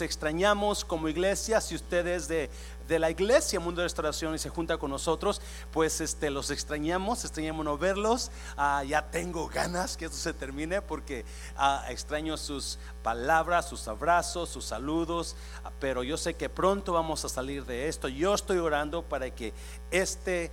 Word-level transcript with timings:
extrañamos 0.00 0.84
como 0.84 1.08
iglesia. 1.08 1.60
Si 1.60 1.74
ustedes 1.74 2.28
de 2.28 2.50
de 2.90 2.98
la 2.98 3.08
iglesia 3.08 3.60
Mundo 3.60 3.82
de 3.82 3.84
Restauración 3.84 4.34
y 4.34 4.38
se 4.38 4.48
junta 4.48 4.76
con 4.76 4.90
nosotros, 4.90 5.40
pues 5.70 6.00
este, 6.00 6.28
los 6.28 6.50
extrañamos, 6.50 7.24
extrañamos 7.24 7.64
no 7.64 7.78
verlos. 7.78 8.32
Ah, 8.56 8.82
ya 8.82 9.12
tengo 9.12 9.46
ganas 9.46 9.96
que 9.96 10.06
esto 10.06 10.16
se 10.16 10.32
termine 10.32 10.82
porque 10.82 11.24
ah, 11.56 11.84
extraño 11.88 12.36
sus 12.36 12.80
palabras, 13.04 13.68
sus 13.68 13.86
abrazos, 13.86 14.48
sus 14.48 14.64
saludos, 14.64 15.36
ah, 15.62 15.70
pero 15.78 16.02
yo 16.02 16.16
sé 16.16 16.34
que 16.34 16.48
pronto 16.48 16.92
vamos 16.92 17.24
a 17.24 17.28
salir 17.28 17.64
de 17.64 17.86
esto. 17.86 18.08
Yo 18.08 18.34
estoy 18.34 18.58
orando 18.58 19.04
para 19.04 19.30
que 19.30 19.54
este 19.92 20.50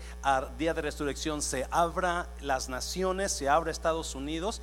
día 0.60 0.76
de 0.76 0.82
resurrección 0.84 1.42
se 1.42 1.68
abra 1.72 2.30
las 2.40 2.70
naciones, 2.70 3.32
se 3.32 3.50
abra 3.50 3.72
Estados 3.72 4.14
Unidos 4.14 4.62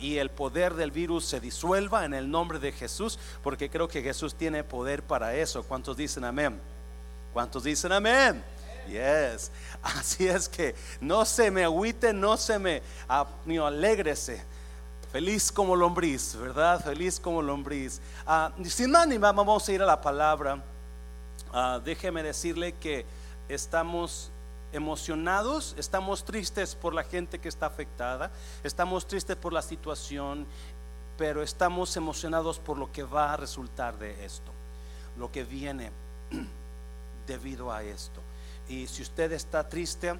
y 0.00 0.18
el 0.18 0.30
poder 0.30 0.74
del 0.74 0.90
virus 0.90 1.24
se 1.24 1.40
disuelva 1.40 2.04
en 2.04 2.12
el 2.12 2.30
nombre 2.30 2.58
de 2.58 2.72
Jesús, 2.72 3.18
porque 3.42 3.70
creo 3.70 3.88
que 3.88 4.02
Jesús 4.02 4.34
tiene 4.34 4.64
poder 4.64 5.02
para 5.02 5.34
eso. 5.34 5.62
¿Cuántos 5.62 5.96
dicen 5.96 6.24
amén? 6.24 6.60
¿Cuántos 7.32 7.64
dicen 7.64 7.92
amén? 7.92 8.42
Yes. 8.88 9.50
Así 9.82 10.26
es 10.26 10.48
que 10.48 10.74
no 11.00 11.24
se 11.24 11.50
me 11.50 11.64
agüite, 11.64 12.12
no 12.12 12.36
se 12.36 12.58
me 12.58 12.82
ni 13.46 13.58
alégrese. 13.58 14.44
Feliz 15.12 15.50
como 15.50 15.74
lombriz, 15.74 16.36
¿verdad? 16.36 16.82
Feliz 16.84 17.18
como 17.18 17.42
lombriz. 17.42 18.00
Ah, 18.26 18.52
sin 18.64 18.90
más 18.90 19.08
ni 19.08 19.18
más, 19.18 19.34
vamos 19.34 19.68
a 19.68 19.72
ir 19.72 19.82
a 19.82 19.86
la 19.86 20.00
palabra. 20.00 20.62
Ah, 21.52 21.80
déjeme 21.84 22.22
decirle 22.22 22.74
que 22.74 23.04
estamos 23.48 24.30
emocionados, 24.72 25.74
estamos 25.78 26.24
tristes 26.24 26.76
por 26.76 26.94
la 26.94 27.02
gente 27.02 27.40
que 27.40 27.48
está 27.48 27.66
afectada, 27.66 28.30
estamos 28.62 29.08
tristes 29.08 29.34
por 29.34 29.52
la 29.52 29.62
situación, 29.62 30.46
pero 31.18 31.42
estamos 31.42 31.96
emocionados 31.96 32.60
por 32.60 32.78
lo 32.78 32.92
que 32.92 33.02
va 33.02 33.32
a 33.32 33.36
resultar 33.36 33.98
de 33.98 34.24
esto, 34.24 34.52
lo 35.18 35.32
que 35.32 35.42
viene. 35.42 35.90
debido 37.30 37.70
a 37.72 37.84
esto. 37.84 38.20
Y 38.68 38.88
si 38.88 39.02
usted 39.02 39.30
está 39.30 39.68
triste, 39.68 40.18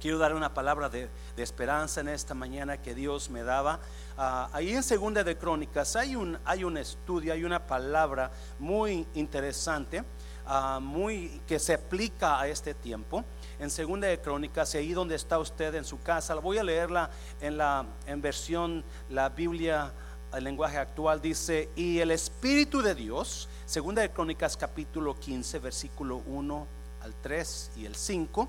quiero 0.00 0.16
dar 0.16 0.34
una 0.34 0.54
palabra 0.54 0.88
de, 0.88 1.10
esperanza 1.36 2.00
en 2.00 2.08
esta 2.08 2.32
mañana 2.32 2.80
que 2.80 2.94
Dios 2.94 3.28
me 3.28 3.42
daba. 3.42 3.78
Ah, 4.16 4.48
ahí 4.54 4.72
en 4.72 4.82
Segunda 4.82 5.22
de 5.22 5.36
Crónicas 5.36 5.96
hay 5.96 6.16
un, 6.16 6.38
hay 6.46 6.64
un 6.64 6.78
estudio, 6.78 7.34
hay 7.34 7.44
una 7.44 7.66
palabra 7.66 8.30
muy 8.58 9.06
interesante, 9.12 10.02
ah, 10.46 10.78
muy 10.80 11.42
que 11.46 11.58
se 11.58 11.74
aplica 11.74 12.40
a 12.40 12.48
este 12.48 12.72
tiempo. 12.72 13.22
En 13.58 13.70
Segunda 13.70 14.08
de 14.08 14.18
Crónicas, 14.18 14.74
ahí 14.74 14.94
donde 14.94 15.16
está 15.16 15.38
usted 15.38 15.74
en 15.74 15.84
su 15.84 16.00
casa, 16.00 16.34
voy 16.36 16.56
a 16.56 16.64
leerla 16.64 17.10
en 17.42 17.58
la 17.58 17.84
en 18.06 18.22
versión 18.22 18.82
la 19.10 19.28
Biblia 19.28 19.92
el 20.32 20.42
lenguaje 20.42 20.78
actual 20.78 21.20
dice, 21.20 21.68
"Y 21.76 22.00
el 22.00 22.10
espíritu 22.10 22.82
de 22.82 22.94
Dios 22.94 23.48
Segunda 23.66 24.02
de 24.02 24.10
Crónicas 24.10 24.58
capítulo 24.58 25.18
15, 25.18 25.58
versículo 25.58 26.20
1 26.26 26.66
al 27.02 27.14
3 27.22 27.70
y 27.78 27.86
el 27.86 27.96
5. 27.96 28.46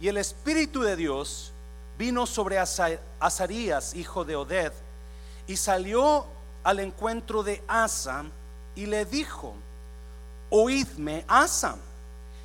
Y 0.00 0.06
el 0.06 0.16
Espíritu 0.16 0.82
de 0.82 0.94
Dios 0.94 1.50
vino 1.98 2.24
sobre 2.24 2.56
Azarías, 2.56 3.94
hijo 3.96 4.24
de 4.24 4.36
Oded, 4.36 4.72
y 5.48 5.56
salió 5.56 6.24
al 6.62 6.78
encuentro 6.78 7.42
de 7.42 7.64
Asa 7.66 8.26
y 8.76 8.86
le 8.86 9.04
dijo, 9.06 9.54
oídme 10.50 11.24
Asa 11.26 11.76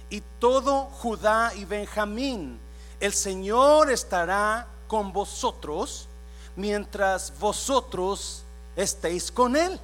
y 0.10 0.24
todo 0.40 0.86
Judá 0.86 1.54
y 1.56 1.66
Benjamín, 1.66 2.60
el 3.00 3.14
Señor 3.14 3.92
estará 3.92 4.66
con 4.88 5.14
vosotros 5.14 6.08
mientras 6.56 7.38
vosotros 7.38 8.44
estéis 8.76 9.32
con 9.32 9.56
él 9.56 9.80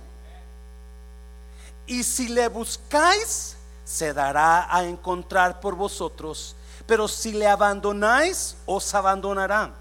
y 1.89 2.03
si 2.03 2.29
le 2.29 2.47
buscáis, 2.47 3.55
se 3.83 4.13
dará 4.13 4.73
a 4.73 4.85
encontrar 4.85 5.59
por 5.59 5.75
vosotros, 5.75 6.55
pero 6.85 7.07
si 7.07 7.33
le 7.33 7.47
abandonáis, 7.47 8.55
os 8.67 8.93
abandonará. 8.93 9.73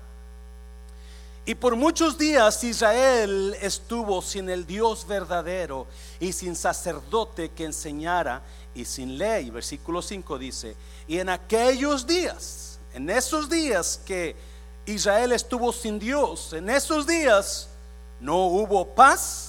Y 1.44 1.54
por 1.54 1.76
muchos 1.76 2.16
días 2.16 2.64
Israel 2.64 3.54
estuvo 3.60 4.22
sin 4.22 4.48
el 4.48 4.66
Dios 4.66 5.06
verdadero 5.06 5.86
y 6.18 6.32
sin 6.32 6.56
sacerdote 6.56 7.50
que 7.50 7.64
enseñara 7.66 8.42
y 8.74 8.86
sin 8.86 9.18
ley. 9.18 9.50
Versículo 9.50 10.00
5 10.00 10.38
dice, 10.38 10.76
y 11.06 11.18
en 11.18 11.28
aquellos 11.28 12.06
días, 12.06 12.78
en 12.94 13.10
esos 13.10 13.50
días 13.50 14.00
que 14.04 14.34
Israel 14.86 15.32
estuvo 15.32 15.72
sin 15.72 15.98
Dios, 15.98 16.54
en 16.54 16.70
esos 16.70 17.06
días 17.06 17.68
no 18.20 18.46
hubo 18.46 18.94
paz 18.94 19.47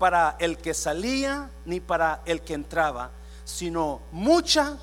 para 0.00 0.36
el 0.38 0.56
que 0.56 0.72
salía 0.72 1.50
ni 1.66 1.78
para 1.78 2.22
el 2.24 2.40
que 2.40 2.54
entraba, 2.54 3.10
sino 3.44 4.00
muchas 4.12 4.78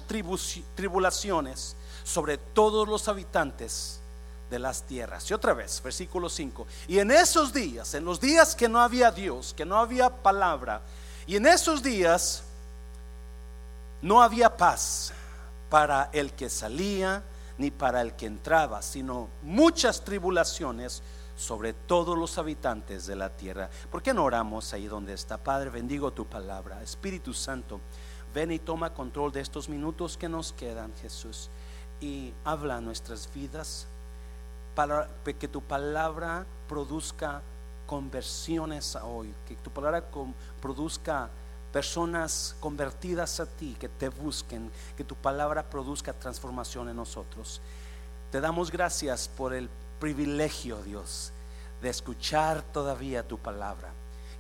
tribulaciones 0.76 1.76
sobre 2.04 2.38
todos 2.38 2.88
los 2.88 3.08
habitantes 3.08 4.00
de 4.48 4.60
las 4.60 4.84
tierras. 4.84 5.28
Y 5.32 5.34
otra 5.34 5.56
vez, 5.56 5.82
versículo 5.82 6.30
5. 6.30 6.68
Y 6.88 7.00
en 7.00 7.10
esos 7.10 7.52
días, 7.52 7.96
en 7.96 8.06
los 8.06 8.22
días 8.22 8.56
que 8.56 8.70
no 8.70 8.80
había 8.80 9.10
Dios, 9.10 9.56
que 9.56 9.66
no 9.66 9.78
había 9.78 10.12
palabra, 10.12 10.84
y 11.26 11.36
en 11.36 11.48
esos 11.48 11.82
días 11.82 12.44
no 14.04 14.22
había 14.22 14.56
paz 14.56 15.14
para 15.68 16.12
el 16.14 16.34
que 16.34 16.48
salía 16.48 17.24
ni 17.58 17.72
para 17.72 18.02
el 18.02 18.14
que 18.14 18.28
entraba, 18.28 18.84
sino 18.84 19.30
muchas 19.42 20.04
tribulaciones 20.04 21.02
sobre 21.38 21.74
todos 21.74 22.18
los 22.18 22.38
habitantes 22.40 23.06
de 23.06 23.16
la 23.16 23.30
tierra. 23.30 23.70
¿Por 23.92 24.02
qué 24.02 24.14
no 24.14 24.26
oramos 24.26 24.74
ahí 24.74 24.88
donde 24.88 25.14
está? 25.14 25.38
Padre, 25.38 25.70
bendigo 25.70 26.12
tu 26.12 26.26
palabra. 26.26 26.82
Espíritu 26.82 27.34
Santo, 27.34 27.80
ven 28.34 28.52
y 28.52 28.60
toma 28.60 28.94
control 28.94 29.32
de 29.32 29.42
estos 29.42 29.70
minutos 29.70 30.18
que 30.18 30.28
nos 30.28 30.52
quedan, 30.52 30.92
Jesús, 31.00 31.50
y 32.02 32.34
habla 32.44 32.82
nuestras 32.82 33.32
vidas 33.34 33.88
para 34.76 35.08
que 35.40 35.48
tu 35.48 35.62
palabra 35.62 36.46
produzca 36.68 37.42
conversiones 37.86 38.96
hoy, 38.96 39.34
que 39.48 39.56
tu 39.56 39.70
palabra 39.70 40.04
produzca 40.60 41.30
personas 41.72 42.56
convertidas 42.60 43.40
a 43.40 43.46
ti, 43.46 43.76
que 43.80 43.90
te 43.90 44.10
busquen, 44.10 44.72
que 44.96 45.04
tu 45.04 45.16
palabra 45.16 45.70
produzca 45.70 46.14
transformación 46.14 46.90
en 46.90 46.96
nosotros. 46.96 47.62
Te 48.32 48.42
damos 48.42 48.72
gracias 48.72 49.28
por 49.28 49.54
el 49.54 49.70
privilegio, 50.00 50.82
Dios, 50.84 51.32
de 51.82 51.90
escuchar 51.90 52.62
todavía 52.62 53.28
tu 53.28 53.38
palabra. 53.38 53.94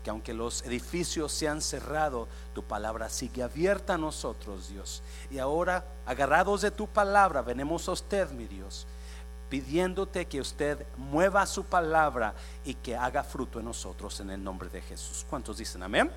Que 0.03 0.09
aunque 0.09 0.33
los 0.33 0.61
edificios 0.63 1.33
se 1.33 1.47
han 1.47 1.61
cerrado, 1.61 2.27
tu 2.53 2.63
palabra 2.63 3.09
sigue 3.09 3.43
abierta 3.43 3.95
a 3.95 3.97
nosotros, 3.97 4.69
Dios. 4.69 5.03
Y 5.29 5.39
ahora, 5.39 5.85
agarrados 6.05 6.61
de 6.61 6.71
tu 6.71 6.87
palabra, 6.87 7.41
venimos 7.41 7.87
a 7.89 7.91
usted, 7.91 8.29
mi 8.31 8.45
Dios, 8.45 8.87
pidiéndote 9.49 10.25
que 10.25 10.39
usted 10.39 10.85
mueva 10.97 11.45
su 11.45 11.65
palabra 11.65 12.33
y 12.63 12.73
que 12.75 12.95
haga 12.95 13.23
fruto 13.23 13.59
en 13.59 13.65
nosotros 13.65 14.19
en 14.19 14.29
el 14.29 14.43
nombre 14.43 14.69
de 14.69 14.81
Jesús. 14.81 15.25
¿Cuántos 15.29 15.57
dicen 15.57 15.83
amén? 15.83 16.11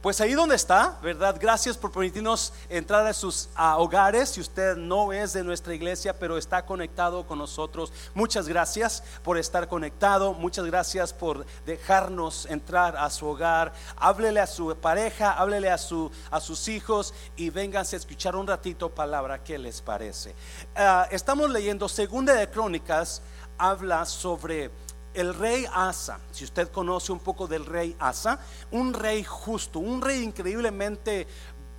Pues 0.00 0.20
ahí 0.20 0.34
donde 0.34 0.54
está, 0.54 0.96
¿verdad? 1.02 1.36
Gracias 1.40 1.76
por 1.76 1.90
permitirnos 1.90 2.52
entrar 2.68 3.04
a 3.04 3.12
sus 3.12 3.48
hogares. 3.56 4.28
Si 4.28 4.40
usted 4.40 4.76
no 4.76 5.12
es 5.12 5.32
de 5.32 5.42
nuestra 5.42 5.74
iglesia, 5.74 6.16
pero 6.16 6.38
está 6.38 6.64
conectado 6.64 7.26
con 7.26 7.38
nosotros, 7.38 7.92
muchas 8.14 8.46
gracias 8.46 9.02
por 9.24 9.38
estar 9.38 9.66
conectado. 9.66 10.34
Muchas 10.34 10.66
gracias 10.66 11.12
por 11.12 11.44
dejarnos 11.66 12.46
entrar 12.46 12.96
a 12.96 13.10
su 13.10 13.26
hogar. 13.26 13.72
Háblele 13.96 14.38
a 14.38 14.46
su 14.46 14.76
pareja, 14.76 15.32
háblele 15.32 15.68
a, 15.68 15.78
su, 15.78 16.12
a 16.30 16.40
sus 16.40 16.68
hijos 16.68 17.12
y 17.34 17.50
vénganse 17.50 17.96
a 17.96 17.98
escuchar 17.98 18.36
un 18.36 18.46
ratito 18.46 18.90
palabra. 18.90 19.42
¿Qué 19.42 19.58
les 19.58 19.82
parece? 19.82 20.32
Ah, 20.76 21.08
estamos 21.10 21.50
leyendo 21.50 21.88
Segunda 21.88 22.34
de 22.34 22.48
Crónicas, 22.48 23.20
habla 23.58 24.04
sobre 24.04 24.70
el 25.14 25.34
rey 25.34 25.66
Asa, 25.72 26.20
si 26.30 26.44
usted 26.44 26.70
conoce 26.70 27.12
un 27.12 27.18
poco 27.18 27.46
del 27.46 27.64
rey 27.64 27.96
Asa, 27.98 28.40
un 28.70 28.92
rey 28.92 29.24
justo, 29.24 29.78
un 29.78 30.00
rey 30.00 30.22
increíblemente 30.22 31.26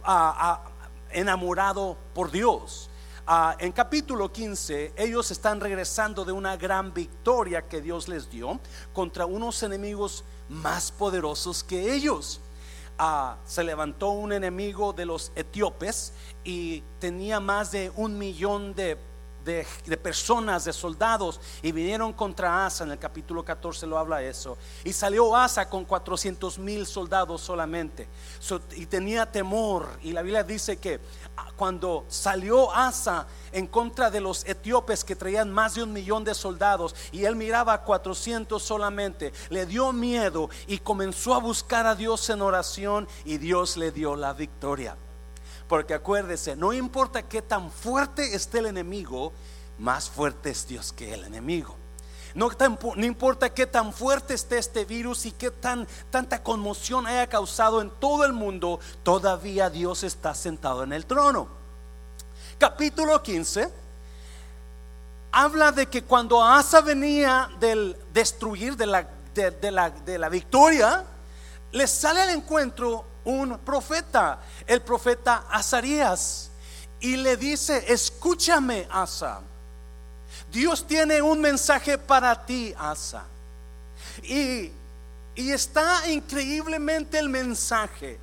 ah, 0.04 0.64
ah, 0.66 0.72
enamorado 1.12 1.98
por 2.14 2.32
Dios. 2.32 2.90
Ah, 3.28 3.56
en 3.60 3.72
capítulo 3.72 4.32
15, 4.32 4.94
ellos 4.98 5.30
están 5.30 5.60
regresando 5.60 6.26
de 6.26 6.32
una 6.32 6.58
gran 6.58 6.94
victoria 6.94 7.68
que 7.68 7.82
Dios 7.82 8.08
les 8.08 8.30
dio 8.30 8.60
contra 8.92 9.26
unos 9.26 9.62
enemigos 9.62 10.24
más 10.50 10.92
poderosos 10.92 11.64
que 11.64 11.94
ellos. 11.94 12.42
se 13.46 13.64
levantó 13.64 14.10
un 14.10 14.34
enemigo 14.34 14.92
de 14.92 15.06
los 15.06 15.32
etíopes 15.36 16.12
y 16.44 16.82
tenía 17.00 17.40
más 17.40 17.72
de 17.72 17.92
un 17.96 18.18
millón 18.18 18.74
de 18.74 18.98
de, 19.86 19.98
personas, 19.98 20.66
de 20.66 20.74
soldados, 20.74 21.40
y 21.62 21.72
vinieron 21.72 22.14
contra 22.14 22.66
Asa. 22.66 22.84
En 22.84 22.92
el 22.92 23.00
capítulo 23.00 23.44
14 23.44 23.88
lo 23.88 23.98
habla 23.98 24.22
eso. 24.22 24.58
Y 24.84 24.94
salió 24.94 25.36
Asa 25.36 25.70
con 25.70 25.86
400 25.86 26.60
mil 26.60 26.86
soldados 26.86 27.42
solamente. 27.42 28.08
y 28.76 28.86
tenía 28.86 29.32
temor. 29.32 29.90
Y 30.02 30.12
la 30.12 30.22
Biblia 30.22 30.44
dice 30.44 30.78
que 30.78 31.00
ah, 31.38 31.52
cuando 31.56 32.06
salió 32.08 32.72
Asa 32.74 33.28
en 33.52 33.68
contra 33.68 34.12
de 34.12 34.22
los 34.22 34.46
etíopes 34.46 35.04
que 35.04 35.16
traían 35.16 35.52
más 35.52 35.76
de 35.76 35.84
un 35.84 35.94
millón 35.94 36.24
de 36.24 36.34
soldados, 36.34 36.96
y 37.12 37.26
él 37.26 37.36
miraba 37.36 37.74
a 37.74 37.82
400 37.84 38.62
solamente, 38.62 39.34
le 39.50 39.66
dio 39.66 39.92
miedo 39.92 40.50
y 40.68 40.80
comenzó 40.80 41.34
a 41.34 41.40
buscar 41.40 41.88
a 41.88 41.96
Dios 41.96 42.30
en 42.30 42.42
oración, 42.42 43.08
y 43.26 43.38
Dios 43.38 43.78
le 43.78 43.92
dio 43.92 44.16
la 44.16 44.34
victoria. 44.34 44.96
Porque 45.70 45.94
acuérdese, 45.94 46.56
no 46.56 46.74
importa 46.74 47.22
qué 47.22 47.44
tan 47.44 47.72
fuerte 47.72 48.36
esté 48.36 48.58
el 48.58 48.66
enemigo, 48.66 49.32
más 49.78 50.10
fuerte 50.10 50.50
es 50.50 50.68
Dios 50.68 50.92
que 50.92 51.14
el 51.14 51.24
enemigo. 51.24 51.78
No, 52.34 52.50
importa 52.98 53.54
qué 53.54 53.68
tan 53.68 53.94
fuerte 53.94 54.34
esté 54.34 54.58
este 54.58 54.84
virus 54.84 55.26
y 55.28 55.32
qué 55.32 55.52
tan 55.52 55.88
tanta 56.10 56.42
conmoción 56.44 57.06
haya 57.06 57.28
causado 57.28 57.82
en 57.82 57.92
todo 57.92 58.26
el 58.26 58.34
mundo, 58.34 58.80
todavía 59.04 59.70
Dios 59.70 60.04
está 60.04 60.34
sentado 60.34 60.84
en 60.84 60.92
el 60.92 61.06
trono. 61.06 61.48
Capítulo 62.58 63.22
15 63.22 63.70
habla 65.32 65.72
de 65.72 65.86
que 65.86 66.04
cuando 66.04 66.44
Asa 66.44 66.82
venía 66.82 67.50
del 67.60 67.96
destruir 68.12 68.76
de 68.76 68.88
la, 68.88 69.08
de, 69.36 69.72
la, 69.72 69.92
de 69.92 70.18
la 70.18 70.30
victoria, 70.30 71.06
le 71.72 71.88
sale 71.88 72.22
al 72.22 72.30
encuentro 72.30 73.06
un 73.30 73.60
profeta, 73.60 74.40
el 74.66 74.82
profeta 74.82 75.46
Azarías, 75.50 76.50
y 77.00 77.16
le 77.18 77.38
dice, 77.38 77.86
escúchame, 77.88 78.88
Asa. 78.92 79.42
Dios 80.52 80.86
tiene 80.86 81.22
un 81.22 81.40
mensaje 81.40 81.98
para 81.98 82.46
ti, 82.46 82.74
Asa. 82.78 83.24
Y, 84.24 84.72
y 85.36 85.52
está 85.52 86.10
increíblemente 86.10 87.18
el 87.18 87.30
mensaje 87.30 88.20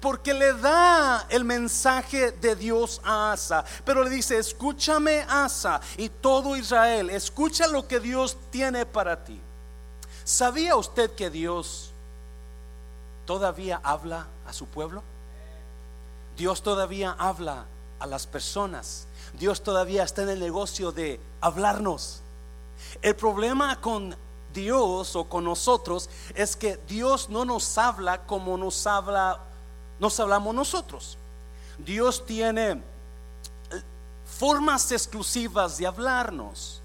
porque 0.00 0.32
le 0.32 0.52
da 0.54 1.26
el 1.28 1.44
mensaje 1.44 2.30
de 2.32 2.54
Dios 2.54 3.00
a 3.04 3.32
Asa, 3.32 3.64
pero 3.84 4.04
le 4.04 4.10
dice, 4.10 4.38
escúchame 4.38 5.24
Asa 5.28 5.80
y 5.96 6.08
todo 6.08 6.56
Israel, 6.56 7.10
escucha 7.10 7.66
lo 7.66 7.88
que 7.88 7.98
Dios 7.98 8.36
tiene 8.50 8.86
para 8.86 9.24
ti. 9.24 9.40
¿Sabía 10.24 10.76
usted 10.76 11.10
que 11.14 11.30
Dios 11.30 11.87
todavía 13.28 13.78
habla 13.84 14.26
a 14.46 14.54
su 14.54 14.64
pueblo? 14.64 15.02
Dios 16.38 16.62
todavía 16.62 17.14
habla 17.18 17.66
a 17.98 18.06
las 18.06 18.26
personas. 18.26 19.06
Dios 19.38 19.60
todavía 19.60 20.02
está 20.02 20.22
en 20.22 20.30
el 20.30 20.40
negocio 20.40 20.92
de 20.92 21.20
hablarnos. 21.42 22.22
El 23.02 23.14
problema 23.16 23.82
con 23.82 24.16
Dios 24.54 25.14
o 25.14 25.24
con 25.24 25.44
nosotros 25.44 26.08
es 26.34 26.56
que 26.56 26.78
Dios 26.88 27.28
no 27.28 27.44
nos 27.44 27.76
habla 27.76 28.24
como 28.24 28.56
nos 28.56 28.86
habla 28.86 29.40
nos 30.00 30.18
hablamos 30.18 30.54
nosotros. 30.54 31.18
Dios 31.76 32.24
tiene 32.24 32.70
eh, 32.70 32.80
formas 34.24 34.90
exclusivas 34.90 35.76
de 35.76 35.86
hablarnos. 35.86 36.80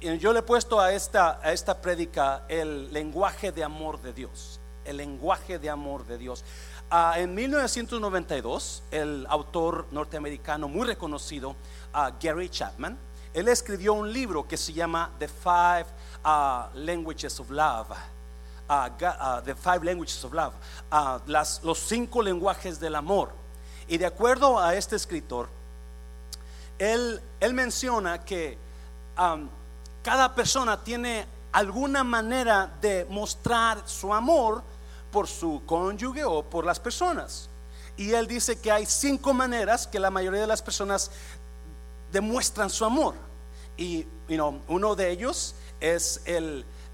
Yo 0.00 0.32
le 0.32 0.38
he 0.38 0.42
puesto 0.42 0.78
a 0.78 0.92
esta, 0.92 1.40
a 1.42 1.52
esta 1.52 1.80
prédica 1.80 2.44
el 2.46 2.92
lenguaje 2.92 3.50
de 3.50 3.64
amor 3.64 4.00
de 4.00 4.12
Dios 4.12 4.60
el 4.84 4.96
lenguaje 4.96 5.58
de 5.58 5.70
amor 5.70 6.06
de 6.06 6.18
Dios. 6.18 6.44
Ah, 6.90 7.14
en 7.16 7.34
1992, 7.34 8.82
el 8.90 9.26
autor 9.28 9.86
norteamericano 9.92 10.68
muy 10.68 10.86
reconocido, 10.86 11.56
ah, 11.92 12.12
Gary 12.20 12.48
Chapman, 12.48 12.98
él 13.32 13.48
escribió 13.48 13.94
un 13.94 14.12
libro 14.12 14.46
que 14.46 14.58
se 14.58 14.72
llama 14.72 15.10
The 15.18 15.28
Five 15.28 15.86
ah, 16.22 16.68
Languages 16.74 17.40
of 17.40 17.50
Love. 17.50 17.96
the 19.44 19.54
Five 19.54 19.84
Languages 19.84 20.24
of 20.24 20.32
Love, 20.32 20.54
los 21.62 21.78
cinco 21.78 22.22
lenguajes 22.22 22.78
del 22.78 22.94
amor. 22.94 23.30
Y 23.88 23.98
de 23.98 24.06
acuerdo 24.06 24.58
a 24.58 24.74
este 24.74 24.96
escritor, 24.96 25.48
él, 26.78 27.20
él 27.40 27.54
menciona 27.54 28.24
que 28.24 28.58
cada 30.02 30.34
persona 30.34 30.82
tiene 30.82 31.26
alguna 31.52 32.02
manera 32.02 32.70
de 32.80 33.06
mostrar 33.08 33.82
su 33.86 34.12
amor 34.12 34.62
por 35.12 35.28
su 35.28 35.62
cónyuge 35.66 36.24
o 36.24 36.42
por 36.42 36.66
las 36.66 36.80
personas. 36.80 37.48
Y 37.96 38.12
él 38.12 38.26
dice 38.26 38.58
que 38.58 38.72
hay 38.72 38.86
cinco 38.86 39.32
maneras 39.32 39.86
que 39.86 40.00
la 40.00 40.10
mayoría 40.10 40.40
de 40.40 40.46
las 40.46 40.62
personas 40.62 41.10
demuestran 42.10 42.70
su 42.70 42.84
amor. 42.84 43.14
Y 43.76 44.06
uno 44.68 44.96
de 44.96 45.10
ellos 45.10 45.54
es 45.80 46.22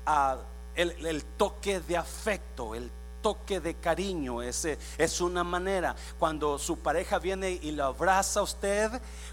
ah, 0.04 0.38
el, 0.74 1.06
el, 1.06 1.24
toque 1.24 1.80
de 1.80 1.96
afecto, 1.96 2.74
el 2.74 2.90
toque 3.22 3.60
de 3.60 3.74
cariño, 3.74 4.42
ese 4.42 4.78
es 4.96 5.20
una 5.20 5.44
manera. 5.44 5.94
Cuando 6.18 6.58
su 6.58 6.78
pareja 6.78 7.18
viene 7.18 7.50
y 7.50 7.72
lo 7.72 7.84
abraza 7.84 8.40
a 8.40 8.42
usted, 8.42 8.90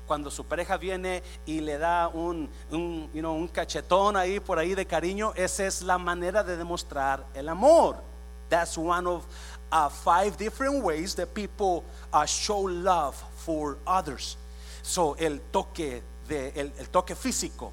cuando 0.08 0.30
su 0.32 0.46
pareja 0.46 0.78
viene 0.78 1.24
y 1.46 1.62
le 1.62 1.78
da 1.78 2.08
un, 2.08 2.50
un, 2.72 3.10
un 3.14 3.48
cachetón 3.48 4.18
ahí 4.18 4.40
por 4.40 4.60
ahí 4.60 4.76
de 4.76 4.86
cariño, 4.86 5.34
esa 5.36 5.66
es 5.66 5.82
la 5.82 5.98
manera 5.98 6.44
de 6.44 6.58
demostrar 6.58 7.26
el 7.34 7.50
amor. 7.50 8.15
That's 8.50 8.78
one 8.78 9.08
of 9.08 9.26
uh, 9.72 9.90
five 9.90 10.38
different 10.38 10.84
ways 10.84 11.16
that 11.16 11.34
people 11.34 11.84
uh, 12.14 12.26
show 12.26 12.62
love 12.62 13.16
for 13.38 13.78
others. 13.86 14.38
So, 14.82 15.16
el 15.16 15.40
toque, 15.52 16.04
de, 16.28 16.52
el, 16.56 16.72
el 16.78 16.90
toque 16.90 17.16
físico, 17.16 17.72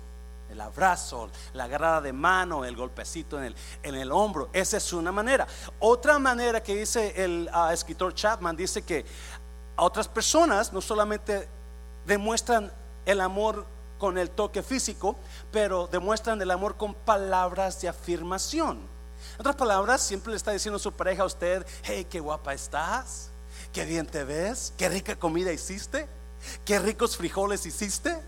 el 0.51 0.61
abrazo, 0.61 1.31
la 1.55 1.65
agarrada 1.65 2.01
de 2.01 2.13
mano, 2.13 2.65
el 2.65 2.75
golpecito 2.77 3.39
en 3.39 3.45
el, 3.45 3.57
en 3.83 3.95
el 3.95 4.11
hombro. 4.11 4.49
Esa 4.53 4.77
es 4.77 4.93
una 4.93 5.13
manera. 5.13 5.47
Otra 5.79 6.19
manera 6.19 6.63
que 6.63 6.75
dice 6.75 7.13
el 7.17 7.51
uh, 7.55 7.71
escritor 7.71 8.15
Chapman, 8.15 8.57
dice 8.57 8.83
que 8.83 9.05
otras 9.77 10.09
personas 10.09 10.73
no 10.73 10.81
solamente 10.81 11.49
demuestran 12.07 12.73
el 13.07 13.21
amor 13.21 13.67
con 13.99 14.19
el 14.19 14.31
toque 14.31 14.63
físico, 14.63 15.17
pero 15.51 15.87
demuestran 15.87 16.41
el 16.43 16.51
amor 16.51 16.77
con 16.77 16.95
palabras 16.95 17.81
de 17.81 17.89
afirmación. 17.89 18.92
Otras 19.43 19.57
palabras, 19.57 20.01
siempre 20.01 20.31
le 20.31 20.37
está 20.37 20.53
diciendo 20.53 20.77
a 20.77 20.79
su 20.79 20.93
pareja 20.93 21.25
a 21.25 21.27
usted, 21.27 21.67
hey, 21.83 22.07
qué 22.09 22.21
guapa 22.21 22.55
estás, 22.55 23.29
qué 23.73 23.85
bien 23.85 24.07
te 24.07 24.23
ves, 24.23 24.73
qué 24.79 24.89
rica 24.89 25.17
comida 25.17 25.53
hiciste, 25.53 26.07
qué 26.65 26.79
ricos 26.79 27.17
frijoles 27.17 27.67
hiciste. 27.67 28.23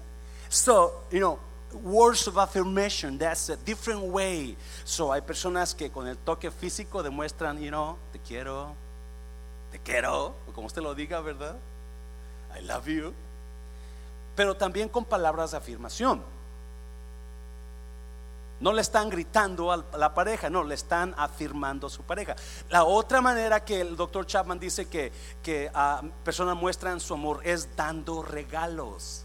So, 0.48 1.04
you 1.12 1.20
know, 1.20 1.38
words 1.84 2.26
of 2.26 2.36
affirmation, 2.36 3.16
that's 3.16 3.48
a 3.48 3.56
different 3.56 4.02
way. 4.06 4.56
So, 4.82 5.12
hay 5.12 5.20
personas 5.20 5.72
que 5.72 5.88
con 5.88 6.08
el 6.08 6.18
toque 6.18 6.50
físico 6.50 7.00
demuestran, 7.00 7.60
you 7.60 7.68
know, 7.68 7.96
te 8.10 8.18
quiero, 8.18 8.74
te 9.70 9.78
quiero, 9.78 10.34
como 10.52 10.66
usted 10.66 10.82
lo 10.82 10.96
diga, 10.96 11.20
¿verdad? 11.20 11.54
I 12.58 12.62
love 12.62 12.86
you. 12.88 13.14
Pero 14.34 14.56
también 14.56 14.88
con 14.88 15.04
palabras 15.04 15.52
de 15.52 15.58
afirmación. 15.58 16.24
No 18.60 18.72
le 18.72 18.82
están 18.82 19.10
gritando 19.10 19.72
a 19.72 19.84
la 19.96 20.14
pareja, 20.14 20.48
no, 20.48 20.62
le 20.62 20.74
están 20.74 21.14
afirmando 21.18 21.88
a 21.88 21.90
su 21.90 22.02
pareja. 22.02 22.36
La 22.70 22.84
otra 22.84 23.20
manera 23.20 23.64
que 23.64 23.80
el 23.80 23.96
doctor 23.96 24.26
Chapman 24.26 24.60
dice 24.60 24.86
que, 24.86 25.12
que 25.42 25.70
ah, 25.74 26.02
personas 26.22 26.56
muestran 26.56 27.00
su 27.00 27.14
amor 27.14 27.40
es 27.44 27.74
dando 27.76 28.22
regalos. 28.22 29.24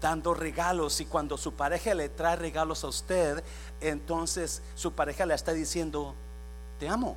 Dando 0.00 0.34
regalos. 0.34 1.00
Y 1.00 1.06
cuando 1.06 1.36
su 1.36 1.54
pareja 1.54 1.94
le 1.94 2.08
trae 2.08 2.36
regalos 2.36 2.82
a 2.82 2.88
usted, 2.88 3.44
entonces 3.80 4.60
su 4.74 4.92
pareja 4.92 5.24
le 5.24 5.34
está 5.34 5.52
diciendo, 5.52 6.14
te 6.78 6.88
amo. 6.88 7.16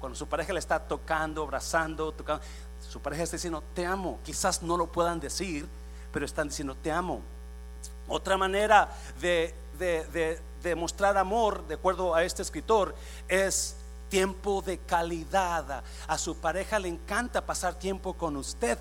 Cuando 0.00 0.16
su 0.16 0.26
pareja 0.26 0.54
le 0.54 0.58
está 0.58 0.78
tocando, 0.80 1.42
abrazando, 1.42 2.10
tocando, 2.12 2.42
su 2.88 3.00
pareja 3.00 3.24
está 3.24 3.36
diciendo, 3.36 3.62
te 3.74 3.84
amo. 3.84 4.18
Quizás 4.24 4.62
no 4.62 4.78
lo 4.78 4.90
puedan 4.90 5.20
decir, 5.20 5.68
pero 6.12 6.24
están 6.24 6.48
diciendo, 6.48 6.74
te 6.74 6.90
amo. 6.90 7.20
Otra 8.10 8.36
manera 8.36 8.90
de, 9.20 9.54
de, 9.78 10.74
mostrar 10.74 11.16
amor, 11.16 11.66
de 11.68 11.74
acuerdo 11.74 12.14
a 12.14 12.24
este 12.24 12.42
escritor, 12.42 12.94
es 13.28 13.76
tiempo 14.08 14.62
de 14.62 14.78
calidad. 14.78 15.84
A 16.08 16.18
su 16.18 16.36
pareja 16.36 16.80
le 16.80 16.88
encanta 16.88 17.40
pasar 17.40 17.74
tiempo 17.74 18.12
con 18.14 18.36
usted. 18.36 18.78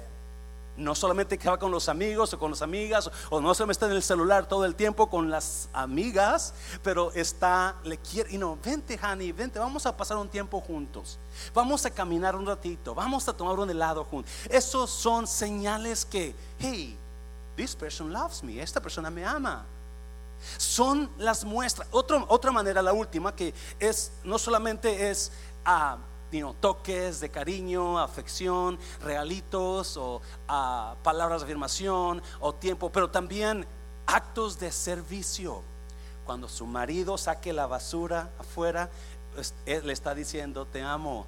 No 0.78 0.96
solamente 0.96 1.38
que 1.38 1.48
va 1.48 1.60
con 1.60 1.72
los 1.72 1.90
amigos 1.90 2.34
o 2.34 2.40
con 2.40 2.52
las 2.52 2.62
amigas, 2.62 3.12
o 3.30 3.40
no 3.40 3.54
solamente 3.54 3.74
está 3.74 3.86
en 3.86 3.92
el 3.92 4.02
celular 4.02 4.48
todo 4.48 4.66
el 4.66 4.76
tiempo 4.76 5.10
con 5.10 5.30
las 5.30 5.70
amigas, 5.74 6.54
pero 6.82 7.12
está, 7.14 7.76
le 7.84 7.98
quiere, 7.98 8.34
y 8.34 8.38
no, 8.38 8.58
vente, 8.64 8.98
honey, 9.04 9.32
vente, 9.32 9.60
vamos 9.60 9.86
a 9.86 9.96
pasar 9.96 10.18
un 10.18 10.30
tiempo 10.30 10.60
juntos. 10.62 11.20
Vamos 11.54 11.86
a 11.86 11.92
caminar 11.92 12.36
un 12.36 12.48
ratito, 12.48 12.96
vamos 12.96 13.28
a 13.28 13.34
tomar 13.34 13.60
un 13.60 13.70
helado 13.70 14.06
juntos. 14.06 14.32
Esos 14.50 14.90
son 14.90 15.28
señales 15.28 16.06
que, 16.06 16.34
hey, 16.60 16.98
This 17.60 17.76
person 17.76 18.14
loves 18.14 18.42
me. 18.42 18.62
Esta 18.62 18.80
persona 18.80 19.10
me 19.10 19.26
ama. 19.26 19.66
Son 20.58 21.10
las 21.18 21.44
muestras. 21.44 21.90
otra 21.92 22.52
manera, 22.54 22.82
la 22.82 22.94
última, 22.94 23.36
que 23.36 23.54
es 23.78 24.14
no 24.24 24.40
solamente 24.40 25.10
es 25.10 25.34
ah, 25.66 25.98
toques 26.62 27.20
de 27.20 27.30
cariño, 27.30 28.00
afección, 28.00 28.80
regalitos 29.02 29.98
o 29.98 30.22
ah, 30.48 30.96
palabras 31.04 31.42
de 31.42 31.48
afirmación 31.48 32.24
o 32.40 32.56
tiempo, 32.56 32.90
pero 32.94 33.10
también 33.10 33.68
actos 34.08 34.58
de 34.58 34.72
servicio. 34.72 35.62
Cuando 36.26 36.48
su 36.48 36.66
marido 36.66 37.18
saque 37.18 37.52
la 37.52 37.68
basura 37.68 38.32
afuera, 38.40 38.90
le 39.66 39.92
está 39.92 40.16
diciendo, 40.16 40.66
te 40.66 40.82
amo. 40.82 41.26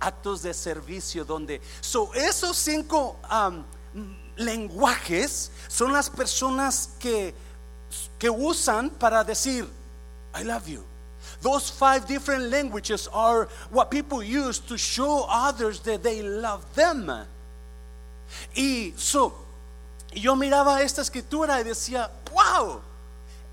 Actos 0.00 0.42
de 0.42 0.52
servicio 0.52 1.24
donde... 1.24 1.60
So, 1.80 2.12
esos 2.14 2.56
cinco 2.56 3.16
lenguajes 4.36 5.50
son 5.68 5.92
las 5.92 6.10
personas 6.10 6.90
que, 6.98 7.34
que 8.18 8.30
usan 8.30 8.90
para 8.90 9.24
decir, 9.24 9.66
I 10.34 10.44
love 10.44 10.66
you. 10.66 10.84
Those 11.40 11.70
five 11.70 12.06
different 12.06 12.50
languages 12.50 13.08
are 13.12 13.48
what 13.70 13.90
people 13.90 14.22
use 14.22 14.58
to 14.60 14.76
show 14.76 15.26
others 15.28 15.80
that 15.80 16.02
they 16.02 16.22
love 16.22 16.64
them. 16.74 17.10
Y 18.54 18.94
so, 18.96 19.34
yo 20.12 20.34
miraba 20.34 20.82
esta 20.82 21.02
escritura 21.02 21.60
y 21.60 21.64
decía, 21.64 22.10
wow, 22.32 22.80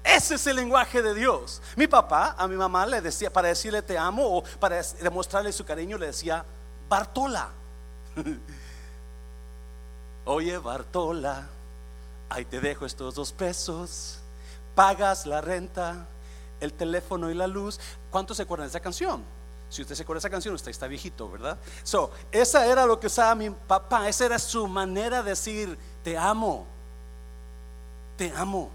ese 0.04 0.36
es 0.36 0.48
el 0.48 0.56
lenguaje 0.56 1.02
de 1.02 1.14
Dios. 1.14 1.62
Mi 1.76 1.88
papá 1.88 2.36
a 2.38 2.48
mi 2.48 2.56
mamá 2.56 2.86
le 2.86 3.02
decía, 3.02 3.32
para 3.32 3.50
decirle 3.50 3.82
te 3.82 3.98
amo 3.98 4.38
o 4.38 4.44
para 4.60 4.82
demostrarle 5.02 5.52
su 5.52 5.64
cariño, 5.64 5.98
le 5.98 6.08
decía, 6.08 6.44
Bartola. 6.90 7.50
Oye, 10.26 10.58
Bartola, 10.58 11.50
ahí 12.30 12.46
te 12.46 12.62
dejo 12.62 12.86
estos 12.86 13.14
dos 13.16 13.34
pesos, 13.34 14.20
pagas 14.74 15.26
la 15.26 15.42
renta, 15.42 16.08
el 16.62 16.72
teléfono 16.72 17.30
y 17.30 17.34
la 17.34 17.46
luz. 17.46 17.78
¿Cuántos 18.10 18.38
se 18.38 18.44
acuerdan 18.44 18.68
de 18.68 18.70
esa 18.70 18.80
canción? 18.80 19.22
Si 19.70 19.82
usted 19.82 19.96
se 19.96 20.04
acuerda 20.04 20.20
de 20.20 20.28
esa 20.28 20.30
canción, 20.30 20.56
usted 20.56 20.72
está 20.72 20.88
viejito, 20.88 21.30
¿verdad? 21.30 21.58
So, 21.84 22.12
esa 22.32 22.66
era 22.66 22.86
lo 22.86 23.02
que 23.02 23.08
usaba 23.08 23.36
mi 23.36 23.50
papá, 23.50 24.08
esa 24.08 24.26
era 24.26 24.40
su 24.40 24.66
manera 24.66 25.22
de 25.22 25.32
decir, 25.32 25.78
te 26.04 26.18
amo, 26.18 26.66
te 28.16 28.32
amo. 28.34 28.70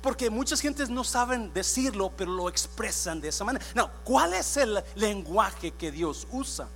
Porque 0.00 0.30
muchas 0.30 0.60
gentes 0.60 0.88
no 0.88 1.02
saben 1.02 1.52
decirlo, 1.52 2.12
pero 2.16 2.30
lo 2.30 2.48
expresan 2.48 3.20
de 3.20 3.28
esa 3.28 3.42
manera. 3.42 3.64
No, 3.74 3.90
¿cuál 4.04 4.34
es 4.34 4.56
el 4.56 4.82
lenguaje 4.94 5.72
que 5.72 5.90
Dios 5.90 6.28
usa? 6.30 6.68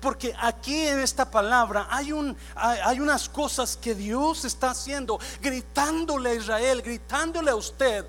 Porque 0.00 0.34
aquí 0.40 0.86
en 0.86 1.00
esta 1.00 1.30
palabra 1.30 1.88
hay, 1.90 2.12
un, 2.12 2.36
hay, 2.54 3.00
unas 3.00 3.28
cosas 3.28 3.76
que 3.76 3.94
Dios 3.94 4.44
está 4.44 4.70
haciendo, 4.70 5.18
gritándole 5.40 6.30
a 6.30 6.34
Israel, 6.34 6.82
gritándole 6.82 7.50
a 7.50 7.56
usted, 7.56 8.04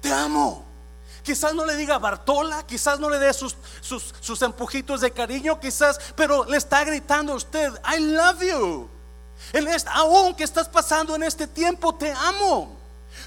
te 0.00 0.12
amo. 0.12 0.64
Quizás 1.22 1.54
no 1.54 1.64
le 1.64 1.76
diga 1.76 1.98
Bartola, 1.98 2.66
quizás 2.66 3.00
no 3.00 3.08
le 3.08 3.18
dé 3.18 3.32
sus, 3.32 3.56
sus, 3.80 4.42
empujitos 4.42 5.00
de 5.00 5.10
cariño, 5.10 5.58
quizás, 5.58 5.98
pero 6.14 6.44
le 6.44 6.58
está 6.58 6.84
gritando 6.84 7.32
a 7.32 7.36
usted, 7.36 7.72
I 7.90 7.98
love 8.00 8.42
you. 8.42 8.88
Él 9.52 9.66
es, 9.68 9.86
aún 9.86 10.34
que 10.34 10.44
estás 10.44 10.68
pasando 10.68 11.14
en 11.14 11.22
este 11.22 11.46
tiempo, 11.46 11.94
te 11.94 12.12
amo. 12.12 12.73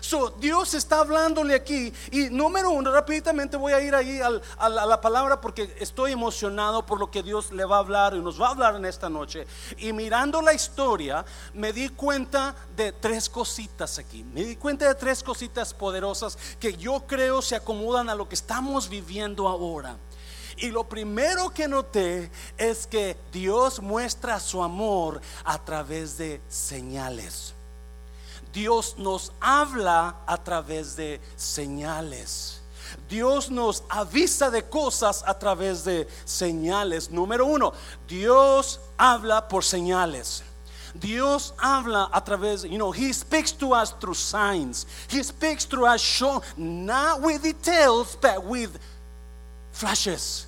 So, 0.07 0.29
Dios 0.29 0.73
está 0.73 1.01
hablándole 1.01 1.53
aquí. 1.53 1.91
Y 2.11 2.29
número 2.29 2.69
uno, 2.69 2.93
rápidamente 2.93 3.57
voy 3.57 3.73
a 3.73 3.81
ir 3.81 3.93
ahí 3.93 4.21
a, 4.21 4.69
la, 4.69 5.01
palabra 5.01 5.41
porque 5.41 5.75
estoy 5.81 6.13
emocionado 6.13 6.85
por 6.85 6.97
lo 6.97 7.11
que 7.11 7.21
Dios 7.21 7.51
le 7.51 7.65
va 7.65 7.75
a 7.75 7.79
hablar 7.79 8.15
y 8.15 8.21
nos 8.21 8.41
va 8.41 8.47
a 8.47 8.51
hablar 8.51 8.75
en 8.77 8.85
esta 8.85 9.09
noche. 9.09 9.45
Y 9.79 9.91
mirando 9.91 10.41
la 10.41 10.53
historia, 10.53 11.25
me 11.53 11.73
di 11.73 11.89
cuenta 11.89 12.55
de 12.77 12.93
tres 12.93 13.27
cositas 13.27 13.99
aquí. 13.99 14.23
Me 14.23 14.45
di 14.45 14.55
cuenta 14.55 14.87
de 14.87 14.95
tres 14.95 15.21
cositas 15.21 15.73
poderosas 15.73 16.37
que 16.57 16.77
yo 16.77 17.05
creo 17.05 17.41
se 17.41 17.57
acomodan 17.57 18.09
a 18.09 18.15
lo 18.15 18.29
que 18.29 18.35
estamos 18.35 18.87
viviendo 18.87 19.45
ahora. 19.45 19.97
Y 20.55 20.69
lo 20.69 20.85
primero 20.87 21.49
que 21.49 21.67
noté 21.67 22.31
es 22.57 22.87
que 22.87 23.17
Dios 23.33 23.81
muestra 23.81 24.39
su 24.39 24.63
amor 24.63 25.19
a 25.43 25.61
través 25.65 26.17
de 26.17 26.39
señales. 26.47 27.56
Dios 28.57 28.95
nos 28.97 29.31
habla 29.39 30.15
a 30.25 30.35
través 30.35 30.95
de 30.95 31.21
señales. 31.35 32.59
Dios 33.07 33.51
nos 33.51 33.83
avisa 33.87 34.49
de 34.49 34.63
cosas 34.63 35.23
a 35.27 35.37
través 35.37 35.83
de 35.83 36.07
señales. 36.25 37.11
Número 37.11 37.45
uno, 37.45 37.71
Dios 38.07 38.79
habla 38.97 39.47
por 39.47 39.63
señales. 39.63 40.41
Dios 40.95 41.53
habla 41.59 42.09
a 42.11 42.23
través, 42.23 42.63
you 42.63 42.79
know, 42.79 42.91
He 42.91 43.13
speaks 43.13 43.51
to 43.51 43.75
us 43.75 43.91
through 43.91 44.15
signs. 44.15 44.87
He 45.07 45.21
speaks 45.21 45.63
to 45.65 45.85
us, 45.85 46.01
show, 46.01 46.41
not 46.57 47.21
with 47.21 47.43
details, 47.43 48.17
but 48.19 48.43
with 48.43 48.71
flashes. 49.71 50.47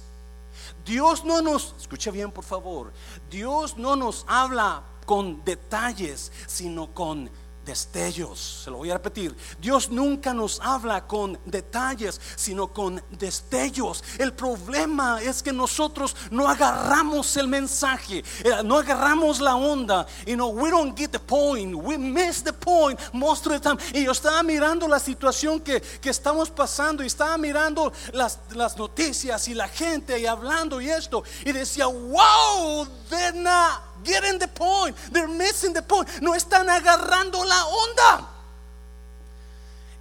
Dios 0.83 1.23
no 1.23 1.41
nos, 1.41 1.75
escucha 1.79 2.11
bien 2.11 2.31
por 2.31 2.43
favor, 2.43 2.91
Dios 3.29 3.77
no 3.77 3.93
nos 3.93 4.25
habla 4.27 4.81
con 5.05 5.43
detalles, 5.45 6.31
sino 6.47 6.87
con 6.87 7.29
destellos. 7.69 8.63
Se 8.63 8.71
lo 8.71 8.77
voy 8.77 8.89
a 8.89 8.95
repetir. 8.95 9.35
Dios 9.61 9.89
nunca 9.89 10.33
nos 10.33 10.59
habla 10.59 11.05
con 11.05 11.39
detalles, 11.45 12.19
sino 12.35 12.67
con 12.67 13.01
destellos. 13.11 14.03
El 14.17 14.33
problema 14.33 15.21
es 15.21 15.43
que 15.43 15.53
nosotros 15.53 16.15
no 16.31 16.47
agarramos 16.47 17.37
el 17.37 17.47
mensaje, 17.47 18.23
eh, 18.43 18.63
no 18.63 18.77
agarramos 18.77 19.39
la 19.39 19.55
onda. 19.55 20.07
You 20.25 20.35
know, 20.35 20.49
we 20.49 20.71
don't 20.71 20.97
get 20.97 21.11
the 21.11 21.19
point. 21.19 21.75
We 21.75 21.97
miss 21.97 22.43
the 22.43 22.53
point 22.53 22.99
most 23.13 23.45
of 23.45 23.53
the 23.53 23.59
time. 23.59 23.77
Y 23.93 24.03
yo 24.05 24.11
estaba 24.11 24.41
mirando 24.41 24.87
la 24.87 24.99
situación 24.99 25.59
que, 25.59 25.79
que 25.79 26.09
estamos 26.09 26.49
pasando 26.49 27.03
y 27.03 27.07
estaba 27.07 27.37
mirando 27.37 27.93
las, 28.13 28.39
las 28.55 28.77
noticias 28.77 29.47
y 29.47 29.53
la 29.53 29.67
gente 29.67 30.19
y 30.19 30.25
hablando 30.25 30.81
y 30.81 30.89
esto. 30.89 31.23
Y 31.45 31.51
decía, 31.51 31.85
wow, 31.85 32.87
they're 33.09 33.31
not 33.33 33.88
getting 34.03 34.39
the 34.39 34.47
point. 34.47 34.95
They're 35.11 35.27
missing 35.27 35.73
the 35.73 35.81
point. 35.81 36.07
No 36.21 36.33
están 36.33 36.69
agarrando 36.69 37.43
la 37.43 37.65
onda. 37.65 38.29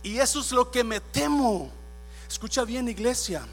Y 0.02 0.19
eso 0.19 0.40
es 0.40 0.52
lo 0.52 0.71
que 0.71 0.85
me 0.85 1.00
temo. 1.00 1.71
Escucha 2.28 2.64
bien, 2.64 2.88
iglesia. 2.88 3.47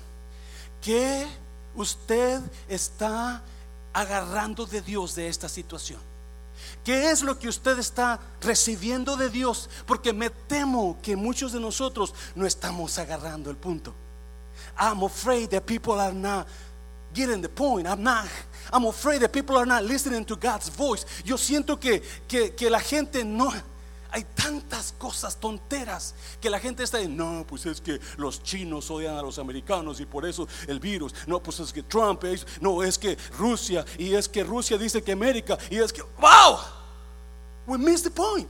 Que 0.81 1.27
usted 1.75 2.41
está 2.69 3.41
agarrando 3.93 4.65
de 4.65 4.81
Dios 4.81 5.15
de 5.15 5.27
esta 5.27 5.49
situación. 5.49 5.99
¿Qué 6.83 7.09
es 7.09 7.21
lo 7.23 7.37
que 7.37 7.47
usted 7.47 7.79
está 7.79 8.19
recibiendo 8.41 9.15
de 9.15 9.29
Dios? 9.29 9.69
Porque 9.85 10.13
me 10.13 10.29
temo 10.29 10.97
que 11.01 11.15
muchos 11.15 11.51
de 11.51 11.59
nosotros 11.59 12.13
no 12.35 12.45
estamos 12.45 12.97
agarrando 12.99 13.49
el 13.49 13.57
punto. 13.57 13.93
I'm 14.79 15.03
afraid 15.03 15.49
that 15.49 15.65
people 15.65 15.99
are 15.99 16.13
not 16.13 16.47
getting 17.13 17.41
the 17.41 17.49
point. 17.49 17.87
I'm 17.87 18.03
not 18.03 18.25
I'm 18.71 18.85
afraid 18.85 19.21
that 19.21 19.31
people 19.31 19.57
are 19.57 19.65
not 19.65 19.83
listening 19.83 20.25
to 20.25 20.35
God's 20.35 20.69
voice. 20.69 21.05
Yo 21.23 21.37
siento 21.37 21.79
que, 21.79 22.01
que, 22.27 22.55
que 22.55 22.69
la 22.69 22.79
gente 22.79 23.23
no, 23.23 23.51
hay 24.15 24.23
tantas 24.33 24.93
cosas 24.97 25.35
tonteras 25.35 26.15
que 26.39 26.49
la 26.49 26.57
gente 26.57 26.83
está 26.83 26.99
diciendo, 26.99 27.25
no, 27.25 27.45
pues 27.45 27.65
es 27.65 27.81
que 27.81 27.99
los 28.15 28.41
chinos 28.41 28.89
odian 28.89 29.17
a 29.17 29.21
los 29.21 29.37
americanos 29.39 29.99
y 29.99 30.05
por 30.05 30.25
eso 30.25 30.47
el 30.67 30.79
virus, 30.79 31.13
no, 31.27 31.43
pues 31.43 31.59
es 31.59 31.73
que 31.73 31.83
Trump, 31.83 32.23
es, 32.23 32.47
no, 32.61 32.81
es 32.81 32.97
que 32.97 33.17
Rusia, 33.37 33.85
y 33.97 34.13
es 34.13 34.29
que 34.29 34.43
Rusia 34.43 34.77
dice 34.77 35.03
que 35.03 35.11
América, 35.11 35.57
y 35.69 35.79
es 35.79 35.91
que, 35.91 36.01
wow, 36.17 36.59
we 37.67 37.77
missed 37.77 38.03
the 38.03 38.09
point. 38.09 38.49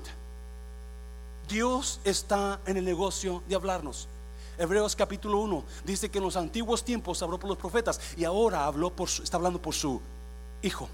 Dios 1.47 1.99
está 2.03 2.59
en 2.67 2.77
el 2.77 2.85
negocio 2.85 3.41
de 3.47 3.55
hablarnos. 3.55 4.07
Hebreos 4.57 4.95
capítulo 4.95 5.39
1 5.39 5.63
dice 5.83 6.09
que 6.09 6.19
en 6.19 6.23
los 6.23 6.37
antiguos 6.37 6.83
tiempos 6.83 7.21
habló 7.21 7.39
por 7.39 7.49
los 7.49 7.57
profetas 7.57 7.99
y 8.17 8.23
ahora 8.23 8.65
habló 8.65 8.89
por 8.95 9.09
está 9.09 9.37
hablando 9.37 9.61
por 9.61 9.73
su 9.73 10.01
hijo. 10.61 10.89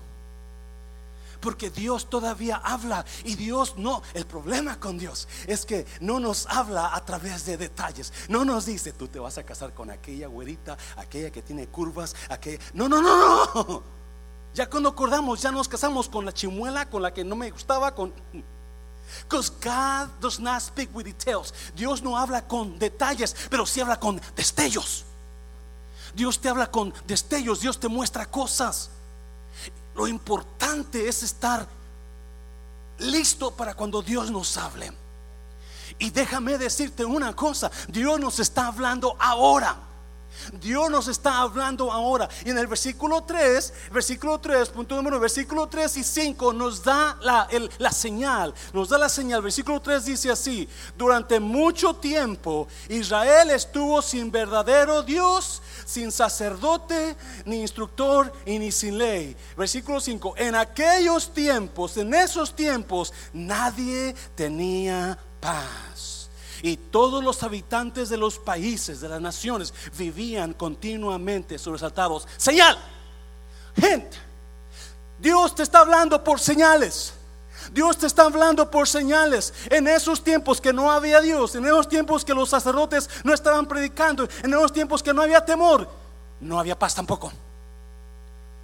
Porque 1.40 1.72
Dios 1.72 2.08
todavía 2.08 2.62
habla 2.64 3.04
y 3.24 3.36
Dios 3.36 3.76
no. 3.76 4.04
El 4.14 4.28
problema 4.28 4.80
con 4.80 5.00
Dios 5.00 5.28
es 5.48 5.66
que 5.66 5.88
no 6.00 6.20
nos 6.20 6.46
habla 6.46 6.96
a 6.96 7.04
través 7.04 7.46
de 7.46 7.58
detalles. 7.58 8.14
No 8.30 8.46
nos 8.46 8.68
dice, 8.68 8.94
tú 8.94 9.08
te 9.08 9.18
vas 9.18 9.40
a 9.40 9.44
casar 9.44 9.74
con 9.74 9.90
aquella 9.90 10.28
güerita, 10.28 10.78
aquella 10.98 11.32
que 11.32 11.42
tiene 11.42 11.68
curvas, 11.68 12.16
aquella. 12.30 12.60
No, 12.74 12.88
no, 12.88 13.02
no, 13.02 13.54
no. 13.56 13.84
Ya 14.54 14.70
cuando 14.70 14.90
acordamos, 14.90 15.42
ya 15.42 15.52
nos 15.52 15.68
casamos 15.68 16.10
con 16.10 16.26
la 16.26 16.34
chimuela, 16.34 16.90
con 16.90 17.02
la 17.02 17.14
que 17.14 17.24
no 17.24 17.36
me 17.36 17.50
gustaba. 17.50 17.96
Because 19.24 19.50
God 19.50 20.10
does 20.20 20.40
not 20.40 20.62
speak 20.62 20.90
with 20.94 21.06
details. 21.06 21.54
Dios 21.76 22.02
no 22.02 22.18
habla 22.18 22.42
con 22.48 22.78
detalles, 22.80 23.36
pero 23.50 23.66
sí 23.66 23.82
habla 23.82 24.00
con 24.00 24.20
destellos. 24.36 25.04
Dios 26.14 26.40
te 26.40 26.50
habla 26.50 26.70
con 26.70 26.94
destellos, 27.08 27.62
Dios 27.62 27.80
te 27.80 27.88
muestra 27.88 28.26
cosas. 28.26 28.90
Lo 29.96 30.08
importante 30.08 31.08
es 31.08 31.24
estar 31.24 31.68
listo 33.00 33.52
para 33.52 33.74
cuando 33.74 34.02
Dios 34.02 34.32
nos 34.32 34.58
hable. 34.58 34.92
Y 36.00 36.10
déjame 36.10 36.58
decirte 36.58 37.06
una 37.06 37.36
cosa, 37.36 37.72
Dios 37.88 38.20
nos 38.20 38.40
está 38.40 38.68
hablando 38.68 39.16
ahora. 39.20 39.78
Dios 40.60 40.90
nos 40.90 41.08
está 41.08 41.40
hablando 41.40 41.92
ahora. 41.92 42.30
Y 42.46 42.50
en 42.50 42.58
el 42.58 42.68
versículo 42.68 43.24
3, 43.24 43.74
versículo 43.92 44.40
3, 44.40 44.70
punto 44.70 44.96
número, 44.96 45.20
versículo 45.20 45.68
3 45.68 45.98
y 45.98 46.04
5 46.04 46.54
nos 46.54 46.84
da 46.84 47.18
la, 47.22 47.48
la 47.78 47.92
señal. 47.92 48.54
Nos 48.74 48.90
da 48.90 48.98
la 48.98 49.10
señal. 49.10 49.42
Versículo 49.42 49.82
3 49.82 50.06
dice 50.06 50.32
así, 50.32 50.68
durante 50.98 51.40
mucho 51.40 51.94
tiempo 51.96 52.68
Israel 52.90 53.52
estuvo 53.52 54.02
sin 54.02 54.32
verdadero 54.32 55.04
Dios, 55.04 55.62
sin 55.86 56.12
sacerdote, 56.12 57.16
ni 57.46 57.62
instructor 57.62 58.32
y 58.46 58.60
ni 58.60 58.72
sin 58.72 58.98
ley. 58.98 59.36
Versículo 59.58 60.00
5, 60.00 60.36
en 60.38 60.56
aquellos 60.56 61.34
tiempos, 61.34 61.98
en 61.98 62.14
esos 62.14 62.56
tiempos, 62.56 63.14
nadie 63.34 64.16
tenía 64.36 65.18
paz 65.40 66.11
y 66.62 66.78
todos 66.78 67.24
los 67.24 67.44
habitantes 67.44 68.10
de 68.10 68.18
los 68.18 68.38
países, 68.40 69.02
de 69.02 69.10
las 69.10 69.22
naciones, 69.22 69.74
vivían 69.98 70.54
continuamente 70.54 71.58
sobresaltados. 71.58 72.28
Señal, 72.38 72.78
gente, 73.76 74.18
Dios 75.20 75.56
te 75.56 75.64
está 75.64 75.80
hablando 75.80 76.24
por 76.24 76.40
señales. 76.40 77.14
Dios 77.72 77.98
te 77.98 78.08
está 78.08 78.24
hablando 78.24 78.70
por 78.70 78.88
señales. 78.88 79.54
En 79.70 79.88
esos 79.88 80.24
tiempos 80.24 80.60
que 80.60 80.74
no 80.74 80.92
había 80.92 81.22
Dios, 81.22 81.56
en 81.56 81.66
esos 81.66 81.88
tiempos 81.88 82.26
que 82.26 82.34
los 82.34 82.50
sacerdotes 82.50 83.10
no 83.24 83.34
estaban 83.34 83.68
predicando, 83.68 84.28
en 84.44 84.54
esos 84.54 84.74
tiempos 84.74 85.04
que 85.04 85.14
no 85.14 85.22
había 85.22 85.46
temor, 85.46 85.88
no 86.40 86.60
había 86.60 86.78
paz 86.78 86.96
tampoco. 86.96 87.32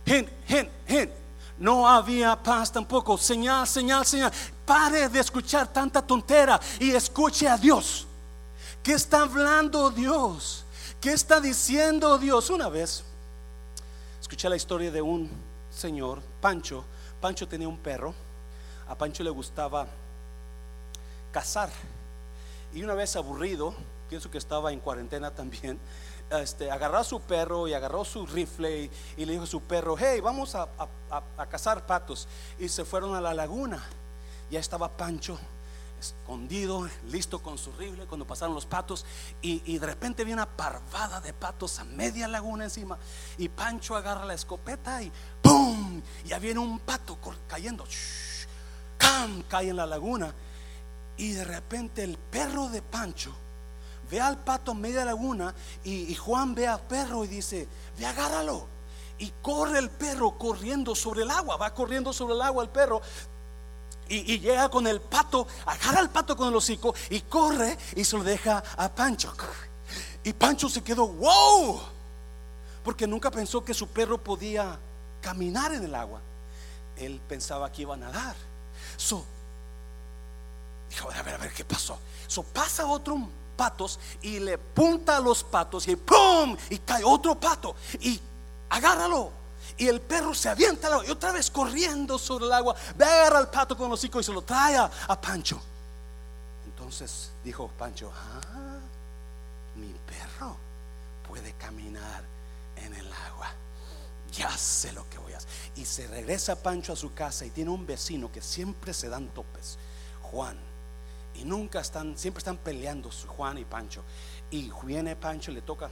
Gente, 0.05 0.33
gente, 0.47 0.71
gente. 0.87 1.26
No 1.59 1.87
había 1.87 2.41
paz 2.41 2.71
tampoco. 2.71 3.17
Señal, 3.17 3.67
señal, 3.67 4.05
señal. 4.05 4.31
Pare 4.65 5.09
de 5.09 5.19
escuchar 5.19 5.71
tanta 5.71 6.01
tontera 6.01 6.59
y 6.79 6.91
escuche 6.91 7.47
a 7.47 7.57
Dios. 7.57 8.05
¿Qué 8.83 8.93
está 8.93 9.21
hablando 9.21 9.89
Dios? 9.89 10.65
¿Qué 11.01 11.13
está 11.13 11.39
diciendo 11.39 12.17
Dios? 12.17 12.49
Una 12.49 12.69
vez 12.69 13.03
escuché 14.21 14.49
la 14.49 14.55
historia 14.55 14.91
de 14.91 15.01
un 15.01 15.29
señor, 15.71 16.21
Pancho. 16.41 16.83
Pancho 17.19 17.47
tenía 17.47 17.67
un 17.67 17.77
perro. 17.77 18.13
A 18.87 18.95
Pancho 18.95 19.23
le 19.23 19.29
gustaba 19.29 19.87
cazar. 21.31 21.69
Y 22.73 22.83
una 22.83 22.93
vez 22.93 23.15
aburrido, 23.15 23.73
pienso 24.09 24.29
que 24.29 24.37
estaba 24.37 24.71
en 24.71 24.79
cuarentena 24.79 25.31
también, 25.31 25.79
este, 26.29 26.69
agarró 26.69 26.97
a 26.97 27.03
su 27.03 27.21
perro 27.21 27.67
y 27.67 27.73
agarró 27.73 28.03
su 28.03 28.25
rifle 28.25 28.89
y, 29.15 29.25
le 29.25 29.31
dijo 29.33 29.43
a 29.43 29.47
su 29.47 29.61
perro, 29.61 29.95
hey, 29.97 30.19
vamos 30.19 30.55
a, 30.55 30.67
cazar 31.49 31.85
patos. 31.85 32.27
Y 32.59 32.67
se 32.69 32.85
fueron 32.85 33.15
a 33.15 33.21
la 33.21 33.33
laguna. 33.33 33.83
Ya 34.49 34.59
estaba 34.59 34.95
Pancho 34.95 35.37
escondido, 35.99 36.87
listo 37.09 37.39
con 37.39 37.57
su 37.57 37.71
rifle 37.71 38.05
cuando 38.05 38.25
pasaron 38.27 38.53
los 38.53 38.67
patos 38.67 39.03
y, 39.41 39.79
de 39.79 39.85
repente 39.85 40.23
viene 40.23 40.41
una 40.41 40.49
parvada 40.49 41.19
de 41.21 41.33
patos 41.33 41.79
a 41.79 41.83
media 41.85 42.27
laguna 42.27 42.65
encima 42.65 42.99
y 43.37 43.49
Pancho 43.49 43.95
agarra 43.95 44.23
la 44.23 44.35
escopeta 44.35 45.01
y 45.01 45.11
¡pum! 45.41 45.99
Ya 46.23 46.37
viene 46.37 46.59
un 46.59 46.77
pato 46.77 47.17
cayendo, 47.47 47.83
¡cam! 48.99 49.41
cae 49.49 49.69
en 49.69 49.75
la 49.75 49.87
laguna 49.87 50.35
y 51.17 51.31
de 51.31 51.43
repente 51.43 52.03
el 52.03 52.17
perro 52.17 52.69
de 52.69 52.83
Pancho 52.83 53.35
ve 54.09 54.21
al 54.21 54.37
pato 54.37 54.71
en 54.71 54.81
media 54.81 55.05
laguna 55.05 55.53
y, 55.83 56.13
Juan 56.15 56.55
ve 56.55 56.67
al 56.67 56.81
perro 56.81 57.23
y 57.23 57.27
dice, 57.27 57.67
ve 57.97 58.05
agárralo. 58.05 58.67
Y 59.19 59.33
corre 59.41 59.79
el 59.79 59.89
perro 59.89 60.37
corriendo 60.37 60.95
sobre 60.95 61.23
el 61.23 61.31
agua, 61.31 61.57
va 61.57 61.73
corriendo 61.73 62.13
sobre 62.13 62.35
el 62.35 62.41
agua 62.41 62.63
el 62.63 62.69
perro. 62.69 63.01
Y, 64.09 64.39
llega 64.39 64.69
con 64.69 64.87
el 64.87 65.01
pato, 65.01 65.47
agarra 65.65 65.99
al 65.99 66.09
pato 66.09 66.35
con 66.37 66.47
el 66.47 66.55
hocico 66.55 66.93
y 67.09 67.21
corre 67.21 67.77
y 67.95 68.03
se 68.03 68.17
lo 68.17 68.23
deja 68.23 68.63
a 68.77 68.89
Pancho. 68.89 69.33
Y 70.23 70.33
Pancho 70.33 70.69
se 70.69 70.83
quedó, 70.83 71.07
wow, 71.07 71.81
porque 72.83 73.07
nunca 73.07 73.31
pensó 73.31 73.63
que 73.63 73.73
su 73.73 73.87
perro 73.87 74.17
podía 74.17 74.79
caminar 75.21 75.73
en 75.73 75.83
el 75.83 75.95
agua. 75.95 76.21
Él 76.95 77.19
pensaba 77.27 77.71
que 77.71 77.81
iba 77.81 77.95
a 77.95 77.97
nadar. 77.97 78.35
So, 78.95 79.25
dijo, 80.89 81.09
a 81.11 81.21
ver, 81.21 81.35
a 81.35 81.37
ver, 81.37 81.53
¿qué 81.53 81.65
pasó? 81.65 81.99
So 82.27 82.43
pasa 82.43 82.85
otro 82.85 83.29
patos 83.57 83.99
y 84.21 84.39
le 84.39 84.57
punta 84.57 85.17
a 85.17 85.19
los 85.19 85.43
patos 85.43 85.87
y 85.87 85.95
¡pum! 85.95 86.55
Y 86.69 86.77
cae 86.77 87.03
otro 87.03 87.35
pato 87.35 87.75
y 87.99 88.21
agárralo. 88.69 89.31
Y 89.77 89.87
el 89.87 90.01
perro 90.01 90.33
se 90.33 90.49
avienta 90.49 90.89
y 91.05 91.11
otra 91.11 91.31
vez 91.31 91.51
corriendo 91.51 92.17
sobre 92.17 92.45
el 92.45 92.53
agua. 92.53 92.75
Ve 92.95 93.05
a 93.05 93.11
agarrar 93.11 93.37
al 93.37 93.49
pato 93.49 93.75
con 93.75 93.89
los 93.89 93.99
hocico 93.99 94.19
y 94.19 94.23
se 94.23 94.31
lo 94.31 94.41
trae 94.41 94.77
a, 94.77 95.21
Pancho. 95.21 95.59
Entonces 96.65 97.31
dijo 97.43 97.67
Pancho: 97.77 98.11
ah, 98.15 98.79
mi 99.75 99.93
perro 100.07 100.55
puede 101.27 101.53
caminar 101.53 102.23
en 102.77 102.93
el 102.93 103.11
agua. 103.27 103.49
Ya 104.31 104.55
sé 104.57 104.91
lo 104.93 105.07
que 105.09 105.19
voy 105.19 105.33
a 105.33 105.37
hacer. 105.37 105.49
Y 105.75 105.85
se 105.85 106.07
regresa 106.07 106.55
Pancho 106.55 106.93
a 106.93 106.95
su 106.95 107.13
casa 107.13 107.45
y 107.45 107.51
tiene 107.51 107.69
un 107.69 107.85
vecino 107.85 108.31
que 108.31 108.41
siempre 108.41 108.93
se 108.93 109.09
dan 109.09 109.27
topes, 109.29 109.77
Juan. 110.23 110.66
Y 111.37 111.45
nunca 111.45 111.79
están, 111.79 112.17
siempre 112.17 112.39
están 112.39 112.57
peleando 112.57 113.09
Juan 113.27 113.57
y 113.57 113.65
Pancho. 113.65 114.03
Y 114.49 114.71
viene 114.83 115.15
Pancho, 115.15 115.51
le 115.51 115.61
toca 115.61 115.87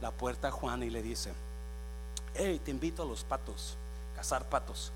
la 0.00 0.10
puerta 0.10 0.48
a 0.48 0.50
Juan 0.50 0.82
y 0.82 0.90
le 0.90 1.02
dice, 1.02 1.32
hey, 2.34 2.60
te 2.64 2.70
invito 2.70 3.02
a 3.02 3.06
los 3.06 3.24
patos, 3.24 3.76
cazar 4.14 4.48
patos. 4.48 4.92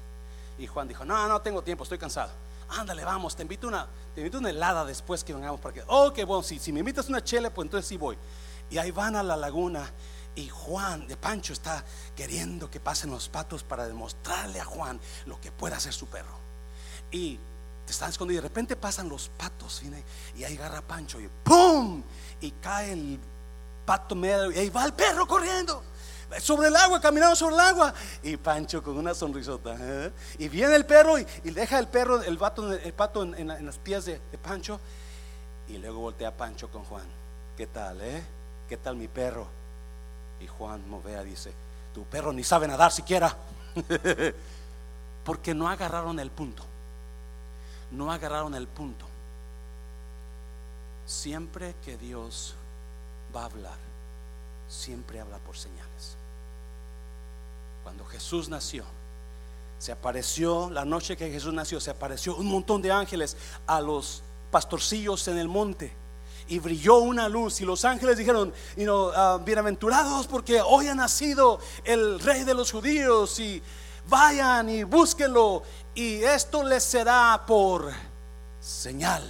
Y 0.59 0.67
Juan 0.67 0.87
dijo, 0.89 1.05
no, 1.05 1.27
no 1.29 1.41
tengo 1.41 1.63
tiempo, 1.63 1.85
estoy 1.85 1.99
cansado. 1.99 2.31
Ándale, 2.69 3.05
vamos, 3.05 3.35
te 3.35 3.43
invito 3.43 3.67
una, 3.67 3.89
te 4.15 4.21
invito 4.21 4.39
una 4.39 4.51
helada 4.51 4.85
después 4.85 5.25
que 5.25 5.33
vengamos 5.33 5.61
para 5.61 5.75
que, 5.75 5.83
oh, 5.87 6.13
qué 6.13 6.25
bueno, 6.25 6.43
si, 6.43 6.59
si 6.59 6.73
me 6.73 6.81
invitas 6.81 7.09
una 7.09 7.25
chela, 7.25 7.51
pues 7.51 7.67
entonces 7.67 7.89
sí 7.89 7.97
voy. 7.97 8.17
Y 8.69 8.79
ahí 8.79 8.91
van 8.91 9.17
a 9.17 9.23
la 9.23 9.37
laguna 9.37 9.91
y 10.37 10.49
Juan 10.49 11.09
de 11.09 11.17
Pancho 11.17 11.53
está 11.53 11.85
queriendo 12.15 12.71
que 12.71 12.79
pasen 12.79 13.11
los 13.11 13.29
patos 13.29 13.65
para 13.65 13.87
demostrarle 13.87 14.61
a 14.61 14.65
Juan 14.65 15.01
lo 15.27 15.41
que 15.41 15.51
puede 15.51 15.75
hacer 15.75 15.93
su 15.93 16.07
perro. 16.07 16.39
Y 17.11 17.41
están 17.91 18.11
escondidos. 18.11 18.43
De 18.43 18.49
repente 18.49 18.77
pasan 18.77 19.09
los 19.09 19.29
patos 19.29 19.83
y 20.37 20.45
ahí 20.45 20.57
agarra 20.57 20.83
Pancho 20.83 21.21
y 21.21 21.29
¡pum! 21.45 22.03
Y 22.41 22.51
cae 22.53 22.93
el 22.93 23.19
pato 23.85 24.15
medio 24.15 24.51
y 24.53 24.59
ahí 24.59 24.71
va 24.71 24.85
el 24.85 24.93
perro 24.93 25.27
corriendo 25.27 25.83
sobre 26.39 26.69
el 26.69 26.77
agua, 26.77 27.01
caminando 27.01 27.35
sobre 27.35 27.55
el 27.55 27.61
agua. 27.61 27.95
Y 28.23 28.37
Pancho 28.37 28.83
con 28.83 28.97
una 28.97 29.15
sonrisota. 29.15 29.77
¿eh? 29.79 30.13
Y 30.39 30.49
viene 30.49 30.77
el 30.77 30.87
perro 30.87 31.19
y, 31.19 31.25
deja 31.45 31.79
el 31.79 31.89
perro, 31.89 32.23
el, 32.23 32.37
vato, 32.37 32.73
el 32.73 32.93
pato 32.93 33.23
en, 33.23 33.49
las 33.49 33.79
pies 33.79 34.05
de, 34.05 34.21
Pancho. 34.43 34.79
Y 35.69 35.79
luego 35.79 36.01
voltea 36.01 36.37
Pancho 36.37 36.71
con 36.71 36.85
Juan. 36.85 37.07
¿Qué 37.57 37.67
tal, 37.67 38.01
eh? 38.01 38.23
¿Qué 38.69 38.77
tal 38.77 38.97
mi 38.97 39.09
perro? 39.09 39.47
Y 40.41 40.47
Juan 40.47 40.89
Movea 40.89 41.23
dice: 41.23 41.53
Tu 41.93 42.05
perro 42.05 42.33
ni 42.33 42.45
sabe 42.45 42.69
nadar 42.69 42.93
siquiera. 42.93 43.37
Porque 45.25 45.55
no 45.55 45.69
agarraron 45.69 46.19
el 46.19 46.31
punto 46.31 46.70
no 47.91 48.13
agarraron 48.13 48.55
el 48.55 48.67
punto. 48.69 49.07
Siempre 51.07 51.75
que 51.85 51.97
Dios 51.97 52.55
va 53.35 53.43
a 53.43 53.47
hablar, 53.47 53.79
siempre 54.69 55.21
habla 55.21 55.39
por 55.39 55.57
señales. 55.57 56.17
Cuando 57.83 58.05
Jesús 58.05 58.49
nació, 58.49 58.85
se 59.79 59.93
apareció, 59.93 60.71
la 60.71 60.85
noche 60.85 61.17
que 61.17 61.31
Jesús 61.31 61.53
nació, 61.53 61.81
se 61.81 61.91
apareció 61.91 62.37
un 62.37 62.47
montón 62.47 62.83
de 62.83 62.93
ángeles 62.93 63.37
a 63.67 63.81
los 63.81 64.23
pastorcillos 64.51 65.27
en 65.29 65.39
el 65.39 65.49
monte 65.49 65.93
y 66.49 66.59
brilló 66.59 66.99
una 66.99 67.29
luz 67.29 67.61
y 67.61 67.65
los 67.65 67.85
ángeles 67.85 68.19
dijeron, 68.19 68.53
you 68.77 68.83
know, 68.85 69.11
ah, 69.15 69.41
bienaventurados 69.43 70.27
porque 70.27 70.61
hoy 70.61 70.89
ha 70.89 70.95
nacido 70.95 71.61
el 71.85 72.21
rey 72.21 72.45
de 72.45 72.55
los 72.55 72.73
judíos 72.73 73.39
y 73.39 73.63
vayan 74.09 74.69
y 74.69 74.83
búsquenlo 74.83 75.63
y 76.01 76.25
esto 76.25 76.65
les 76.65 76.83
será 76.83 77.45
por 77.47 77.93
señal. 78.59 79.23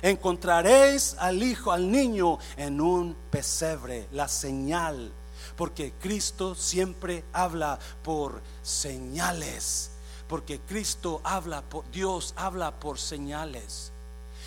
Encontraréis 0.00 1.16
al 1.18 1.42
hijo, 1.42 1.72
al 1.72 1.90
niño 1.90 2.38
en 2.56 2.80
un 2.80 3.16
pesebre, 3.30 4.06
la 4.12 4.28
señal, 4.28 5.12
porque 5.56 5.92
Cristo 6.00 6.54
siempre 6.54 7.24
habla 7.32 7.80
por 8.04 8.42
señales, 8.62 9.90
porque 10.28 10.60
Cristo 10.60 11.20
habla 11.24 11.62
por 11.62 11.90
Dios 11.90 12.32
habla 12.36 12.78
por 12.78 13.00
señales. 13.00 13.90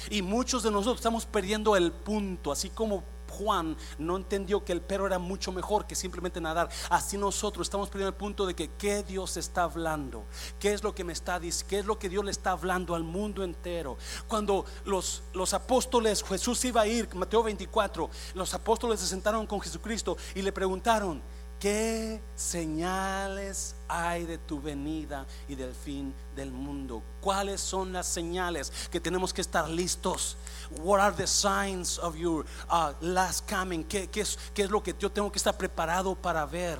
Y 0.10 0.22
muchos 0.22 0.64
de 0.64 0.72
nosotros 0.72 1.00
estamos 1.00 1.26
perdiendo 1.26 1.76
el 1.76 1.92
punto, 1.92 2.54
así 2.54 2.70
como 2.70 3.04
Juan 3.38 3.78
no 3.98 4.18
entendió 4.18 4.64
que 4.64 4.72
el 4.72 4.82
perro 4.82 5.08
era 5.08 5.20
mucho 5.20 5.52
mejor 5.52 5.86
que 5.86 5.96
simplemente 5.96 6.42
nadar. 6.42 6.70
Así 6.90 7.18
nosotros 7.18 7.68
estamos 7.68 7.90
perdiendo 7.90 8.10
el 8.10 8.16
punto 8.16 8.46
de 8.46 8.56
que 8.56 8.72
qué 8.78 9.04
Dios 9.04 9.38
está 9.38 9.64
hablando, 9.64 10.26
qué 10.60 10.74
es 10.74 10.84
lo 10.84 10.96
que 10.96 11.04
me 11.04 11.14
está 11.14 11.40
diciendo, 11.40 11.70
qué 11.70 11.80
es 11.80 11.86
lo 11.86 12.00
que 12.00 12.10
Dios 12.10 12.24
le 12.24 12.32
está 12.32 12.52
hablando 12.52 12.96
al 12.96 13.04
mundo 13.04 13.44
entero. 13.44 13.98
Cuando 14.28 14.66
los, 14.86 15.24
los 15.34 15.54
apóstoles, 15.54 16.24
Jesús 16.24 16.64
iba 16.66 16.82
a 16.82 16.88
ir, 16.88 17.14
Mateo 17.16 17.44
24, 17.44 18.10
los 18.34 18.54
apóstoles 18.54 19.00
se 19.00 19.08
sentaron 19.08 19.46
con 19.48 19.62
Jesucristo 19.62 20.18
y 20.34 20.42
le 20.42 20.52
preguntaron, 20.52 21.22
¿Qué 21.60 22.22
señales 22.36 23.76
hay 23.88 24.26
de 24.26 24.38
tu 24.38 24.62
venida 24.62 25.26
y 25.48 25.56
del 25.56 25.74
fin 25.74 26.14
del 26.36 26.52
mundo? 26.52 27.02
¿Cuáles 27.22 27.62
son 27.62 27.94
las 27.94 28.08
señales 28.08 28.72
que 28.92 29.00
tenemos 29.00 29.34
que 29.34 29.42
estar 29.42 29.70
listos? 29.70 30.38
What 30.84 31.00
are 31.00 31.16
the 31.16 31.28
signs 31.28 31.98
of 32.00 32.16
your 32.16 32.46
uh, 32.70 32.92
last 33.00 33.50
coming? 33.50 33.84
¿Qué, 33.84 34.10
es, 34.14 34.38
¿Qué 34.54 34.64
es 34.64 34.70
lo 34.70 34.84
que 34.84 34.94
yo 35.00 35.10
tengo 35.12 35.32
que 35.32 35.38
estar 35.38 35.58
preparado 35.58 36.14
para 36.14 36.46
ver? 36.46 36.78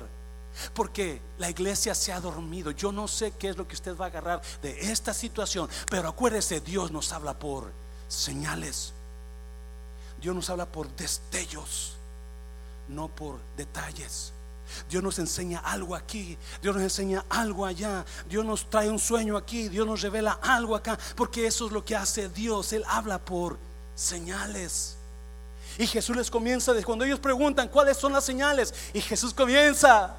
Porque 0.74 1.20
la 1.38 1.50
iglesia 1.50 1.94
se 1.94 2.12
ha 2.12 2.20
dormido. 2.20 2.70
Yo 2.70 2.92
no 2.92 3.08
sé 3.08 3.32
qué 3.32 3.48
es 3.48 3.56
lo 3.56 3.66
que 3.66 3.74
usted 3.74 3.96
va 3.96 4.06
a 4.06 4.08
agarrar 4.08 4.42
de 4.60 4.90
esta 4.92 5.14
situación, 5.14 5.68
pero 5.90 6.08
acuérdese, 6.08 6.60
Dios 6.60 6.90
nos 6.90 7.12
habla 7.12 7.38
por 7.38 7.72
señales. 8.08 8.92
Dios 10.20 10.34
nos 10.34 10.48
habla 10.50 10.66
por 10.66 10.88
destellos, 10.96 11.96
no 12.88 13.08
por 13.08 13.40
detalles. 13.56 14.32
Dios 14.88 15.02
nos 15.02 15.18
enseña 15.18 15.60
algo 15.60 15.94
aquí, 15.94 16.36
Dios 16.60 16.74
nos 16.74 16.82
enseña 16.82 17.24
algo 17.28 17.66
allá, 17.66 18.04
Dios 18.28 18.44
nos 18.44 18.68
trae 18.68 18.90
un 18.90 18.98
sueño 18.98 19.36
aquí, 19.36 19.68
Dios 19.68 19.86
nos 19.86 20.02
revela 20.02 20.38
algo 20.42 20.76
acá, 20.76 20.98
porque 21.14 21.46
eso 21.46 21.66
es 21.66 21.72
lo 21.72 21.84
que 21.84 21.96
hace 21.96 22.28
Dios, 22.28 22.72
Él 22.72 22.84
habla 22.88 23.18
por 23.18 23.58
señales. 23.94 24.96
Y 25.78 25.86
Jesús 25.86 26.16
les 26.16 26.30
comienza, 26.30 26.72
cuando 26.84 27.04
ellos 27.04 27.20
preguntan 27.20 27.68
cuáles 27.68 27.96
son 27.96 28.12
las 28.12 28.24
señales, 28.24 28.72
y 28.92 29.00
Jesús 29.00 29.34
comienza 29.34 30.16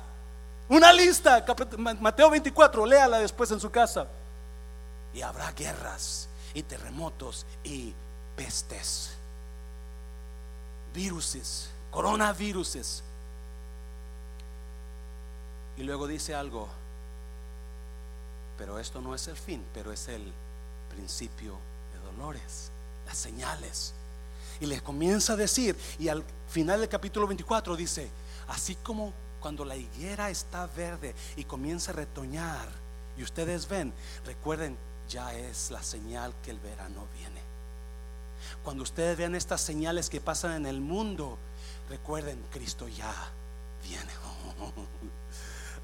una 0.69 0.91
lista, 0.91 1.45
Mateo 1.77 2.29
24, 2.29 2.85
léala 2.85 3.19
después 3.19 3.49
en 3.51 3.59
su 3.59 3.69
casa. 3.69 4.07
Y 5.13 5.21
habrá 5.21 5.51
guerras 5.51 6.27
y 6.53 6.61
terremotos 6.61 7.45
y 7.63 7.93
pestes, 8.35 9.11
viruses, 10.93 11.69
coronaviruses 11.89 13.03
y 15.77 15.83
luego 15.83 16.07
dice 16.07 16.33
algo, 16.33 16.67
pero 18.57 18.79
esto 18.79 18.99
no 18.99 19.13
es 19.13 19.27
el 19.27 19.37
fin, 19.37 19.63
pero 19.73 19.91
es 19.91 20.07
el 20.07 20.33
principio 20.89 21.57
de 21.93 22.11
dolores, 22.11 22.71
las 23.05 23.17
señales. 23.17 23.93
Y 24.59 24.65
les 24.65 24.81
comienza 24.81 25.33
a 25.33 25.35
decir, 25.35 25.77
y 25.99 26.07
al 26.07 26.23
final 26.49 26.79
del 26.79 26.89
capítulo 26.89 27.27
24 27.27 27.75
dice, 27.75 28.09
así 28.47 28.75
como 28.75 29.13
cuando 29.39 29.63
la 29.63 29.75
higuera 29.75 30.31
está 30.31 30.65
verde 30.65 31.13
y 31.35 31.43
comienza 31.43 31.91
a 31.91 31.95
retoñar, 31.95 32.67
y 33.15 33.23
ustedes 33.23 33.67
ven, 33.67 33.93
recuerden, 34.25 34.75
ya 35.07 35.33
es 35.33 35.69
la 35.69 35.83
señal 35.83 36.33
que 36.43 36.51
el 36.51 36.59
verano 36.59 37.05
viene. 37.15 37.41
Cuando 38.63 38.83
ustedes 38.83 39.17
vean 39.17 39.35
estas 39.35 39.61
señales 39.61 40.09
que 40.09 40.21
pasan 40.21 40.53
en 40.53 40.65
el 40.65 40.81
mundo, 40.81 41.37
recuerden, 41.89 42.43
Cristo 42.51 42.87
ya 42.87 43.13
viene. 43.83 44.11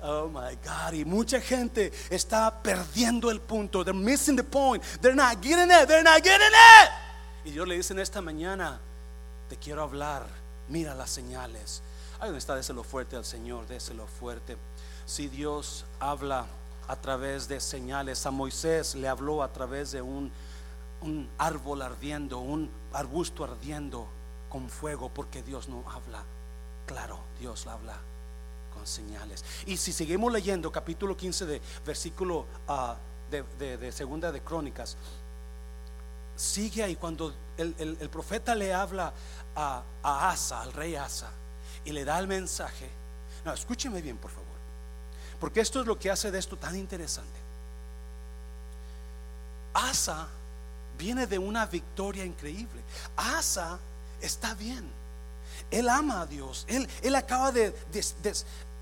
Oh 0.06 0.28
my 0.28 0.58
God. 0.62 0.94
Y 0.94 1.06
mucha 1.06 1.40
gente 1.40 1.92
está 2.10 2.62
perdiendo 2.62 3.32
el 3.32 3.40
punto. 3.40 3.86
They're 3.86 3.98
missing 3.98 4.36
the 4.36 4.44
point. 4.44 4.84
They're 5.02 5.16
not 5.16 5.42
getting 5.42 5.72
it. 5.72 5.88
They're 5.88 6.04
not 6.04 6.22
getting 6.22 6.52
it. 6.52 6.90
Y 7.46 7.52
Dios 7.52 7.66
le 7.66 7.78
dice 7.78 7.94
en 7.94 8.00
esta 8.00 8.22
mañana: 8.22 8.82
Te 9.48 9.56
quiero 9.56 9.82
hablar. 9.82 10.28
Mira 10.68 10.94
las 10.94 11.10
señales. 11.10 11.82
Ahí 12.20 12.28
donde 12.28 12.40
está, 12.40 12.56
déselo 12.56 12.84
fuerte 12.84 13.16
al 13.16 13.24
Señor. 13.24 13.66
Déselo 13.68 14.06
fuerte. 14.08 14.58
Si 15.06 15.30
Dios 15.30 15.86
habla 16.02 16.48
a 16.90 16.98
través 16.98 17.48
de 17.48 17.62
señales, 17.62 18.26
a 18.26 18.32
Moisés 18.32 18.96
le 18.96 19.08
habló 19.08 19.42
a 19.42 19.54
través 19.54 19.94
de 19.94 20.02
un, 20.02 20.34
un 21.00 21.30
árbol 21.38 21.82
ardiendo, 21.82 22.40
un 22.40 22.70
arbusto 22.92 23.46
ardiendo 23.46 24.08
con 24.50 24.70
fuego, 24.70 25.10
porque 25.10 25.44
Dios 25.44 25.70
no 25.70 25.86
habla. 25.90 26.24
Claro, 26.88 27.20
Dios 27.40 27.68
habla 27.68 27.98
señales. 28.86 29.44
Y 29.66 29.78
si 29.78 29.94
seguimos 29.94 30.32
leyendo 30.32 30.72
capítulo 30.72 31.16
15 31.16 31.46
de 31.46 31.62
versículo 31.86 32.46
ah, 32.68 32.98
de, 33.30 33.92
segunda 33.92 34.32
de 34.32 34.42
Crónicas, 34.42 34.98
sigue 36.36 36.84
ahí 36.84 36.96
cuando 36.96 37.34
el, 37.58 38.10
profeta 38.10 38.56
le 38.56 38.74
habla 38.74 39.14
a, 39.56 39.84
Asa, 40.04 40.62
al 40.62 40.74
rey 40.74 40.96
Asa, 40.96 41.32
y 41.86 41.92
le 41.92 42.06
da 42.06 42.20
el 42.20 42.28
mensaje. 42.28 42.90
No, 43.46 43.54
escúcheme 43.54 44.02
bien, 44.02 44.18
por 44.18 44.32
favor, 44.32 44.48
porque 45.40 45.62
esto 45.62 45.82
es 45.82 45.88
lo 45.88 45.98
que 45.98 46.10
hace 46.10 46.32
de 46.32 46.40
esto 46.40 46.58
tan 46.58 46.76
interesante. 46.76 47.40
Asa 49.74 50.28
viene 50.98 51.28
de 51.28 51.40
una 51.40 51.66
victoria 51.66 52.24
increíble. 52.24 52.82
Asa 53.16 53.80
está 54.22 54.54
bien. 54.54 55.03
Él 55.74 55.90
ama 55.90 56.22
a 56.22 56.26
Dios. 56.28 56.66
Él, 56.68 56.88
él 57.02 57.16
acaba 57.16 57.52
de, 57.52 57.76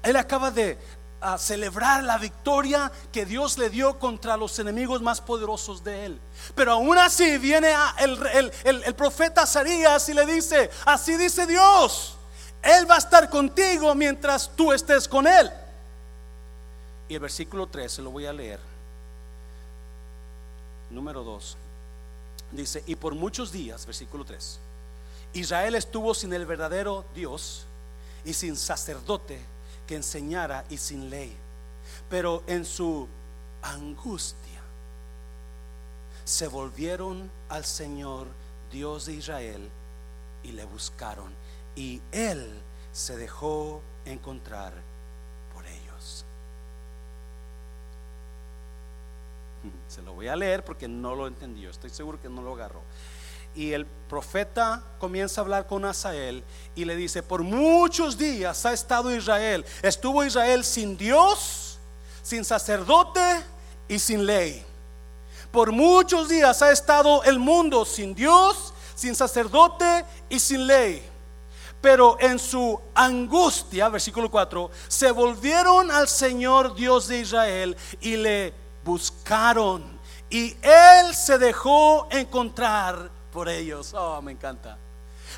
él 0.03 0.15
acaba 0.17 0.51
de 0.51 0.77
ah, 1.21 1.37
celebrar 1.37 2.03
la 2.03 2.17
victoria 2.17 2.91
que 3.13 3.25
Dios 3.25 3.57
le 3.57 3.69
dio 3.69 3.97
contra 3.97 4.35
los 4.35 4.59
enemigos 4.59 5.01
más 5.01 5.21
poderosos 5.21 5.85
de 5.85 6.05
él. 6.05 6.19
Pero 6.53 6.73
aún 6.73 6.97
así 6.97 7.37
viene 7.37 7.73
el, 7.99 8.51
el, 8.65 8.95
profeta 8.95 9.45
Sarías 9.45 10.09
y 10.09 10.13
le 10.13 10.25
dice, 10.25 10.69
así 10.85 11.15
dice 11.15 11.47
Dios, 11.47 12.17
Él 12.61 12.89
va 12.89 12.95
a 12.95 12.99
estar 12.99 13.29
contigo 13.29 13.95
mientras 13.95 14.51
tú 14.53 14.73
estés 14.73 15.07
con 15.07 15.25
Él. 15.27 15.49
Y 17.07 17.13
el 17.13 17.21
versículo 17.21 17.67
3, 17.67 17.89
se 17.89 18.01
lo 18.01 18.11
voy 18.11 18.25
a 18.25 18.33
leer. 18.33 18.59
Número 20.89 21.23
2. 21.23 21.57
Dice, 22.51 22.83
y 22.85 22.95
por 22.95 23.15
muchos 23.15 23.53
días, 23.53 23.85
versículo 23.85 24.25
3, 24.25 24.59
Israel 25.33 25.75
estuvo 25.75 26.13
sin 26.13 26.33
el 26.33 26.45
verdadero 26.45 27.05
Dios 27.13 27.65
y 28.25 28.33
sin 28.33 28.55
sacerdote 28.55 29.39
enseñara 29.95 30.65
y 30.69 30.77
sin 30.77 31.09
ley. 31.09 31.35
Pero 32.09 32.43
en 32.47 32.65
su 32.65 33.07
angustia 33.61 34.61
se 36.23 36.47
volvieron 36.47 37.29
al 37.49 37.65
Señor 37.65 38.27
Dios 38.71 39.05
de 39.05 39.13
Israel 39.13 39.69
y 40.43 40.51
le 40.51 40.65
buscaron. 40.65 41.31
Y 41.75 42.01
Él 42.11 42.49
se 42.91 43.17
dejó 43.17 43.81
encontrar 44.05 44.73
por 45.53 45.65
ellos. 45.65 46.25
Se 49.87 50.01
lo 50.01 50.13
voy 50.13 50.27
a 50.27 50.35
leer 50.35 50.65
porque 50.65 50.87
no 50.87 51.15
lo 51.15 51.27
entendió. 51.27 51.69
Estoy 51.69 51.89
seguro 51.89 52.21
que 52.21 52.29
no 52.29 52.41
lo 52.41 52.53
agarró. 52.53 52.81
Y 53.55 53.73
el 53.73 53.85
profeta 53.85 54.83
comienza 54.99 55.39
a 55.39 55.43
hablar 55.43 55.67
con 55.67 55.85
Asael 55.85 56.43
y 56.75 56.85
le 56.85 56.95
dice, 56.95 57.23
por 57.23 57.43
muchos 57.43 58.17
días 58.17 58.65
ha 58.65 58.73
estado 58.73 59.15
Israel. 59.15 59.65
Estuvo 59.81 60.23
Israel 60.23 60.63
sin 60.63 60.97
Dios, 60.97 61.79
sin 62.21 62.43
sacerdote 62.43 63.21
y 63.87 63.99
sin 63.99 64.25
ley. 64.25 64.65
Por 65.51 65.71
muchos 65.71 66.29
días 66.29 66.61
ha 66.61 66.71
estado 66.71 67.23
el 67.23 67.39
mundo 67.39 67.85
sin 67.85 68.15
Dios, 68.15 68.73
sin 68.95 69.15
sacerdote 69.15 70.05
y 70.29 70.39
sin 70.39 70.65
ley. 70.67 71.05
Pero 71.81 72.17
en 72.19 72.37
su 72.37 72.79
angustia, 72.93 73.89
versículo 73.89 74.29
4, 74.29 74.69
se 74.87 75.11
volvieron 75.11 75.89
al 75.89 76.07
Señor 76.07 76.75
Dios 76.75 77.07
de 77.07 77.19
Israel 77.19 77.75
y 77.99 78.17
le 78.17 78.53
buscaron. 78.83 79.99
Y 80.29 80.55
Él 80.61 81.15
se 81.15 81.37
dejó 81.37 82.07
encontrar 82.11 83.20
por 83.31 83.49
ellos. 83.49 83.93
Oh, 83.93 84.21
me 84.21 84.31
encanta. 84.31 84.77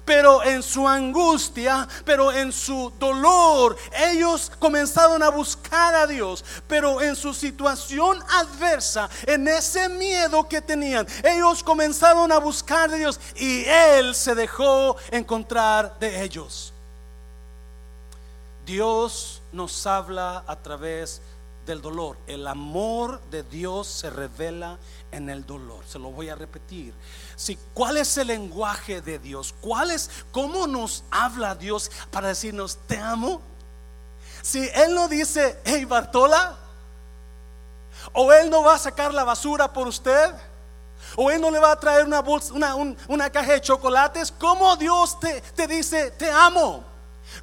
Pero 0.05 0.43
en 0.43 0.63
su 0.63 0.87
angustia, 0.87 1.87
pero 2.03 2.31
en 2.31 2.51
su 2.51 2.91
dolor, 2.99 3.77
ellos 3.95 4.51
comenzaron 4.59 5.21
a 5.21 5.29
buscar 5.29 5.93
a 5.95 6.07
Dios. 6.07 6.43
Pero 6.67 7.01
en 7.01 7.15
su 7.15 7.33
situación 7.33 8.19
adversa, 8.29 9.09
en 9.25 9.47
ese 9.47 9.87
miedo 9.89 10.47
que 10.47 10.61
tenían, 10.61 11.07
ellos 11.23 11.63
comenzaron 11.63 12.31
a 12.31 12.39
buscar 12.39 12.91
a 12.91 12.95
Dios 12.95 13.19
y 13.35 13.63
Él 13.65 14.15
se 14.15 14.35
dejó 14.35 14.97
encontrar 15.11 15.97
de 15.99 16.23
ellos. 16.23 16.73
Dios 18.65 19.41
nos 19.51 19.85
habla 19.85 20.43
a 20.47 20.55
través 20.55 21.21
del 21.65 21.81
dolor. 21.81 22.17
El 22.27 22.47
amor 22.47 23.21
de 23.29 23.43
Dios 23.43 23.87
se 23.87 24.09
revela 24.09 24.77
en 25.11 25.29
el 25.29 25.45
dolor. 25.45 25.83
Se 25.85 25.99
lo 25.99 26.11
voy 26.11 26.29
a 26.29 26.35
repetir. 26.35 26.93
Si, 27.43 27.57
¿Cuál 27.73 27.97
es 27.97 28.17
el 28.17 28.27
lenguaje 28.27 29.01
de 29.01 29.19
Dios? 29.19 29.53
¿Cuál 29.59 29.91
es, 29.91 30.09
cómo 30.31 30.65
nos 30.65 31.03
habla 31.11 31.55
Dios 31.55 31.91
para 32.09 32.29
decirnos, 32.29 32.79
te 32.87 32.97
amo? 32.97 33.41
Si 34.41 34.65
Él 34.73 34.95
no 34.95 35.09
dice, 35.09 35.59
hey 35.65 35.83
Bartola, 35.83 36.55
o 38.13 38.31
Él 38.31 38.49
no 38.49 38.63
va 38.63 38.75
a 38.75 38.79
sacar 38.79 39.13
la 39.13 39.25
basura 39.25 39.73
por 39.73 39.89
usted, 39.89 40.33
o 41.17 41.29
Él 41.29 41.41
no 41.41 41.51
le 41.51 41.59
va 41.59 41.73
a 41.73 41.79
traer 41.81 42.05
una, 42.05 42.21
bolsa, 42.21 42.53
una, 43.09 43.29
caja 43.29 43.51
de 43.51 43.59
chocolates, 43.59 44.31
¿cómo 44.31 44.77
Dios 44.77 45.19
te, 45.19 45.41
te 45.41 45.67
dice, 45.67 46.11
te 46.11 46.31
amo? 46.31 46.85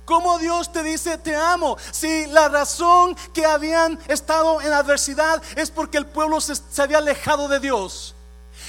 ¿Cómo 0.07 0.39
Dios 0.39 0.73
te 0.73 0.83
dice 0.83 1.19
te 1.19 1.37
amo? 1.37 1.77
Si 1.91 2.25
la 2.29 2.49
razón 2.49 3.15
que 3.35 3.45
habían 3.45 3.99
estado 4.09 4.63
en 4.63 4.73
adversidad 4.73 5.43
es 5.57 5.71
porque 5.71 5.99
el 5.99 6.07
pueblo 6.07 6.41
se, 6.41 6.55
había 6.81 6.99
alejado 6.99 7.49
de 7.49 7.61
Dios. 7.61 8.15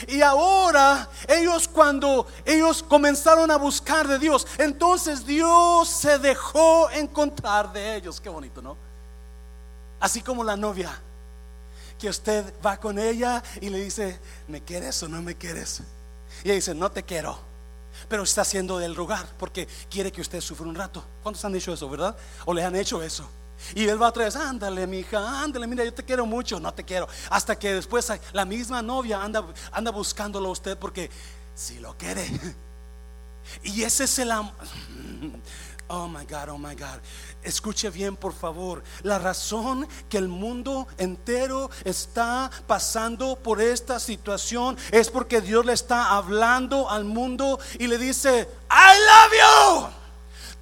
Y 0.07 0.21
ahora 0.21 1.09
ellos 1.27 1.67
cuando 1.67 2.27
ellos 2.45 2.83
comenzaron 2.83 3.49
a 3.51 3.57
buscar 3.57 4.07
de 4.07 4.19
Dios, 4.19 4.47
entonces 4.57 5.25
Dios 5.25 5.89
se 5.89 6.19
dejó 6.19 6.89
encontrar 6.91 7.71
de 7.71 7.95
ellos. 7.95 8.19
Qué 8.19 8.29
bonito, 8.29 8.61
¿no? 8.61 8.77
Así 9.99 10.21
como 10.21 10.43
la 10.43 10.55
novia, 10.57 10.99
que 11.99 12.09
usted 12.09 12.53
va 12.65 12.77
con 12.77 12.97
ella 12.97 13.43
y 13.61 13.69
le 13.69 13.83
dice, 13.83 14.19
¿me 14.47 14.61
quieres 14.63 15.01
o 15.03 15.07
no 15.07 15.21
me 15.21 15.35
quieres? 15.35 15.81
Y 16.43 16.47
ella 16.47 16.55
dice, 16.55 16.73
no 16.73 16.91
te 16.91 17.03
quiero. 17.03 17.37
Pero 18.09 18.23
está 18.23 18.41
haciendo 18.41 18.79
del 18.79 18.95
rogar 18.95 19.27
porque 19.37 19.67
quiere 19.89 20.11
que 20.11 20.21
usted 20.21 20.41
sufra 20.41 20.65
un 20.65 20.75
rato. 20.75 21.03
¿Cuántos 21.21 21.45
han 21.45 21.55
hecho 21.55 21.73
eso, 21.73 21.87
verdad? 21.89 22.15
¿O 22.45 22.53
le 22.53 22.63
han 22.63 22.75
hecho 22.75 23.03
eso? 23.03 23.29
Y 23.75 23.87
él 23.87 24.01
va 24.01 24.09
otra 24.09 24.25
vez, 24.25 24.35
ándale, 24.35 24.87
mi 24.87 24.99
hija, 24.99 25.41
ándale, 25.41 25.67
mira, 25.67 25.83
yo 25.83 25.93
te 25.93 26.03
quiero 26.03 26.25
mucho, 26.25 26.59
no 26.59 26.73
te 26.73 26.83
quiero. 26.83 27.07
Hasta 27.29 27.57
que 27.57 27.73
después 27.73 28.11
la 28.33 28.45
misma 28.45 28.81
novia 28.81 29.21
anda, 29.21 29.45
anda 29.71 29.91
buscándolo 29.91 30.49
a 30.49 30.51
usted 30.51 30.77
porque 30.77 31.09
si 31.55 31.79
lo 31.79 31.97
quiere. 31.97 32.27
Y 33.63 33.83
ese 33.83 34.05
es 34.05 34.19
el 34.19 34.31
amor. 34.31 34.53
Oh 35.93 36.07
my 36.07 36.23
God, 36.23 36.47
oh 36.47 36.57
my 36.57 36.73
God. 36.73 37.01
Escuche 37.43 37.89
bien, 37.89 38.15
por 38.15 38.31
favor. 38.31 38.81
La 39.03 39.19
razón 39.19 39.85
que 40.07 40.17
el 40.17 40.29
mundo 40.29 40.87
entero 40.97 41.69
está 41.83 42.49
pasando 42.65 43.35
por 43.35 43.59
esta 43.59 43.99
situación 43.99 44.77
es 44.91 45.09
porque 45.09 45.41
Dios 45.41 45.65
le 45.65 45.73
está 45.73 46.11
hablando 46.11 46.89
al 46.89 47.03
mundo 47.03 47.59
y 47.77 47.87
le 47.87 47.97
dice, 47.97 48.47
I 48.69 48.99
love 49.05 49.89
you. 49.89 50.00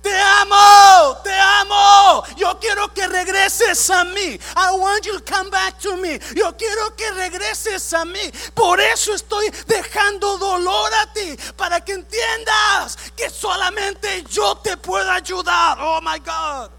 Te 0.02 0.16
amo, 0.18 1.18
te 1.24 1.34
amo. 1.34 2.24
Yo 2.38 2.58
quiero 2.60 2.94
que 2.94 3.08
regreses 3.08 3.90
a 3.90 4.06
mí. 4.06 4.40
I 4.56 4.78
want 4.78 5.06
you 5.06 5.20
to 5.20 5.24
come 5.26 5.50
back 5.50 5.80
to 5.80 5.98
me. 5.98 6.20
Yo 6.36 6.56
quiero 6.58 6.96
que 6.96 7.12
regreses 7.12 7.94
a 7.94 8.06
mí. 8.06 8.32
Por 8.54 8.80
eso 8.80 9.14
estoy 9.14 9.50
dejando 9.68 10.38
dolor 10.38 10.92
a 10.94 11.14
ti. 11.14 11.38
Para 11.58 11.82
que 11.82 11.94
entiendas 11.94 12.98
que 13.16 13.30
solamente 13.30 14.24
yo 14.30 14.56
te 14.58 14.78
puedo 14.78 15.12
ayudar. 15.12 15.78
Oh 15.82 16.00
my 16.02 16.20
God. 16.20 16.79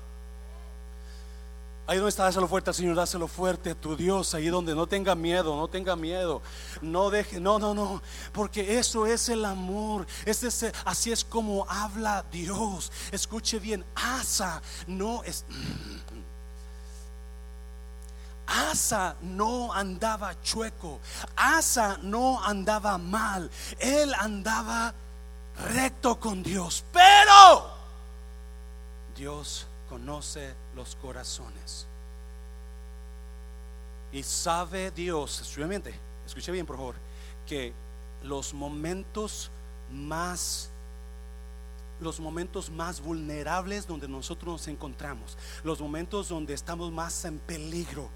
Ahí 1.91 1.97
donde 1.97 2.11
está, 2.11 2.23
dáselo 2.23 2.47
fuerte 2.47 2.71
al 2.71 2.75
Señor, 2.77 2.95
dáselo 2.95 3.27
fuerte 3.27 3.71
a 3.71 3.75
tu 3.75 3.97
Dios. 3.97 4.33
Ahí 4.37 4.47
donde 4.47 4.77
no 4.77 4.87
tenga 4.87 5.17
miedo, 5.17 5.57
no 5.57 5.67
tenga 5.67 5.97
miedo. 5.97 6.41
No 6.81 7.11
deje, 7.11 7.41
no, 7.41 7.59
no, 7.59 7.75
no. 7.75 8.01
Porque 8.33 8.79
eso 8.79 9.09
es 9.09 9.29
el 9.29 9.45
amor. 9.45 10.07
Es 10.25 10.65
así 10.85 11.11
es 11.11 11.25
como 11.25 11.67
habla 11.69 12.25
Dios. 12.31 12.93
Escuche 13.11 13.59
bien, 13.59 13.85
Asa 13.97 14.63
no 14.87 15.25
es. 15.25 15.45
Asa 18.47 19.17
no 19.23 19.73
andaba 19.73 20.41
chueco. 20.43 21.01
Asa 21.35 21.99
no 22.03 22.41
andaba 22.45 22.99
mal. 22.99 23.51
Él 23.81 24.15
andaba 24.17 24.95
recto 25.75 26.21
con 26.21 26.45
Dios. 26.45 26.85
Pero 26.93 27.69
Dios 29.17 29.67
conoce 29.91 30.55
los 30.75 30.97
corazones. 30.97 31.87
Y 34.13 34.23
sabe 34.23 34.91
Dios, 34.93 35.41
escuche 36.25 36.53
bien 36.53 36.65
por 36.65 36.77
favor, 36.77 36.95
que 37.47 37.75
los 38.23 38.55
momentos 38.55 39.51
más 39.91 40.71
los 42.01 42.19
momentos 42.19 42.71
más 42.71 43.03
vulnerables 43.03 43.87
donde 43.87 44.09
nosotros 44.09 44.53
nos 44.53 44.69
encontramos, 44.69 45.37
los 45.65 45.81
momentos 45.81 46.31
donde 46.31 46.55
estamos 46.55 46.91
más 46.91 47.27
en 47.27 47.39
peligro. 47.39 48.09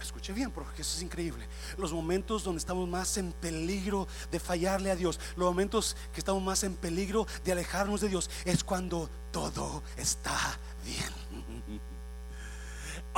Escuche 0.00 0.32
bien, 0.32 0.50
porque 0.50 0.82
eso 0.82 0.96
es 0.96 1.02
increíble. 1.02 1.46
Los 1.76 1.92
momentos 1.92 2.44
donde 2.44 2.58
estamos 2.58 2.88
más 2.88 3.16
en 3.16 3.32
peligro 3.32 4.06
de 4.30 4.40
fallarle 4.40 4.90
a 4.90 4.96
Dios, 4.96 5.18
los 5.36 5.48
momentos 5.48 5.96
que 6.12 6.20
estamos 6.20 6.42
más 6.42 6.62
en 6.64 6.74
peligro 6.74 7.26
de 7.44 7.52
alejarnos 7.52 8.00
de 8.00 8.08
Dios, 8.08 8.30
es 8.44 8.62
cuando 8.62 9.10
todo 9.32 9.82
está 9.96 10.58
bien. 10.84 11.80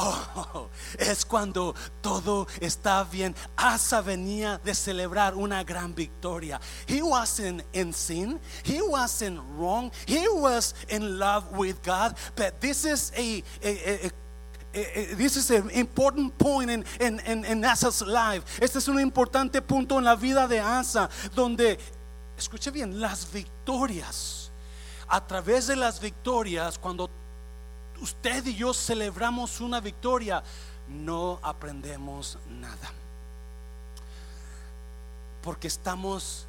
Oh, 0.01 0.69
es 0.97 1.25
cuando 1.25 1.75
todo 2.01 2.47
está 2.61 3.03
bien. 3.03 3.35
Asa 3.57 4.01
venía 4.01 4.61
de 4.63 4.73
celebrar 4.73 5.35
una 5.35 5.65
gran 5.65 5.93
victoria. 5.93 6.61
He 6.87 7.03
wasn't 7.03 7.65
in 7.73 7.93
sin. 7.93 8.39
He 8.63 8.81
wasn't 8.81 9.41
wrong. 9.57 9.91
He 10.07 10.29
was 10.29 10.77
in 10.89 11.19
love 11.19 11.51
with 11.51 11.83
God. 11.85 12.17
But 12.37 12.61
this 12.61 12.85
is 12.85 13.13
a 13.17 13.43
this 14.73 15.37
is 15.37 15.51
an 15.51 15.71
important 15.71 16.37
point 16.39 16.71
in, 16.71 16.85
in, 17.01 17.21
in, 17.21 17.45
in 17.45 17.65
Asa's 17.65 18.03
life. 18.03 18.45
Este 18.61 18.79
es 18.79 18.89
un 18.89 19.01
importante 19.01 19.61
punto 19.63 19.99
en 19.99 20.05
la 20.05 20.15
vida 20.15 20.47
de 20.47 20.61
Asa, 20.61 21.09
donde, 21.35 21.79
escuche 22.37 22.71
bien, 22.71 23.01
las 23.01 23.31
victorias, 23.33 24.51
a 25.09 25.27
través 25.27 25.67
de 25.67 25.77
las 25.77 26.01
victorias, 26.01 26.79
cuando 26.79 27.11
usted 28.01 28.47
y 28.47 28.55
yo 28.55 28.75
celebramos 28.75 29.61
una 29.61 29.81
victoria, 29.81 30.43
no 30.89 31.39
aprendemos 31.43 32.39
nada. 32.49 32.93
Porque 35.43 35.69
estamos 35.69 36.47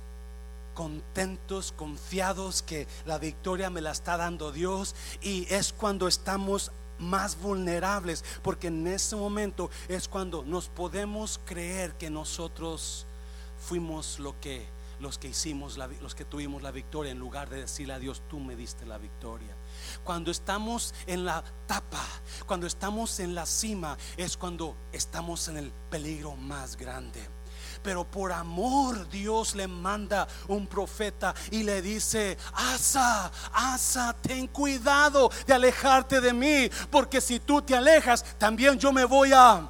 contentos, 0.74 1.74
confiados 1.74 2.62
que 2.62 2.88
la 3.06 3.18
victoria 3.18 3.70
me 3.70 3.82
la 3.82 3.92
está 3.92 4.18
dando 4.18 4.52
Dios 4.52 4.96
y 5.22 5.46
es 5.54 5.74
cuando 5.74 6.08
estamos 6.08 6.72
más 7.00 7.40
vulnerables, 7.40 8.24
porque 8.42 8.68
en 8.68 8.88
ese 8.88 9.16
momento 9.16 9.70
es 9.88 10.08
cuando 10.08 10.44
nos 10.44 10.68
podemos 10.70 11.40
creer 11.46 11.94
que 11.94 12.10
nosotros 12.10 13.06
fuimos 13.60 14.20
lo 14.20 14.40
que 14.40 14.68
los 15.00 15.18
que 15.18 15.30
hicimos 15.30 15.78
los 15.78 16.14
que 16.14 16.26
tuvimos 16.26 16.62
la 16.62 16.72
victoria 16.72 17.12
en 17.12 17.20
lugar 17.20 17.50
de 17.50 17.62
decirle 17.62 17.94
a 17.94 18.00
Dios, 18.00 18.22
tú 18.30 18.40
me 18.40 18.56
diste 18.56 18.86
la 18.86 18.98
victoria. 18.98 19.56
Cuando 20.04 20.30
estamos 20.30 20.94
en 21.08 21.26
la 21.26 21.44
tapa, 21.68 22.06
cuando 22.46 22.68
estamos 22.68 23.20
en 23.20 23.34
la 23.34 23.46
cima, 23.46 23.98
es 24.18 24.36
cuando 24.36 24.76
estamos 24.92 25.48
en 25.48 25.58
el 25.58 25.72
peligro 25.90 26.36
más 26.36 26.76
grande. 26.76 27.22
Pero 27.82 28.04
por 28.04 28.32
amor 28.32 29.08
Dios 29.10 29.56
le 29.56 29.68
manda 29.68 30.28
un 30.48 30.68
profeta 30.68 31.34
y 31.52 31.64
le 31.64 31.82
dice, 31.82 32.38
Asa, 32.54 33.32
Asa, 33.54 34.16
ten 34.22 34.48
cuidado 34.48 35.30
de 35.46 35.54
alejarte 35.54 36.22
de 36.22 36.34
mí, 36.34 36.70
porque 36.90 37.22
si 37.22 37.40
tú 37.40 37.62
te 37.62 37.76
alejas, 37.76 38.24
también 38.38 38.78
yo 38.78 38.92
me 38.92 39.06
voy 39.06 39.32
a 39.34 39.70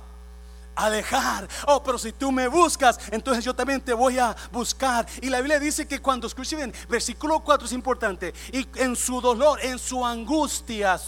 alejar. 0.79 1.47
Oh, 1.67 1.83
pero 1.83 1.97
si 1.97 2.11
tú 2.11 2.31
me 2.31 2.47
buscas, 2.47 2.99
entonces 3.11 3.43
yo 3.43 3.53
también 3.53 3.81
te 3.81 3.93
voy 3.93 4.17
a 4.17 4.35
buscar. 4.51 5.05
Y 5.21 5.29
la 5.29 5.39
Biblia 5.39 5.59
dice 5.59 5.87
que 5.87 5.99
cuando, 5.99 6.27
escuchen 6.27 6.73
versículo 6.87 7.39
4 7.41 7.67
es 7.67 7.73
importante. 7.73 8.33
Y 8.51 8.67
en 8.75 8.95
su 8.95 9.21
dolor, 9.21 9.59
en 9.61 9.77
su 9.77 10.05
angustia. 10.05 10.99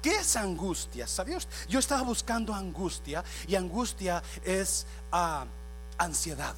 ¿Qué 0.00 0.16
es 0.16 0.36
angustia? 0.36 1.06
¿Sabías? 1.06 1.48
Yo 1.68 1.78
estaba 1.78 2.02
buscando 2.02 2.54
angustia 2.54 3.24
y 3.46 3.56
angustia 3.56 4.22
es 4.44 4.86
ah, 5.12 5.44
ansiedad. 5.98 6.54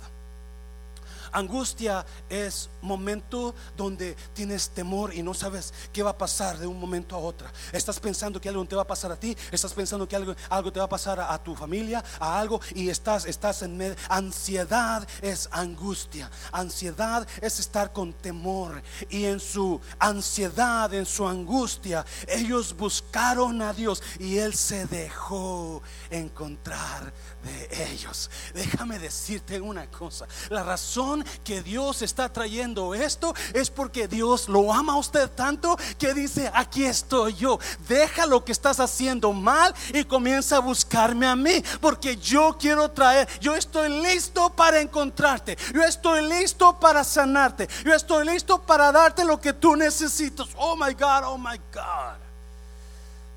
Angustia 1.33 2.05
es 2.29 2.69
momento 2.83 3.55
donde 3.77 4.17
tienes 4.35 4.71
temor 4.71 5.15
y 5.15 5.23
no 5.23 5.35
sabes 5.35 5.73
qué 5.93 6.03
va 6.03 6.11
a 6.11 6.19
pasar 6.19 6.59
de 6.59 6.67
un 6.67 6.79
momento 6.79 7.15
a 7.15 7.19
otro. 7.19 7.49
Estás 7.73 8.01
pensando 8.01 8.41
que 8.41 8.49
algo 8.49 8.65
te 8.65 8.77
va 8.77 8.83
a 8.83 8.87
pasar 8.87 9.13
a 9.13 9.17
ti, 9.17 9.37
estás 9.51 9.73
pensando 9.73 10.09
que 10.09 10.17
algo, 10.17 10.35
algo 10.49 10.73
te 10.73 10.81
va 10.81 10.87
a 10.87 10.89
pasar 10.89 11.21
a, 11.21 11.43
tu 11.43 11.55
familia, 11.55 12.03
a 12.19 12.39
algo 12.39 12.61
y 12.75 12.89
estás, 12.89 13.27
estás 13.27 13.63
en 13.63 13.77
medio. 13.77 13.97
Ansiedad 14.09 15.07
es 15.23 15.49
angustia. 15.53 16.31
Ansiedad 16.53 17.27
es 17.41 17.61
estar 17.61 17.93
con 17.93 18.13
temor 18.13 18.83
y 19.09 19.25
en 19.25 19.41
su 19.41 19.81
ansiedad, 19.99 20.93
en 20.95 21.07
su 21.07 21.27
angustia, 21.27 22.05
ellos 22.27 22.77
buscaron 22.77 23.63
a 23.63 23.73
Dios 23.73 24.03
y 24.19 24.39
Él 24.39 24.55
se 24.55 24.87
dejó 24.87 25.83
encontrar 26.11 27.13
de 27.43 27.93
ellos. 27.93 28.31
Déjame 28.55 28.99
decirte 28.99 29.61
una 29.61 29.87
cosa. 29.91 30.27
La 30.49 30.63
razón 30.63 31.25
que 31.45 31.63
Dios 31.63 32.03
está 32.03 32.33
trayendo 32.33 32.95
esto 32.95 33.35
es 33.55 33.71
porque 33.71 34.09
Dios 34.09 34.49
lo 34.49 34.73
ama 34.73 34.95
a 34.95 34.97
usted 34.97 35.31
tanto 35.31 35.77
que 35.99 36.15
dice, 36.15 36.51
aquí 36.55 36.85
estoy 36.85 37.35
yo. 37.35 37.59
Deja 37.89 38.27
lo 38.27 38.45
que 38.45 38.53
estás 38.53 38.81
haciendo 38.81 39.33
mal 39.33 39.75
y 39.93 40.05
comienza 40.05 40.57
a 40.57 40.61
buscarme 40.61 41.27
a 41.27 41.37
mí. 41.37 41.63
Porque 41.81 42.17
yo 42.17 42.57
quiero 42.59 42.91
traer, 42.91 43.29
yo 43.41 43.55
estoy 43.55 43.89
listo 44.03 44.51
para 44.51 44.81
encontrarte. 44.81 45.57
Yo 45.73 45.83
estoy 45.83 46.29
listo 46.29 46.79
para 46.79 47.05
sanarte. 47.05 47.69
Yo 47.85 47.95
estoy 47.95 48.27
listo 48.27 48.61
para 48.61 48.93
darte 48.93 49.25
lo 49.25 49.41
que 49.41 49.53
tú 49.53 49.77
necesitas. 49.77 50.49
Oh 50.57 50.77
my 50.77 50.93
God, 50.93 51.25
oh 51.25 51.39
my 51.39 51.57
God. 51.73 52.19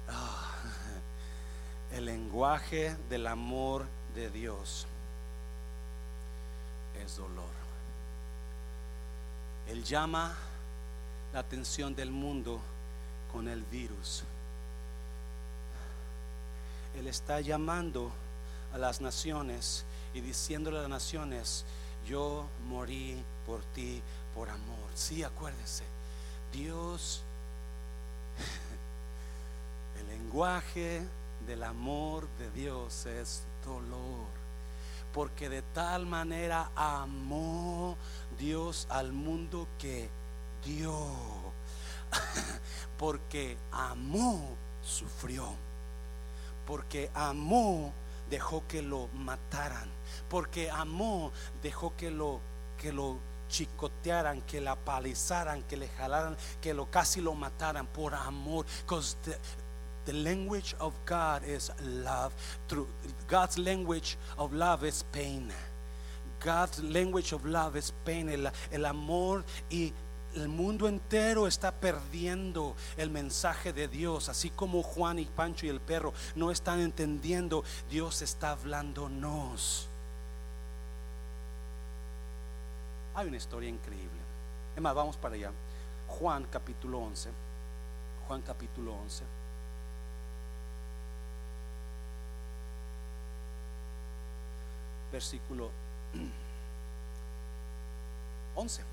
Ah, 0.10 0.52
el 1.92 2.06
lenguaje 2.06 2.96
del 3.10 3.28
amor 3.28 3.86
de 4.16 4.30
Dios 4.30 4.86
es 7.04 7.18
dolor. 7.18 7.52
Él 9.68 9.84
llama 9.84 10.36
la 11.34 11.40
atención 11.40 11.96
del 11.96 12.12
mundo 12.12 12.60
con 13.32 13.48
el 13.48 13.64
virus. 13.64 14.24
Él 16.96 17.08
está 17.08 17.42
llamando 17.42 18.12
a 18.74 18.78
las 18.78 19.02
naciones 19.02 19.84
y 20.14 20.22
diciéndole 20.22 20.78
a 20.78 20.82
las 20.82 20.90
naciones, 20.90 21.66
yo 22.08 22.46
morí 22.68 23.24
por 23.46 23.62
ti 23.74 24.02
por 24.36 24.50
amor. 24.50 24.90
Sí, 24.94 25.24
acuérdese, 25.24 25.84
Dios, 26.52 27.24
el 30.00 30.08
lenguaje 30.08 31.02
del 31.48 31.64
amor 31.64 32.28
de 32.38 32.52
Dios 32.52 33.06
es 33.06 33.44
dolor. 33.66 34.28
Porque 35.14 35.50
de 35.50 35.62
tal 35.62 36.06
manera 36.06 36.72
amó 36.76 37.98
Dios 38.38 38.88
al 38.90 39.14
mundo 39.14 39.68
que 39.78 40.10
dio. 40.66 40.96
Porque 42.98 43.58
amó, 43.72 44.56
sufrió. 44.82 45.48
Porque 46.66 47.12
amó, 47.14 47.94
dejó 48.30 48.64
que 48.68 48.82
lo 48.82 49.08
mataran. 49.10 49.90
Porque 50.30 50.72
amó, 50.72 51.32
dejó 51.62 51.96
que 51.96 52.10
lo 52.10 52.40
que 52.78 52.92
lo 52.92 53.18
chicotearan, 53.50 54.42
que 54.42 54.60
la 54.60 54.76
palizaran, 54.76 55.62
que 55.64 55.78
le 55.78 55.88
jalaran, 55.88 56.36
que 56.60 56.74
lo 56.74 56.90
casi 56.90 57.22
lo 57.22 57.36
mataran 57.36 57.86
por 57.86 58.16
amor. 58.16 58.66
The, 60.06 60.14
language 60.14 60.76
of 60.80 60.94
God 61.06 61.44
is 61.46 61.72
love. 61.82 62.34
God's 63.28 63.58
language 63.58 64.18
of 64.38 64.54
love 64.54 64.84
is 64.84 65.04
pain. 65.12 65.52
God's 66.40 66.84
language 66.84 67.32
of 67.32 67.46
love 67.46 67.76
is 67.76 67.92
pain. 68.04 68.30
El, 68.30 68.52
el 68.72 68.86
amor 68.86 69.44
y 69.70 69.94
el 70.36 70.48
mundo 70.48 70.88
entero 70.88 71.48
está 71.48 71.72
perdiendo 71.72 72.76
el 72.98 73.10
mensaje 73.10 73.72
de 73.72 73.88
Dios, 73.88 74.30
así 74.30 74.50
como 74.50 74.82
Juan 74.82 75.20
y 75.20 75.26
Pancho 75.26 75.66
y 75.66 75.70
el 75.70 75.80
perro 75.80 76.14
no 76.36 76.52
están 76.52 76.80
entendiendo, 76.80 77.64
Dios 77.90 78.22
está 78.22 78.52
hablándonos. 78.52 79.88
Hay 83.16 83.28
una 83.28 83.38
historia 83.38 83.70
increíble. 83.70 84.10
Es 84.76 84.82
más, 84.82 84.96
vamos 84.96 85.18
para 85.18 85.36
allá. 85.36 85.52
Juan 86.08 86.48
capítulo 86.50 87.00
11. 87.00 87.30
Juan 88.28 88.42
capítulo 88.42 88.94
11. 88.96 89.24
Versículo 95.14 95.70
11. 98.56 98.84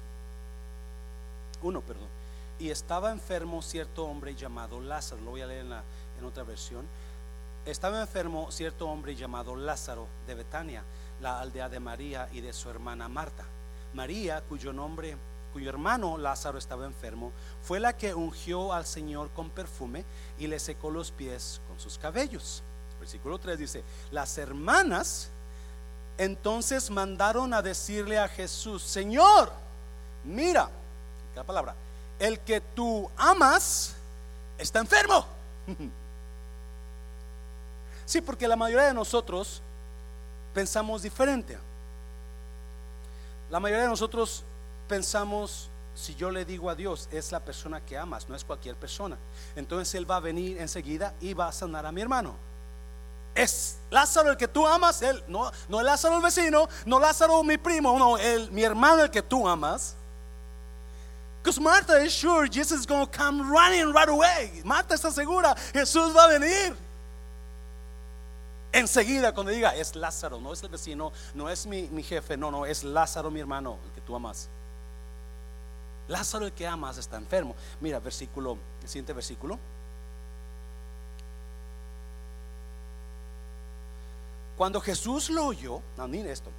1, 1.62 1.80
perdón. 1.80 2.08
Y 2.58 2.68
estaba 2.68 3.10
enfermo 3.10 3.62
cierto 3.62 4.04
hombre 4.04 4.34
llamado 4.34 4.82
Lázaro. 4.82 5.22
Lo 5.22 5.30
voy 5.30 5.40
a 5.40 5.46
leer 5.46 5.64
en, 5.64 5.72
en 5.72 6.24
otra 6.26 6.44
versión. 6.44 6.84
Estaba 7.64 8.02
enfermo 8.02 8.50
cierto 8.50 8.86
hombre 8.86 9.16
llamado 9.16 9.56
Lázaro 9.56 10.08
de 10.26 10.34
Betania, 10.34 10.82
la 11.22 11.40
aldea 11.40 11.70
de 11.70 11.80
María 11.80 12.28
y 12.32 12.42
de 12.42 12.52
su 12.52 12.68
hermana 12.68 13.08
Marta. 13.08 13.44
María, 13.94 14.42
cuyo 14.42 14.74
nombre, 14.74 15.16
cuyo 15.54 15.70
hermano 15.70 16.18
Lázaro 16.18 16.58
estaba 16.58 16.84
enfermo, 16.84 17.32
fue 17.62 17.80
la 17.80 17.96
que 17.96 18.12
ungió 18.12 18.74
al 18.74 18.84
Señor 18.84 19.30
con 19.30 19.48
perfume 19.48 20.04
y 20.38 20.48
le 20.48 20.58
secó 20.58 20.90
los 20.90 21.12
pies 21.12 21.62
con 21.66 21.80
sus 21.80 21.96
cabellos. 21.96 22.62
Versículo 22.98 23.38
3 23.38 23.58
dice, 23.58 23.82
las 24.10 24.36
hermanas 24.36 25.30
entonces 26.20 26.90
mandaron 26.90 27.54
a 27.54 27.62
decirle 27.62 28.18
a 28.18 28.28
Jesús, 28.28 28.82
Señor, 28.82 29.50
mira, 30.22 30.68
la 31.34 31.42
palabra, 31.44 31.74
el 32.18 32.38
que 32.40 32.60
tú 32.60 33.10
amas 33.16 33.94
está 34.58 34.80
enfermo. 34.80 35.26
Sí, 38.04 38.20
porque 38.20 38.48
la 38.48 38.56
mayoría 38.56 38.88
de 38.88 38.94
nosotros 38.94 39.62
pensamos 40.52 41.02
diferente. 41.02 41.56
La 43.50 43.60
mayoría 43.60 43.84
de 43.84 43.88
nosotros 43.88 44.42
pensamos, 44.88 45.70
si 45.94 46.16
yo 46.16 46.32
le 46.32 46.44
digo 46.44 46.68
a 46.70 46.74
Dios, 46.74 47.08
es 47.12 47.30
la 47.30 47.38
persona 47.38 47.80
que 47.80 47.96
amas, 47.96 48.28
no 48.28 48.34
es 48.34 48.42
cualquier 48.42 48.74
persona. 48.74 49.16
Entonces 49.54 49.94
Él 49.94 50.10
va 50.10 50.16
a 50.16 50.20
venir 50.20 50.58
enseguida 50.58 51.14
y 51.20 51.34
va 51.34 51.46
a 51.46 51.52
sanar 51.52 51.86
a 51.86 51.92
mi 51.92 52.00
hermano. 52.00 52.34
Es 53.34 53.78
Lázaro 53.90 54.30
el 54.30 54.36
que 54.36 54.48
tú 54.48 54.66
amas, 54.66 55.02
él, 55.02 55.22
no, 55.28 55.50
no 55.68 55.82
Lázaro 55.82 56.16
el 56.16 56.22
vecino, 56.22 56.68
no 56.84 56.98
Lázaro 56.98 57.42
mi 57.42 57.58
primo, 57.58 57.98
no, 57.98 58.18
el, 58.18 58.50
mi 58.50 58.62
hermano 58.62 59.02
el 59.02 59.10
que 59.10 59.22
tú 59.22 59.48
amas. 59.48 59.94
Because 61.42 61.58
Martha 61.58 62.02
is 62.04 62.12
sure 62.12 62.46
Jesus 62.46 62.80
is 62.80 62.86
going 62.86 63.06
to 63.06 63.10
come 63.10 63.50
running 63.50 63.92
right 63.94 64.08
away. 64.08 64.60
Marta 64.62 64.94
está 64.94 65.10
segura, 65.10 65.54
Jesús 65.72 66.14
va 66.14 66.24
a 66.24 66.38
venir. 66.38 66.76
Enseguida 68.72 69.32
cuando 69.32 69.50
diga, 69.50 69.74
es 69.74 69.96
Lázaro, 69.96 70.40
no 70.40 70.52
es 70.52 70.62
el 70.62 70.68
vecino, 70.68 71.12
no 71.34 71.48
es 71.48 71.66
mi, 71.66 72.02
jefe, 72.02 72.36
no, 72.36 72.50
no, 72.50 72.66
es 72.66 72.84
Lázaro 72.84 73.30
mi 73.30 73.40
hermano, 73.40 73.78
el 73.84 73.92
que 73.92 74.00
tú 74.00 74.14
amas. 74.14 74.48
Lázaro 76.06 76.46
el 76.46 76.52
que 76.52 76.66
amas 76.66 76.98
está 76.98 77.16
enfermo. 77.16 77.56
Mira, 77.80 77.98
versículo, 78.00 78.58
el 78.82 78.88
siguiente 78.88 79.12
versículo. 79.12 79.58
Cuando 84.60 84.78
Jesús 84.78 85.30
lo 85.30 85.46
oyó, 85.46 85.80
mire 86.06 86.30
esto, 86.30 86.50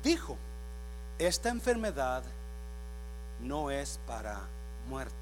dijo, 0.00 0.36
esta 1.18 1.48
enfermedad 1.48 2.22
no 3.40 3.72
es 3.72 3.98
para 4.06 4.42
muerte 4.88 5.16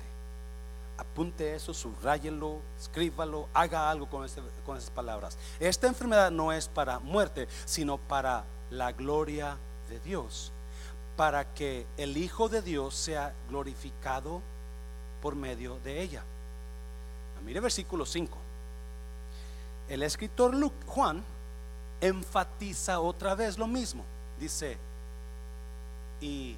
apunte 0.98 1.54
eso, 1.54 1.72
subrayelo, 1.72 2.60
escríbalo, 2.78 3.48
haga 3.54 3.90
algo 3.90 4.06
con, 4.10 4.28
con 4.66 4.76
esas 4.76 4.90
palabras. 4.90 5.38
Esta 5.58 5.86
enfermedad 5.86 6.30
no 6.30 6.52
es 6.52 6.68
para 6.68 6.98
muerte, 6.98 7.48
sino 7.64 7.96
para 7.96 8.44
la 8.68 8.92
gloria 8.92 9.56
de 9.88 9.98
Dios, 10.00 10.52
para 11.16 11.54
que 11.54 11.86
el 11.96 12.18
Hijo 12.18 12.50
de 12.50 12.60
Dios 12.60 12.94
sea 12.94 13.34
glorificado 13.48 14.42
por 15.22 15.36
medio 15.36 15.78
de 15.80 16.02
ella. 16.02 16.22
Ah, 17.38 17.40
mire 17.42 17.60
versículo 17.60 18.04
5. 18.04 18.36
El 19.88 20.02
escritor 20.02 20.54
Juan 20.86 21.24
enfatiza 22.00 23.00
otra 23.00 23.34
vez 23.34 23.58
lo 23.58 23.66
mismo. 23.66 24.04
Dice, 24.38 24.76
y 26.20 26.56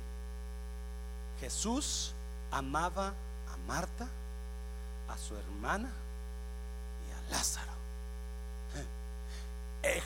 Jesús 1.40 2.12
amaba 2.50 3.08
a 3.08 3.56
Marta 3.66 4.08
a 5.08 5.16
su 5.16 5.36
hermana 5.36 5.90
y 7.08 7.12
a 7.12 7.36
Lázaro. 7.36 7.72
Eh, 9.82 10.02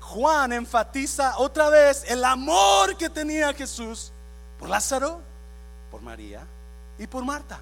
Juan 0.00 0.52
enfatiza 0.52 1.38
otra 1.38 1.68
vez 1.70 2.04
el 2.08 2.24
amor 2.24 2.96
que 2.96 3.10
tenía 3.10 3.52
Jesús 3.52 4.12
por 4.58 4.68
Lázaro, 4.68 5.20
por 5.90 6.02
María 6.02 6.46
y 6.98 7.06
por 7.06 7.24
Marta. 7.24 7.58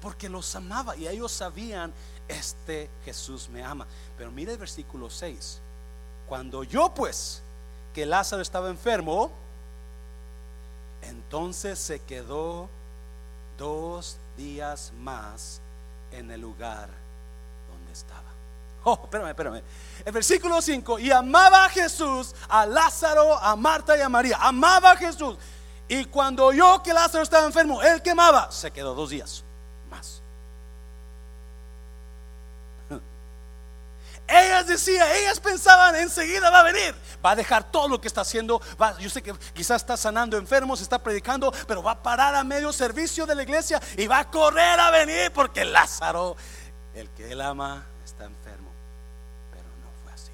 Porque 0.00 0.28
los 0.28 0.54
amaba 0.56 0.96
y 0.96 1.06
ellos 1.06 1.30
sabían, 1.30 1.92
este 2.26 2.90
Jesús 3.04 3.48
me 3.48 3.62
ama. 3.62 3.86
Pero 4.16 4.30
mire 4.32 4.52
el 4.52 4.58
versículo 4.58 5.08
6. 5.08 5.60
Cuando 6.26 6.64
yo 6.64 6.94
pues, 6.94 7.42
que 7.92 8.06
Lázaro 8.06 8.42
estaba 8.42 8.68
enfermo, 8.70 9.30
entonces 11.02 11.78
se 11.78 12.00
quedó 12.00 12.68
dos 13.58 14.16
días 14.36 14.92
más 14.98 15.60
en 16.10 16.30
el 16.30 16.40
lugar 16.40 16.88
donde 17.70 17.92
estaba. 17.92 18.22
Oh, 18.84 18.98
espérame, 19.04 19.28
espérame. 19.28 19.62
El 20.04 20.12
versículo 20.12 20.60
5, 20.60 20.98
y 20.98 21.12
amaba 21.12 21.68
Jesús, 21.68 22.34
a 22.48 22.66
Lázaro, 22.66 23.38
a 23.38 23.54
Marta 23.54 23.96
y 23.96 24.00
a 24.00 24.08
María. 24.08 24.38
Amaba 24.40 24.96
Jesús. 24.96 25.36
Y 25.88 26.06
cuando 26.06 26.46
oyó 26.46 26.82
que 26.82 26.92
Lázaro 26.92 27.22
estaba 27.22 27.46
enfermo, 27.46 27.82
él 27.82 28.02
quemaba, 28.02 28.50
se 28.50 28.70
quedó 28.70 28.94
dos 28.94 29.10
días 29.10 29.44
más. 29.90 30.21
Ellas 34.26 34.66
decían, 34.66 35.06
ellas 35.16 35.40
pensaban 35.40 35.96
enseguida 35.96 36.48
va 36.48 36.60
a 36.60 36.62
venir, 36.62 36.94
va 37.24 37.32
a 37.32 37.36
dejar 37.36 37.70
todo 37.70 37.88
lo 37.88 38.00
que 38.00 38.08
está 38.08 38.22
haciendo. 38.22 38.60
yo 38.98 39.10
sé 39.10 39.22
que 39.22 39.34
quizás 39.52 39.82
está 39.82 39.96
sanando 39.96 40.38
enfermos, 40.38 40.80
está 40.80 40.98
predicando, 41.02 41.52
pero 41.66 41.82
va 41.82 41.92
a 41.92 42.02
parar 42.02 42.34
a 42.34 42.44
medio 42.44 42.72
servicio 42.72 43.26
de 43.26 43.34
la 43.34 43.42
iglesia 43.42 43.80
y 43.96 44.06
va 44.06 44.20
a 44.20 44.30
correr 44.30 44.78
a 44.80 44.90
venir 44.90 45.32
porque 45.32 45.64
Lázaro, 45.64 46.36
el 46.94 47.10
que 47.10 47.32
él 47.32 47.40
ama, 47.40 47.84
está 48.04 48.24
enfermo. 48.24 48.70
Pero 49.50 49.68
no 49.82 49.90
fue 50.02 50.12
así. 50.12 50.32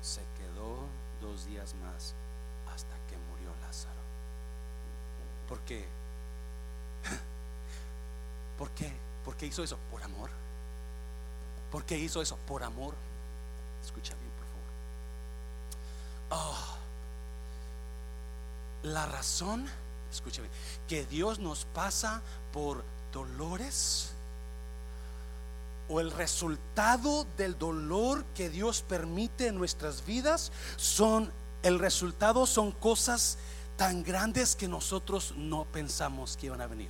Se 0.00 0.20
quedó 0.38 0.86
dos 1.20 1.44
días 1.46 1.74
más 1.74 2.14
hasta 2.72 2.94
que 3.08 3.16
murió 3.30 3.50
Lázaro. 3.60 4.00
¿Por 5.48 5.60
qué? 5.60 5.86
¿Por 8.58 8.70
qué? 8.70 8.99
¿Por 9.24 9.36
qué 9.36 9.46
hizo 9.46 9.62
eso? 9.62 9.78
Por 9.90 10.02
amor. 10.02 10.30
¿Por 11.70 11.84
qué 11.84 11.98
hizo 11.98 12.22
eso? 12.22 12.36
Por 12.46 12.62
amor. 12.62 12.94
Escucha 13.84 14.14
bien, 14.14 14.30
por 14.30 14.46
favor. 16.36 16.54
Ah, 16.54 16.76
la 18.82 19.06
razón, 19.06 19.66
escucha 20.10 20.42
bien, 20.42 20.52
que 20.88 21.06
Dios 21.06 21.38
nos 21.38 21.64
pasa 21.66 22.22
por 22.52 22.84
dolores 23.12 24.12
o 25.88 26.00
el 26.00 26.12
resultado 26.12 27.26
del 27.36 27.58
dolor 27.58 28.24
que 28.34 28.48
Dios 28.48 28.82
permite 28.82 29.48
en 29.48 29.56
nuestras 29.56 30.06
vidas 30.06 30.52
son 30.76 31.32
el 31.62 31.78
resultado 31.78 32.46
son 32.46 32.72
cosas 32.72 33.36
tan 33.76 34.02
grandes 34.02 34.56
que 34.56 34.68
nosotros 34.68 35.34
no 35.36 35.64
pensamos 35.64 36.36
que 36.36 36.46
iban 36.46 36.60
a 36.60 36.66
venir. 36.66 36.88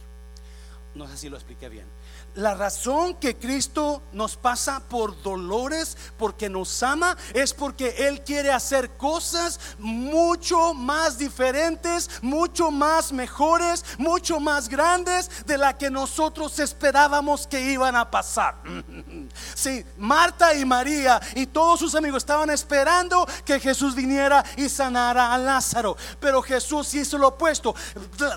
No 0.94 1.08
sé 1.08 1.16
si 1.16 1.28
lo 1.28 1.36
expliqué 1.36 1.68
bien. 1.68 1.86
La 2.34 2.54
razón 2.54 3.14
que 3.14 3.36
Cristo 3.36 4.02
nos 4.12 4.36
pasa 4.36 4.80
por 4.88 5.20
dolores, 5.22 5.96
porque 6.16 6.48
nos 6.48 6.82
ama, 6.82 7.16
es 7.34 7.52
porque 7.52 8.06
Él 8.08 8.22
quiere 8.22 8.52
hacer 8.52 8.96
cosas 8.96 9.58
mucho 9.78 10.72
más 10.74 11.18
diferentes, 11.18 12.08
mucho 12.22 12.70
más 12.70 13.12
mejores, 13.12 13.84
mucho 13.98 14.38
más 14.38 14.68
grandes 14.68 15.44
de 15.44 15.58
la 15.58 15.76
que 15.76 15.90
nosotros 15.90 16.58
esperábamos 16.60 17.46
que 17.46 17.60
iban 17.72 17.96
a 17.96 18.10
pasar. 18.10 18.62
Sí, 19.54 19.84
Marta 19.98 20.54
y 20.54 20.64
María 20.64 21.20
y 21.34 21.46
todos 21.46 21.80
sus 21.80 21.94
amigos 21.94 22.18
estaban 22.18 22.50
esperando 22.50 23.26
que 23.44 23.60
Jesús 23.60 23.94
viniera 23.94 24.44
y 24.56 24.68
sanara 24.68 25.34
a 25.34 25.38
Lázaro, 25.38 25.96
pero 26.20 26.42
Jesús 26.42 26.94
hizo 26.94 27.18
lo 27.18 27.28
opuesto. 27.28 27.74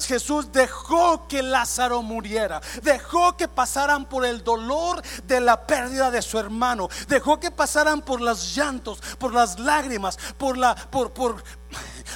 Jesús 0.02 0.52
dejó 0.52 1.28
que 1.28 1.42
Lázaro 1.44 2.02
muriera, 2.02 2.62
dejó 2.82 3.38
que 3.38 3.48
pasara 3.48 3.94
por 4.00 4.26
el 4.26 4.44
dolor 4.44 5.02
de 5.26 5.40
la 5.40 5.68
pérdida 5.68 6.10
de 6.10 6.22
su 6.22 6.40
hermano. 6.40 6.90
Dejó 7.08 7.40
que 7.40 7.52
pasaran 7.52 8.02
por 8.02 8.22
los 8.22 8.56
llantos, 8.56 9.00
por 9.18 9.34
las 9.34 9.60
lágrimas, 9.60 10.18
por 10.38 10.58
la 10.58 10.76
por 10.76 11.14
por 11.14 11.44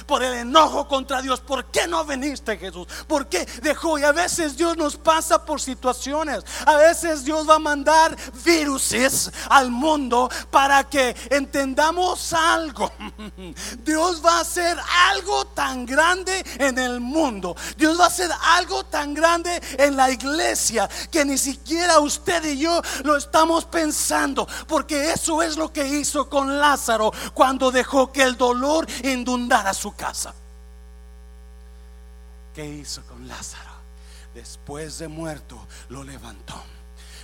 por 0.06 0.22
el 0.22 0.34
enojo 0.34 0.88
contra 0.88 1.22
Dios. 1.22 1.40
¿Por 1.40 1.66
qué 1.66 1.86
no 1.86 2.04
viniste, 2.04 2.56
Jesús? 2.56 2.86
¿Por 3.06 3.28
qué 3.28 3.44
dejó? 3.62 3.98
Y 3.98 4.04
a 4.04 4.12
veces 4.12 4.56
Dios 4.56 4.76
nos 4.76 4.96
pasa 4.96 5.44
por 5.44 5.60
situaciones. 5.60 6.44
A 6.66 6.76
veces 6.76 7.24
Dios 7.24 7.48
va 7.48 7.56
a 7.56 7.58
mandar 7.58 8.16
viruses 8.44 9.30
al 9.48 9.70
mundo 9.70 10.30
para 10.50 10.84
que 10.84 11.14
entendamos 11.30 12.32
algo. 12.32 12.90
Dios 13.84 14.24
va 14.24 14.38
a 14.38 14.40
hacer 14.40 14.78
algo 15.10 15.46
tan 15.46 15.86
grande 15.86 16.44
en 16.58 16.78
el 16.78 17.00
mundo. 17.00 17.56
Dios 17.76 17.98
va 17.98 18.04
a 18.04 18.08
hacer 18.08 18.30
algo 18.56 18.84
tan 18.84 19.14
grande 19.14 19.60
en 19.78 19.96
la 19.96 20.10
iglesia 20.10 20.88
que 21.10 21.24
ni 21.24 21.38
siquiera 21.38 21.98
usted 22.00 22.44
y 22.44 22.58
yo 22.58 22.80
lo 23.04 23.16
estamos 23.16 23.64
pensando. 23.64 24.46
Porque 24.66 25.12
eso 25.12 25.42
es 25.42 25.56
lo 25.56 25.72
que 25.72 25.86
hizo 25.86 26.28
con 26.28 26.58
Lázaro 26.58 27.12
cuando 27.34 27.70
dejó 27.70 28.12
que 28.12 28.22
el 28.22 28.36
dolor 28.36 28.86
inundara 29.02 29.47
su 29.74 29.94
casa. 29.94 30.34
¿Qué 32.54 32.66
hizo 32.66 33.02
con 33.04 33.26
Lázaro? 33.28 33.70
Después 34.34 34.98
de 34.98 35.08
muerto, 35.08 35.66
lo 35.88 36.04
levantó 36.04 36.62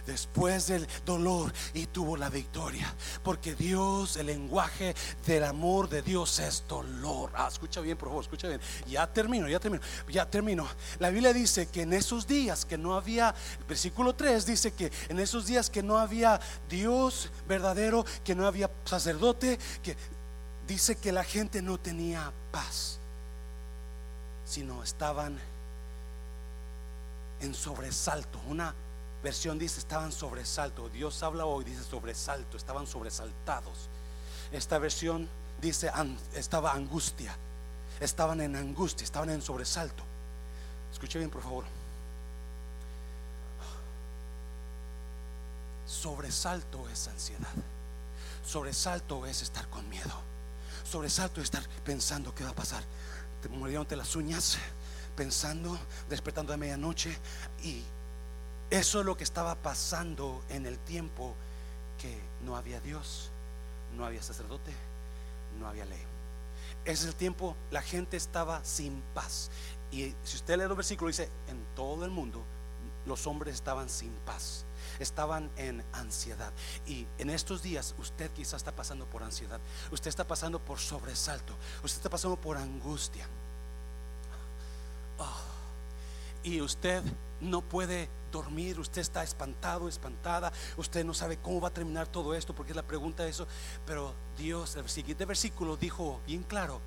después 0.07 0.67
del 0.67 0.87
dolor 1.05 1.53
y 1.73 1.87
tuvo 1.87 2.17
la 2.17 2.29
victoria. 2.29 2.93
Porque 3.23 3.55
Dios, 3.55 4.17
el 4.17 4.27
lenguaje 4.27 4.95
del 5.27 5.45
amor 5.45 5.89
de 5.89 6.03
Dios 6.03 6.39
es 6.39 6.65
dolor. 6.69 7.31
Ah, 7.35 7.49
escucha 7.51 7.81
bien, 7.81 7.97
por 7.97 8.09
favor, 8.09 8.23
escucha 8.23 8.49
bien. 8.49 8.61
Ya 8.87 9.07
termino, 9.07 9.49
ya 9.49 9.61
termino, 9.61 9.83
ya 10.09 10.29
termino. 10.29 10.67
La 10.99 11.11
Biblia 11.11 11.33
dice 11.33 11.67
que 11.67 11.83
en 11.83 11.93
esos 11.93 12.27
días 12.27 12.65
que 12.65 12.79
no 12.79 12.95
había, 12.95 13.35
versículo 13.69 14.15
3 14.15 14.47
dice 14.47 14.73
que 14.73 14.93
en 15.09 15.19
esos 15.21 15.47
días 15.47 15.71
que 15.71 15.83
no 15.83 15.99
había 15.99 16.41
Dios 16.69 17.31
verdadero, 17.49 18.05
que 18.25 18.35
no 18.35 18.47
había 18.47 18.71
sacerdote, 18.85 19.59
que 19.83 19.97
dice 20.67 20.97
que 20.97 21.13
la 21.13 21.25
gente 21.25 21.63
no 21.63 21.79
tenía 21.79 22.33
paz, 22.51 22.99
sino 24.45 24.83
estaban 24.83 25.39
en 27.41 27.55
sobresalto. 27.55 28.41
Una 28.49 28.75
versión 29.23 29.59
dice 29.59 29.81
estaban 29.81 30.13
sobresalto. 30.13 30.89
Dios 30.89 31.23
habla 31.23 31.47
hoy, 31.47 31.65
dice 31.65 31.83
sobresalto, 31.83 32.57
estaban 32.57 32.87
sobresaltados. 32.87 33.89
Esta 34.53 34.79
versión 34.79 35.29
dice 35.61 35.91
estaba 36.35 36.73
angustia. 36.73 37.37
Estaban 38.01 38.41
en 38.41 38.57
angustia, 38.57 39.05
estaban 39.05 39.31
en 39.31 39.41
sobresalto. 39.41 40.03
Escuche 40.93 41.19
bien, 41.19 41.31
por 41.31 41.43
favor. 41.43 41.65
Sobresalto 45.87 46.89
es 46.89 47.07
ansiedad. 47.07 47.53
Sobresalto 48.45 49.25
es 49.27 49.43
estar 49.43 49.69
con 49.69 49.89
miedo 49.89 50.24
sobresalto 50.95 51.41
de 51.41 51.45
estar 51.45 51.69
pensando 51.85 52.33
qué 52.33 52.45
va 52.45 52.51
a 52.51 52.55
pasar. 52.55 52.85
Te 53.43 53.49
murieron 53.49 53.85
las 53.91 54.15
uñas, 54.15 54.59
pensando, 55.17 55.77
despertando 56.09 56.53
de 56.53 56.57
medianoche. 56.57 57.19
Y 57.65 57.83
eso 58.71 59.01
es 59.01 59.07
lo 59.07 59.17
que 59.17 59.25
estaba 59.25 59.57
pasando 59.57 60.45
en 60.51 60.67
el 60.67 60.79
tiempo 60.79 61.35
que 61.99 62.17
no 62.45 62.57
había 62.57 62.79
Dios, 62.79 63.31
no 63.97 64.07
había 64.07 64.23
sacerdote, 64.23 64.73
no 65.59 65.67
había 65.67 65.85
ley. 65.85 66.03
Ese 66.85 67.03
es 67.03 67.09
el 67.09 67.17
tiempo, 67.17 67.57
la 67.73 67.83
gente 67.83 68.17
estaba 68.17 68.65
sin 68.65 69.03
paz. 69.15 69.51
Y 69.91 70.15
si 70.23 70.37
usted 70.37 70.59
lee 70.59 70.69
los 70.69 70.77
versículos, 70.77 71.17
dice, 71.17 71.29
en 71.49 71.59
todo 71.75 72.05
el 72.05 72.13
mundo 72.13 72.41
los 73.05 73.27
hombres 73.27 73.55
estaban 73.55 73.89
sin 73.91 74.13
paz 74.25 74.65
estaban 74.99 75.51
en 75.57 75.85
ansiedad. 75.93 76.53
Y 76.87 77.07
en 77.19 77.31
estos 77.31 77.63
días 77.63 77.95
usted 77.99 78.31
quizás 78.31 78.55
está 78.55 78.73
pasando 78.73 79.07
por 79.07 79.23
ansiedad, 79.23 79.61
usted 79.91 80.09
está 80.09 80.25
pasando 80.27 80.59
por 80.59 80.79
sobresalto, 80.79 81.55
usted 81.83 81.99
está 81.99 82.11
pasando 82.11 82.37
por 82.37 82.57
angustia. 82.57 83.27
Oh. 85.19 85.55
Y 86.43 86.61
usted 86.61 87.03
no 87.41 87.63
puede 87.63 88.09
dormir, 88.31 88.81
usted 88.81 89.01
está 89.01 89.23
espantado, 89.23 89.89
espantada, 89.89 90.53
usted 90.77 91.05
no 91.05 91.15
sabe 91.15 91.39
cómo 91.39 91.61
va 91.61 91.69
a 91.69 91.73
terminar 91.73 92.07
todo 92.07 92.35
esto, 92.35 92.55
porque 92.55 92.73
es 92.73 92.77
la 92.77 92.83
pregunta 92.83 93.23
de 93.23 93.31
eso. 93.31 93.47
Pero 93.87 94.13
Dios, 94.37 94.77
el 94.77 94.89
siguiente 94.89 95.25
versículo 95.25 95.77
dijo 95.77 96.21
bien 96.27 96.43
claro, 96.43 96.81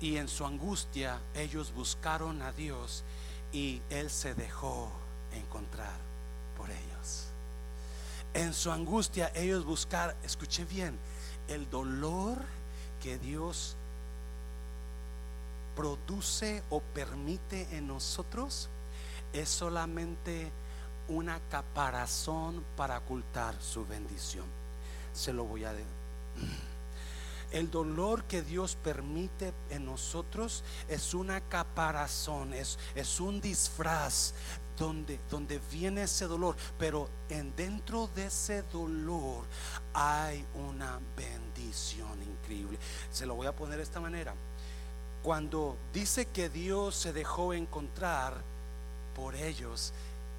y 0.00 0.16
en 0.16 0.28
su 0.28 0.44
angustia 0.44 1.20
ellos 1.34 1.72
buscaron 1.72 2.42
a 2.42 2.52
Dios 2.52 3.02
y 3.52 3.82
Él 3.90 4.10
se 4.10 4.34
dejó 4.34 4.92
encontrar 5.32 5.96
por 6.58 6.70
ellos. 6.70 7.28
En 8.34 8.52
su 8.52 8.70
angustia 8.70 9.32
ellos 9.34 9.64
buscar, 9.64 10.14
escuche 10.22 10.66
bien, 10.66 10.98
el 11.48 11.70
dolor 11.70 12.38
que 13.00 13.18
Dios 13.18 13.76
produce 15.74 16.62
o 16.70 16.80
permite 16.80 17.68
en 17.76 17.86
nosotros 17.86 18.68
es 19.32 19.48
solamente 19.48 20.50
una 21.08 21.40
caparazón 21.48 22.64
para 22.76 22.98
ocultar 22.98 23.54
su 23.62 23.86
bendición. 23.86 24.44
Se 25.14 25.32
lo 25.32 25.44
voy 25.44 25.64
a 25.64 25.72
decir. 25.72 25.86
El 27.50 27.70
dolor 27.70 28.24
que 28.24 28.42
Dios 28.42 28.76
permite 28.76 29.54
en 29.70 29.86
nosotros 29.86 30.62
es 30.86 31.14
una 31.14 31.40
caparazón, 31.40 32.52
es, 32.52 32.78
es 32.94 33.20
un 33.20 33.40
disfraz 33.40 34.34
donde, 34.78 35.18
donde 35.30 35.60
viene 35.70 36.02
ese 36.02 36.26
dolor, 36.26 36.56
pero 36.78 37.08
en 37.28 37.54
dentro 37.56 38.08
de 38.14 38.26
ese 38.26 38.62
dolor 38.62 39.44
hay 39.92 40.44
una 40.54 40.98
bendición 41.16 42.22
increíble. 42.22 42.78
Se 43.10 43.26
lo 43.26 43.34
voy 43.34 43.46
a 43.46 43.56
poner 43.56 43.78
de 43.78 43.82
esta 43.82 44.00
manera. 44.00 44.34
Cuando 45.22 45.76
dice 45.92 46.26
que 46.26 46.48
Dios 46.48 46.94
se 46.94 47.12
dejó 47.12 47.52
encontrar 47.52 48.34
por 49.14 49.34
ellos, 49.34 49.92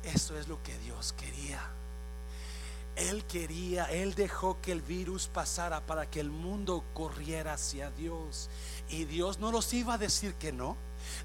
eso 0.04 0.38
es 0.38 0.48
lo 0.48 0.62
que 0.64 0.78
Dios 0.80 1.14
quería. 1.14 1.62
Él 2.96 3.24
quería, 3.26 3.86
Él 3.86 4.14
dejó 4.14 4.60
que 4.62 4.72
el 4.72 4.82
virus 4.82 5.28
pasara 5.28 5.82
para 5.82 6.10
que 6.10 6.20
el 6.20 6.30
mundo 6.30 6.84
corriera 6.94 7.54
hacia 7.54 7.92
Dios. 7.92 8.50
Y 8.90 9.06
Dios 9.06 9.40
no 9.40 9.52
los 9.52 9.74
iba 9.74 9.94
a 9.94 9.98
decir 9.98 10.34
que 10.36 10.52
no. 10.52 10.76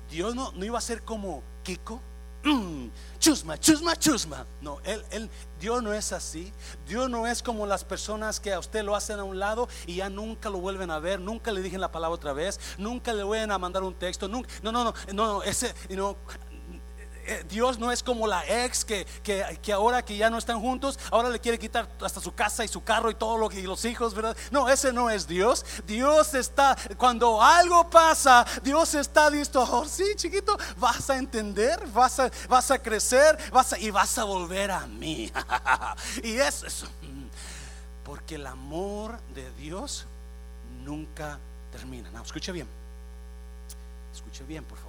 Dios 0.08 0.34
no, 0.34 0.52
no 0.52 0.64
iba 0.64 0.78
a 0.78 0.82
ser 0.82 1.02
como 1.02 1.42
Kiko 1.64 2.00
Mm, 2.44 2.90
chusma, 3.18 3.58
chusma, 3.58 3.96
chusma. 3.96 4.46
No, 4.60 4.78
él, 4.84 5.02
él, 5.10 5.30
Dios 5.58 5.82
no 5.82 5.94
es 5.94 6.12
así. 6.12 6.52
Dios 6.86 7.08
no 7.08 7.26
es 7.26 7.42
como 7.42 7.66
las 7.66 7.84
personas 7.84 8.38
que 8.38 8.52
a 8.52 8.58
usted 8.58 8.84
lo 8.84 8.94
hacen 8.94 9.18
a 9.18 9.24
un 9.24 9.38
lado 9.38 9.66
y 9.86 9.96
ya 9.96 10.10
nunca 10.10 10.50
lo 10.50 10.58
vuelven 10.58 10.90
a 10.90 10.98
ver, 10.98 11.20
nunca 11.20 11.50
le 11.52 11.62
dije 11.62 11.78
la 11.78 11.90
palabra 11.90 12.14
otra 12.14 12.32
vez, 12.34 12.60
nunca 12.76 13.14
le 13.14 13.22
vuelven 13.22 13.50
a 13.50 13.58
mandar 13.58 13.82
un 13.82 13.94
texto, 13.94 14.28
nunca, 14.28 14.50
no, 14.62 14.72
no, 14.72 14.84
no, 14.84 14.94
no, 15.14 15.42
ese, 15.42 15.74
no, 15.88 16.16
Dios 17.48 17.78
no 17.78 17.90
es 17.90 18.02
como 18.02 18.26
la 18.26 18.44
ex 18.46 18.84
que, 18.84 19.06
que, 19.22 19.72
ahora 19.72 20.04
que 20.04 20.16
ya 20.16 20.30
no 20.30 20.38
están 20.38 20.60
juntos, 20.60 20.98
ahora 21.10 21.28
le 21.28 21.40
quiere 21.40 21.58
quitar 21.58 21.88
hasta 22.00 22.20
su 22.20 22.34
casa 22.34 22.64
y 22.64 22.68
su 22.68 22.82
carro 22.82 23.10
y 23.10 23.14
todo 23.14 23.38
lo 23.38 23.48
que 23.48 23.60
y 23.60 23.62
los 23.62 23.84
hijos, 23.84 24.14
¿verdad? 24.14 24.36
No, 24.50 24.68
ese 24.68 24.92
no 24.92 25.10
es 25.10 25.26
Dios. 25.26 25.64
Dios 25.86 26.34
está, 26.34 26.76
cuando 26.96 27.42
algo 27.42 27.88
pasa, 27.88 28.44
Dios 28.62 28.94
está 28.94 29.30
listo. 29.30 29.62
Oh, 29.74 29.84
sí, 29.86 30.04
chiquito, 30.14 30.56
vas 30.76 31.10
a 31.10 31.16
entender, 31.16 31.84
vas 31.88 32.20
a, 32.20 32.30
vas 32.48 32.70
a 32.70 32.78
crecer, 32.78 33.36
vas 33.50 33.72
a, 33.72 33.78
y 33.78 33.90
vas 33.90 34.16
a 34.18 34.24
volver 34.24 34.70
a 34.70 34.86
mí. 34.86 35.32
y 36.22 36.36
es 36.36 36.62
eso. 36.62 36.86
Porque 38.04 38.36
el 38.36 38.46
amor 38.46 39.18
de 39.34 39.50
Dios 39.54 40.06
nunca 40.84 41.40
termina. 41.72 42.10
No, 42.12 42.22
escuche 42.22 42.52
bien. 42.52 42.68
Escuche 44.12 44.44
bien, 44.44 44.62
por 44.64 44.78
favor. 44.78 44.83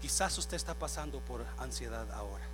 Quizás 0.00 0.36
usted 0.38 0.56
está 0.56 0.74
pasando 0.74 1.20
por 1.20 1.44
ansiedad 1.58 2.10
ahora. 2.12 2.44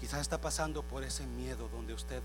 Quizás 0.00 0.20
está 0.20 0.40
pasando 0.40 0.82
por 0.82 1.04
ese 1.04 1.26
miedo 1.26 1.68
donde 1.68 1.92
usted 1.92 2.22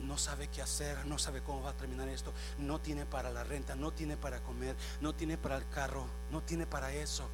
no 0.00 0.16
sabe 0.16 0.48
qué 0.48 0.62
hacer, 0.62 1.04
no 1.06 1.18
sabe 1.18 1.42
cómo 1.42 1.62
va 1.62 1.70
a 1.70 1.76
terminar 1.76 2.08
esto, 2.08 2.32
no 2.58 2.80
tiene 2.80 3.04
para 3.04 3.30
la 3.30 3.42
renta, 3.42 3.74
no 3.74 3.90
tiene 3.90 4.16
para 4.16 4.40
comer, 4.40 4.76
no 5.00 5.12
tiene 5.14 5.36
para 5.36 5.56
el 5.56 5.68
carro, 5.68 6.06
no 6.30 6.42
tiene 6.42 6.66
para 6.66 6.92
eso. 6.92 7.28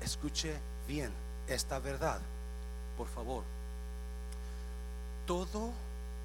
Escuche 0.00 0.58
bien 0.86 1.12
esta 1.46 1.78
verdad, 1.78 2.20
por 2.98 3.08
favor. 3.08 3.44
Todo 5.26 5.72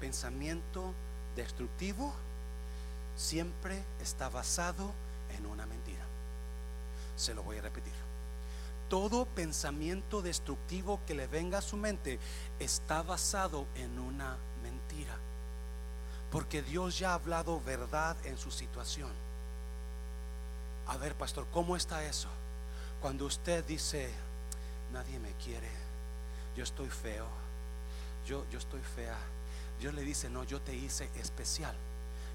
pensamiento 0.00 0.92
destructivo 1.34 2.12
siempre 3.16 3.82
está 4.00 4.28
basado 4.28 4.92
en 5.36 5.46
una 5.46 5.64
mentira. 5.66 6.04
Se 7.16 7.34
lo 7.34 7.42
voy 7.42 7.58
a 7.58 7.62
repetir. 7.62 8.01
Todo 8.92 9.24
pensamiento 9.24 10.20
destructivo 10.20 11.00
que 11.06 11.14
le 11.14 11.26
venga 11.26 11.56
a 11.56 11.62
su 11.62 11.78
mente 11.78 12.18
está 12.58 13.02
basado 13.02 13.66
en 13.74 13.98
una 13.98 14.36
mentira. 14.62 15.16
Porque 16.30 16.60
Dios 16.60 16.98
ya 16.98 17.12
ha 17.12 17.14
hablado 17.14 17.58
verdad 17.62 18.18
en 18.26 18.36
su 18.36 18.50
situación. 18.50 19.10
A 20.88 20.98
ver, 20.98 21.14
pastor, 21.14 21.46
¿cómo 21.50 21.74
está 21.74 22.04
eso? 22.04 22.28
Cuando 23.00 23.24
usted 23.24 23.64
dice, 23.64 24.10
nadie 24.92 25.18
me 25.20 25.32
quiere, 25.42 25.70
yo 26.54 26.62
estoy 26.62 26.90
feo, 26.90 27.28
yo, 28.26 28.44
yo 28.50 28.58
estoy 28.58 28.82
fea, 28.94 29.16
Dios 29.80 29.94
le 29.94 30.02
dice, 30.02 30.28
no, 30.28 30.44
yo 30.44 30.60
te 30.60 30.76
hice 30.76 31.08
especial, 31.14 31.74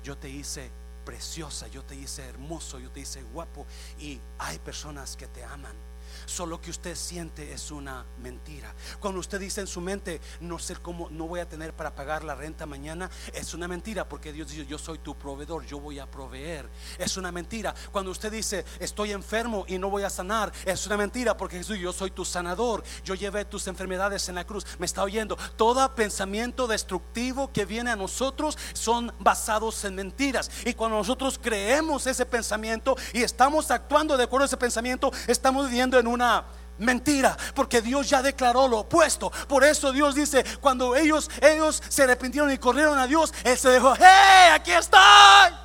yo 0.03 0.17
te 0.17 0.27
hice 0.27 0.71
preciosa, 1.05 1.67
yo 1.67 1.83
te 1.83 1.93
hice 1.93 2.25
hermoso, 2.25 2.79
yo 2.79 2.89
te 2.89 3.01
hice 3.01 3.21
guapo 3.21 3.67
y 3.99 4.19
hay 4.39 4.57
personas 4.57 5.15
que 5.15 5.27
te 5.27 5.43
aman. 5.43 5.86
Solo 6.25 6.61
que 6.61 6.69
usted 6.69 6.95
siente 6.95 7.53
es 7.53 7.71
una 7.71 8.05
mentira. 8.19 8.73
Cuando 8.99 9.19
usted 9.19 9.39
dice 9.39 9.61
en 9.61 9.67
su 9.67 9.81
mente, 9.81 10.21
no 10.39 10.59
sé 10.59 10.75
cómo, 10.75 11.09
no 11.09 11.27
voy 11.27 11.39
a 11.39 11.49
tener 11.49 11.73
para 11.73 11.95
pagar 11.95 12.23
la 12.23 12.35
renta 12.35 12.65
mañana, 12.65 13.09
es 13.33 13.53
una 13.53 13.67
mentira 13.67 14.07
porque 14.07 14.33
Dios 14.33 14.49
dice, 14.49 14.65
yo 14.65 14.77
soy 14.77 14.99
tu 14.99 15.15
proveedor, 15.17 15.65
yo 15.65 15.79
voy 15.79 15.99
a 15.99 16.09
proveer. 16.09 16.69
Es 16.97 17.17
una 17.17 17.31
mentira. 17.31 17.73
Cuando 17.91 18.11
usted 18.11 18.31
dice, 18.31 18.65
estoy 18.79 19.11
enfermo 19.11 19.65
y 19.67 19.77
no 19.77 19.89
voy 19.89 20.03
a 20.03 20.09
sanar, 20.09 20.51
es 20.65 20.85
una 20.85 20.97
mentira 20.97 21.35
porque 21.37 21.57
Jesús, 21.57 21.77
yo 21.77 21.93
soy 21.93 22.11
tu 22.11 22.25
sanador. 22.25 22.83
Yo 23.03 23.15
llevé 23.15 23.45
tus 23.45 23.67
enfermedades 23.67 24.29
en 24.29 24.35
la 24.35 24.45
cruz. 24.45 24.65
Me 24.79 24.85
está 24.85 25.03
oyendo. 25.03 25.37
Todo 25.55 25.93
pensamiento 25.95 26.67
destructivo 26.67 27.51
que 27.51 27.65
viene 27.65 27.91
a 27.91 27.95
nosotros 27.95 28.57
son 28.73 29.13
basados 29.19 29.83
en 29.85 29.95
mentiras. 29.95 30.49
Y 30.65 30.73
cuando 30.73 30.97
nosotros 30.97 31.39
creemos 31.41 32.07
ese 32.07 32.25
pensamiento 32.25 32.95
y 33.13 33.21
estamos 33.21 33.71
actuando 33.71 34.17
de 34.17 34.23
acuerdo 34.23 34.43
a 34.43 34.47
ese 34.47 34.57
pensamiento, 34.57 35.11
estamos 35.27 35.69
viviendo 35.69 35.99
en 35.99 36.06
un 36.07 36.17
una 36.17 36.43
mentira, 36.79 37.37
porque 37.53 37.81
Dios 37.81 38.09
ya 38.09 38.21
declaró 38.21 38.67
lo 38.67 38.79
opuesto. 38.79 39.31
Por 39.47 39.63
eso 39.63 39.91
Dios 39.91 40.15
dice, 40.15 40.43
cuando 40.59 40.95
ellos 40.95 41.29
ellos 41.41 41.81
se 41.87 42.03
arrepintieron 42.03 42.51
y 42.51 42.57
corrieron 42.57 42.97
a 42.97 43.07
Dios, 43.07 43.33
él 43.43 43.57
se 43.57 43.69
dejó, 43.69 43.93
"Hey, 43.95 44.51
aquí 44.53 44.71
está." 44.71 45.63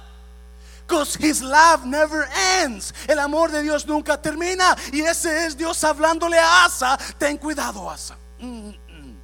Because 0.87 1.17
his 1.17 1.41
love 1.41 1.87
never 1.87 2.29
ends. 2.63 2.93
El 3.09 3.19
amor 3.19 3.51
de 3.51 3.63
Dios 3.63 3.87
nunca 3.87 4.21
termina. 4.21 4.77
Y 4.93 5.01
ese 5.01 5.47
es 5.47 5.57
Dios 5.57 5.83
hablándole 5.85 6.39
a 6.39 6.67
Asa. 6.67 6.99
Ten 7.17 7.39
cuidado, 7.39 7.89
Asa. 7.89 8.19
Mm, 8.39 8.69
mm. 8.69 9.17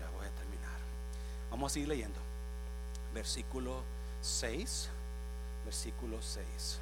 Ya 0.00 0.10
voy 0.16 0.26
a 0.26 0.30
terminar. 0.30 0.76
Vamos 1.50 1.70
a 1.70 1.74
seguir 1.74 1.88
leyendo. 1.88 2.18
Versículo 3.14 3.84
6. 4.22 4.88
Versículo 5.64 6.20
6. 6.20 6.78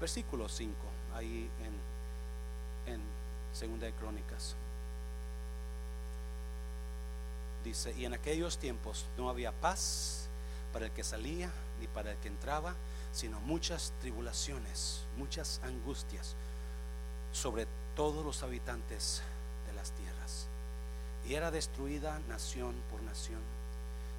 Versículo 0.00 0.48
5. 0.48 0.74
Ahí 1.16 1.50
en 1.60 1.77
Segunda 3.58 3.86
de 3.86 3.92
Crónicas. 3.92 4.54
Dice, 7.64 7.92
y 7.98 8.04
en 8.04 8.14
aquellos 8.14 8.56
tiempos 8.58 9.06
no 9.16 9.28
había 9.28 9.50
paz 9.50 10.28
para 10.72 10.86
el 10.86 10.92
que 10.92 11.02
salía 11.02 11.50
ni 11.80 11.88
para 11.88 12.12
el 12.12 12.18
que 12.18 12.28
entraba, 12.28 12.76
sino 13.12 13.40
muchas 13.40 13.92
tribulaciones, 14.00 15.02
muchas 15.16 15.60
angustias 15.64 16.36
sobre 17.32 17.66
todos 17.96 18.24
los 18.24 18.44
habitantes 18.44 19.22
de 19.66 19.72
las 19.72 19.90
tierras. 19.90 20.46
Y 21.26 21.34
era 21.34 21.50
destruida 21.50 22.20
nación 22.28 22.76
por 22.92 23.02
nación, 23.02 23.40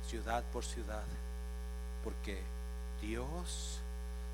ciudad 0.06 0.44
por 0.52 0.66
ciudad, 0.66 1.06
porque 2.04 2.42
Dios 3.02 3.80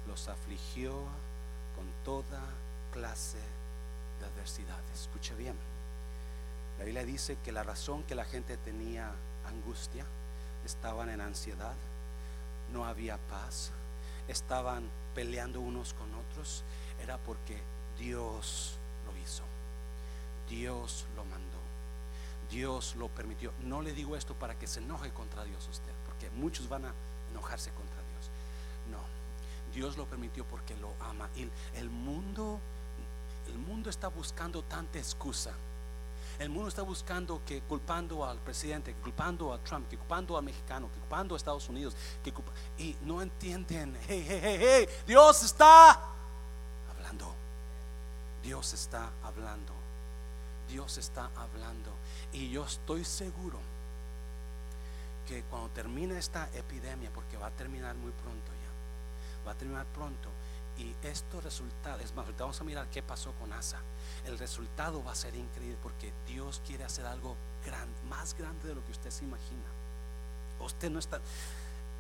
los 0.08 0.28
afligió 0.30 0.94
con 1.76 1.86
toda 2.04 2.42
clase 2.92 3.38
de 3.38 3.65
adversidades. 4.26 5.02
Escuche 5.02 5.36
bien. 5.36 5.56
La 6.78 6.86
Biblia 6.86 7.06
dice 7.06 7.38
que 7.44 7.52
la 7.52 7.64
razón 7.64 8.04
que 8.04 8.16
la 8.16 8.26
gente 8.26 8.58
tenía 8.58 9.12
angustia, 9.48 10.06
estaban 10.66 11.10
en 11.10 11.22
ansiedad, 11.22 11.76
no 12.74 12.86
había 12.86 13.18
paz, 13.18 13.72
estaban 14.28 14.90
peleando 15.14 15.62
unos 15.62 15.94
con 15.94 16.14
otros, 16.16 16.64
era 17.02 17.18
porque 17.18 17.62
Dios 17.98 18.78
lo 19.06 19.16
hizo. 19.18 19.44
Dios 20.50 21.06
lo 21.16 21.24
mandó. 21.26 21.46
Dios 22.50 22.96
lo 22.96 23.08
permitió. 23.08 23.52
No 23.64 23.82
le 23.82 23.94
digo 23.94 24.16
esto 24.16 24.36
para 24.36 24.58
que 24.58 24.68
se 24.68 24.80
enoje 24.80 25.12
contra 25.12 25.44
Dios 25.44 25.68
usted, 25.70 25.92
porque 26.06 26.30
muchos 26.32 26.70
van 26.70 26.86
a 26.86 26.94
enojarse 27.32 27.72
contra 27.72 27.96
Dios. 27.96 28.30
No, 28.92 29.00
Dios 29.74 29.98
lo 29.98 30.06
permitió 30.06 30.46
porque 30.46 30.76
lo 30.78 30.94
ama. 31.00 31.30
Y 31.36 31.50
el 31.78 31.90
mundo 31.90 32.60
el 33.48 33.58
mundo 33.58 33.90
está 33.90 34.08
buscando 34.08 34.64
tanta 34.64 34.98
excusa. 34.98 35.54
El 36.38 36.50
mundo 36.50 36.68
está 36.68 36.82
buscando 36.82 37.42
que 37.46 37.62
culpando 37.62 38.26
al 38.26 38.38
presidente, 38.40 38.94
culpando 38.96 39.54
a 39.54 39.60
Trump, 39.60 39.88
que 39.90 39.98
culpando 39.98 40.38
al 40.38 40.44
mexicano, 40.44 40.90
que 40.92 41.00
culpando 41.00 41.34
a 41.34 41.38
Estados 41.38 41.70
Unidos, 41.70 41.96
que 42.24 42.34
y 42.78 42.96
no 43.04 43.22
entienden, 43.22 43.98
hey, 44.08 44.26
hey, 44.28 44.40
hey, 44.44 44.58
hey, 44.60 44.88
Dios 45.08 45.44
está 45.44 45.92
hablando. 46.92 47.34
Dios 48.44 48.74
está 48.74 49.12
hablando. 49.24 49.74
Dios 50.70 50.98
está 50.98 51.30
hablando. 51.38 51.92
Y 52.34 52.50
yo 52.50 52.66
estoy 52.66 53.06
seguro 53.06 53.60
que 55.26 55.44
cuando 55.44 55.70
termine 55.70 56.18
esta 56.18 56.50
epidemia, 56.54 57.10
porque 57.14 57.38
va 57.38 57.48
a 57.48 57.52
terminar 57.52 57.96
muy 57.96 58.12
pronto 58.12 58.52
ya, 58.52 59.48
va 59.48 59.54
a 59.54 59.56
terminar 59.56 59.86
pronto, 59.88 60.30
y 60.78 60.96
esto 61.04 61.40
resulta, 61.42 61.98
es 62.02 62.14
más, 62.14 62.26
vamos 62.38 62.60
a 62.60 62.64
mirar 62.64 62.90
qué 62.90 63.02
pasó 63.02 63.32
con 63.34 63.54
Asa. 63.54 63.80
El 64.26 64.38
resultado 64.38 65.04
va 65.04 65.12
a 65.12 65.16
ser 65.16 65.36
increíble 65.36 65.78
porque 65.82 66.14
Dios 66.28 66.62
quiere 66.66 66.84
hacer 66.84 67.06
algo 67.06 67.36
más 68.10 68.36
grande 68.38 68.68
de 68.68 68.76
lo 68.76 68.86
que 68.86 68.92
usted 68.92 69.10
se 69.10 69.24
imagina. 69.24 69.64
Usted 70.60 70.90
no 70.90 71.00
está, 71.00 71.20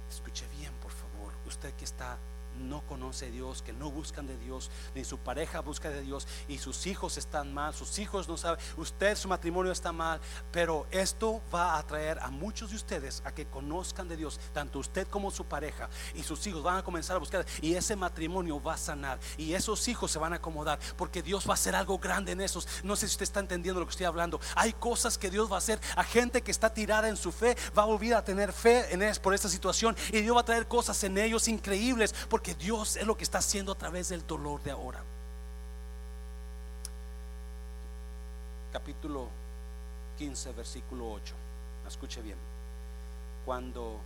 escuche 0.10 0.48
bien, 0.58 0.74
por 0.82 0.92
favor, 0.92 1.34
usted 1.46 1.74
que 1.74 1.86
está 1.86 2.18
no 2.56 2.82
conoce 2.88 3.28
a 3.28 3.30
Dios, 3.30 3.62
que 3.62 3.74
no 3.74 3.91
buscan 3.91 4.28
de 4.28 4.38
Dios, 4.38 4.72
ni 4.93 5.03
su 5.03 5.18
pareja 5.18 5.62
busca 5.62 5.89
de 5.89 6.01
Dios 6.01 6.28
y 6.47 6.58
sus 6.58 6.88
hijos 6.88 7.18
están 7.18 7.53
mal, 7.53 7.74
sus 7.74 7.99
hijos 7.99 8.28
no 8.28 8.38
saben, 8.38 8.64
usted 8.78 9.16
su 9.16 9.28
matrimonio 9.28 9.72
está 9.72 9.91
mal, 9.91 10.20
pero 10.51 10.88
esto 10.91 11.41
va 11.53 11.74
a 11.74 11.80
atraer 11.80 12.20
a 12.20 12.30
muchos 12.30 12.70
de 12.70 12.76
ustedes 12.76 13.22
a 13.26 13.34
que 13.34 13.45
conozcan 13.45 14.08
de 14.08 14.18
Dios, 14.18 14.39
tanto 14.53 14.80
usted 14.80 15.08
como 15.08 15.32
su 15.32 15.45
pareja 15.45 15.89
y 16.14 16.24
sus 16.24 16.45
hijos 16.47 16.64
van 16.64 16.78
a 16.78 16.84
comenzar 16.84 17.16
a 17.16 17.20
buscar 17.20 17.45
y 17.62 17.76
ese 17.76 17.95
matrimonio 17.95 18.62
va 18.62 18.74
a 18.74 18.78
sanar 18.78 19.20
y 19.38 19.53
esos 19.53 19.88
hijos 19.88 20.12
se 20.12 20.20
van 20.20 20.34
a 20.34 20.38
acomodar 20.38 20.80
porque 20.97 21.22
Dios 21.22 21.47
va 21.47 21.51
a 21.51 21.56
hacer 21.56 21.76
algo 21.76 21.97
grande 21.97 22.32
en 22.32 22.41
esos. 22.41 22.68
No 22.84 22.95
sé 22.95 23.08
si 23.08 23.14
usted 23.14 23.24
está 23.24 23.39
entendiendo 23.39 23.80
lo 23.80 23.86
que 23.86 23.91
estoy 23.91 24.06
hablando. 24.06 24.39
Hay 24.56 24.74
cosas 24.74 25.18
que 25.18 25.30
Dios 25.30 25.51
va 25.51 25.56
a 25.56 25.60
hacer 25.60 25.80
a 25.95 26.03
gente 26.03 26.41
que 26.41 26.51
está 26.51 26.74
tirada 26.74 27.10
en 27.10 27.18
su 27.18 27.32
fe, 27.32 27.56
va 27.78 27.84
a 27.84 27.86
volver 27.86 28.14
a 28.14 28.24
tener 28.24 28.53
fe 28.53 28.93
en 28.93 29.01
es 29.01 29.20
por 29.20 29.34
esta 29.34 29.49
situación 29.49 29.95
y 30.12 30.22
Dios 30.22 30.36
va 30.36 30.41
a 30.41 30.45
traer 30.45 30.68
cosas 30.68 31.03
en 31.03 31.18
ellos 31.18 31.47
increíbles 31.47 32.14
porque 32.30 32.45
que 32.46 32.54
Dios 32.54 32.96
es 32.96 33.08
lo 33.08 33.18
que 33.18 33.24
está 33.24 33.39
haciendo 33.39 33.72
a 33.72 33.76
través 33.76 34.10
del 34.10 34.28
dolor 34.28 34.62
de 34.62 34.70
ahora. 34.70 35.02
Capítulo 38.72 39.30
15, 40.20 40.52
versículo 40.52 41.12
8. 41.12 41.34
Escuche 41.88 42.22
bien. 42.22 42.38
Cuando 43.46 44.00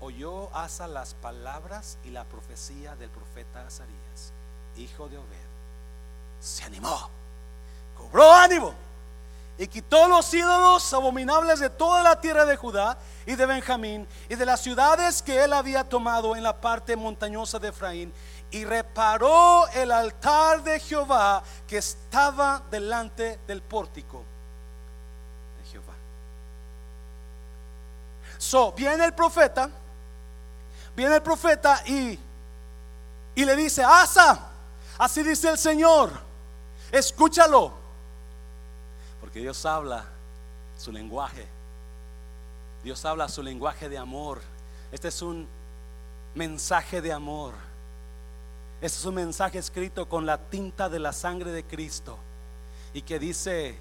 oyó 0.00 0.52
Asa 0.56 0.88
las 0.88 1.14
palabras 1.14 1.96
y 2.02 2.10
la 2.10 2.24
profecía 2.24 2.96
del 2.96 3.10
profeta 3.10 3.64
Azarías, 3.64 4.32
hijo 4.76 5.08
de 5.08 5.18
Obed, 5.18 5.46
se 6.40 6.64
animó, 6.64 7.08
cobró 7.96 8.32
ánimo 8.32 8.74
y 9.56 9.68
quitó 9.68 10.08
los 10.08 10.32
ídolos 10.34 10.92
abominables 10.92 11.60
de 11.60 11.70
toda 11.70 12.02
la 12.02 12.20
tierra 12.20 12.44
de 12.44 12.56
Judá 12.56 12.98
y 13.24 13.36
de 13.36 13.46
Benjamín 13.46 14.06
y 14.28 14.34
de 14.34 14.44
las 14.44 14.60
ciudades 14.60 15.22
que 15.22 15.44
él 15.44 15.52
había 15.52 15.88
tomado 15.88 16.34
en 16.34 16.42
la 16.42 16.60
parte 16.60 16.96
montañosa 16.96 17.60
de 17.60 17.68
Efraín 17.68 18.12
y 18.50 18.64
reparó 18.64 19.68
el 19.68 19.92
altar 19.92 20.62
de 20.64 20.80
Jehová 20.80 21.42
que 21.68 21.78
estaba 21.78 22.62
delante 22.70 23.38
del 23.46 23.62
pórtico 23.62 24.24
de 25.58 25.70
Jehová. 25.70 25.94
So, 28.36 28.72
viene 28.72 29.04
el 29.04 29.14
profeta, 29.14 29.70
viene 30.96 31.14
el 31.14 31.22
profeta 31.22 31.80
y, 31.86 32.18
y 33.36 33.44
le 33.44 33.54
dice, 33.54 33.84
Asa, 33.84 34.50
así 34.98 35.22
dice 35.22 35.48
el 35.48 35.58
Señor, 35.58 36.10
escúchalo 36.90 37.83
que 39.34 39.40
Dios 39.40 39.66
habla 39.66 40.04
su 40.78 40.92
lenguaje. 40.92 41.44
Dios 42.84 43.04
habla 43.04 43.28
su 43.28 43.42
lenguaje 43.42 43.88
de 43.88 43.98
amor. 43.98 44.40
Este 44.92 45.08
es 45.08 45.22
un 45.22 45.48
mensaje 46.36 47.02
de 47.02 47.12
amor. 47.12 47.52
Este 48.80 48.96
es 48.96 49.04
un 49.04 49.16
mensaje 49.16 49.58
escrito 49.58 50.08
con 50.08 50.24
la 50.24 50.38
tinta 50.38 50.88
de 50.88 51.00
la 51.00 51.12
sangre 51.12 51.50
de 51.50 51.64
Cristo 51.64 52.16
y 52.92 53.02
que 53.02 53.18
dice, 53.18 53.76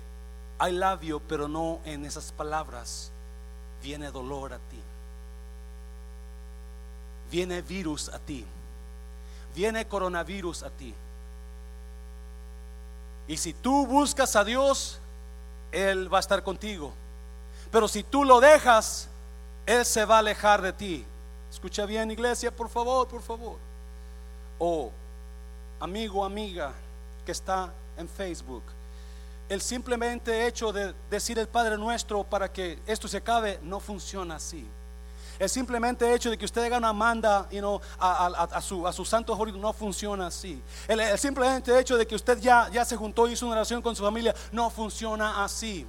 love 0.60 1.02
you, 1.02 1.22
pero 1.28 1.48
no 1.48 1.82
en 1.86 2.04
esas 2.04 2.32
palabras 2.32 3.12
viene 3.84 4.10
dolor 4.10 4.54
a 4.54 4.58
ti. 4.58 4.82
Viene 7.30 7.62
virus 7.62 8.10
a 8.10 8.18
ti. 8.18 8.44
Viene 9.54 9.88
coronavirus 9.88 10.64
a 10.64 10.72
ti. 10.72 10.96
Y 13.28 13.38
si 13.38 13.54
tú 13.54 13.86
buscas 13.86 14.36
a 14.36 14.44
Dios, 14.44 15.00
Él 15.74 16.14
va 16.14 16.18
a 16.18 16.22
estar 16.22 16.44
contigo. 16.44 16.94
Pero 17.72 17.88
si 17.88 18.04
tú 18.04 18.24
lo 18.24 18.40
dejas, 18.40 19.10
Él 19.66 19.84
se 19.84 20.06
va 20.06 20.18
a 20.18 20.20
alejar 20.20 20.62
de 20.62 20.72
ti. 20.72 21.06
Escucha 21.52 21.86
bien, 21.86 22.12
iglesia, 22.12 22.56
por 22.56 22.70
favor, 22.70 23.08
por 23.08 23.22
favor. 23.22 23.58
O 24.60 24.92
amigo, 25.80 26.24
amiga 26.24 26.72
que 27.26 27.32
está 27.32 27.74
en 27.98 28.08
Facebook. 28.08 28.64
El 29.50 29.62
simplemente 29.62 30.48
hecho 30.48 30.72
de 30.72 30.94
decir 31.10 31.38
el 31.40 31.48
Padre 31.48 31.78
Nuestro 31.78 32.24
para 32.24 32.52
que 32.52 32.80
esto 32.88 33.08
se 33.08 33.18
acabe 33.18 33.60
no 33.64 33.80
funciona 33.80 34.36
así. 34.36 34.66
El 35.44 35.50
simplemente 35.50 36.14
hecho 36.14 36.30
de 36.30 36.38
que 36.38 36.46
usted 36.46 36.64
haga 36.64 36.78
una 36.78 36.94
manda 36.94 37.50
a, 38.00 38.62
su, 38.62 38.88
a 38.88 38.94
su 38.94 39.04
santo 39.04 39.36
jurido 39.36 39.58
no 39.58 39.74
funciona 39.74 40.28
así. 40.28 40.64
El, 40.88 41.20
simplemente 41.20 41.78
hecho 41.78 41.98
de 41.98 42.08
que 42.08 42.16
usted 42.16 42.40
ya, 42.40 42.70
ya 42.72 42.86
se 42.86 42.96
juntó 42.96 43.28
y 43.28 43.34
hizo 43.34 43.46
una 43.46 43.56
oración 43.56 43.82
con 43.82 43.94
su 43.94 44.04
familia 44.04 44.34
no 44.54 44.70
funciona 44.70 45.44
así. 45.44 45.86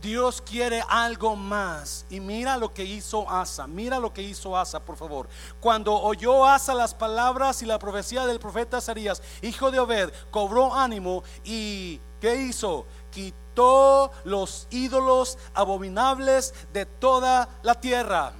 Dios 0.00 0.40
quiere 0.40 0.84
algo 0.88 1.34
más. 1.34 2.06
Y 2.08 2.20
mira 2.20 2.56
lo 2.56 2.72
que 2.72 2.84
hizo 2.84 3.28
Asa. 3.28 3.66
Mira 3.66 3.98
lo 3.98 4.12
que 4.12 4.22
hizo 4.22 4.56
Asa, 4.56 4.78
por 4.78 4.96
favor. 4.96 5.28
Cuando 5.58 5.92
oyó 5.92 6.46
Asa 6.46 6.74
las 6.74 6.94
palabras 6.94 7.60
y 7.60 7.66
la 7.66 7.80
profecía 7.80 8.24
del 8.24 8.38
profeta 8.38 8.76
Azarías, 8.76 9.20
hijo 9.42 9.72
de 9.72 9.80
Obed, 9.80 10.12
cobró 10.30 10.72
ánimo 10.72 11.24
y 11.42 12.00
¿qué 12.20 12.36
hizo? 12.36 12.86
Quitó 13.10 14.12
los 14.22 14.68
ídolos 14.70 15.38
abominables 15.54 16.54
de 16.72 16.86
toda 16.86 17.48
la 17.64 17.80
tierra 17.80 18.32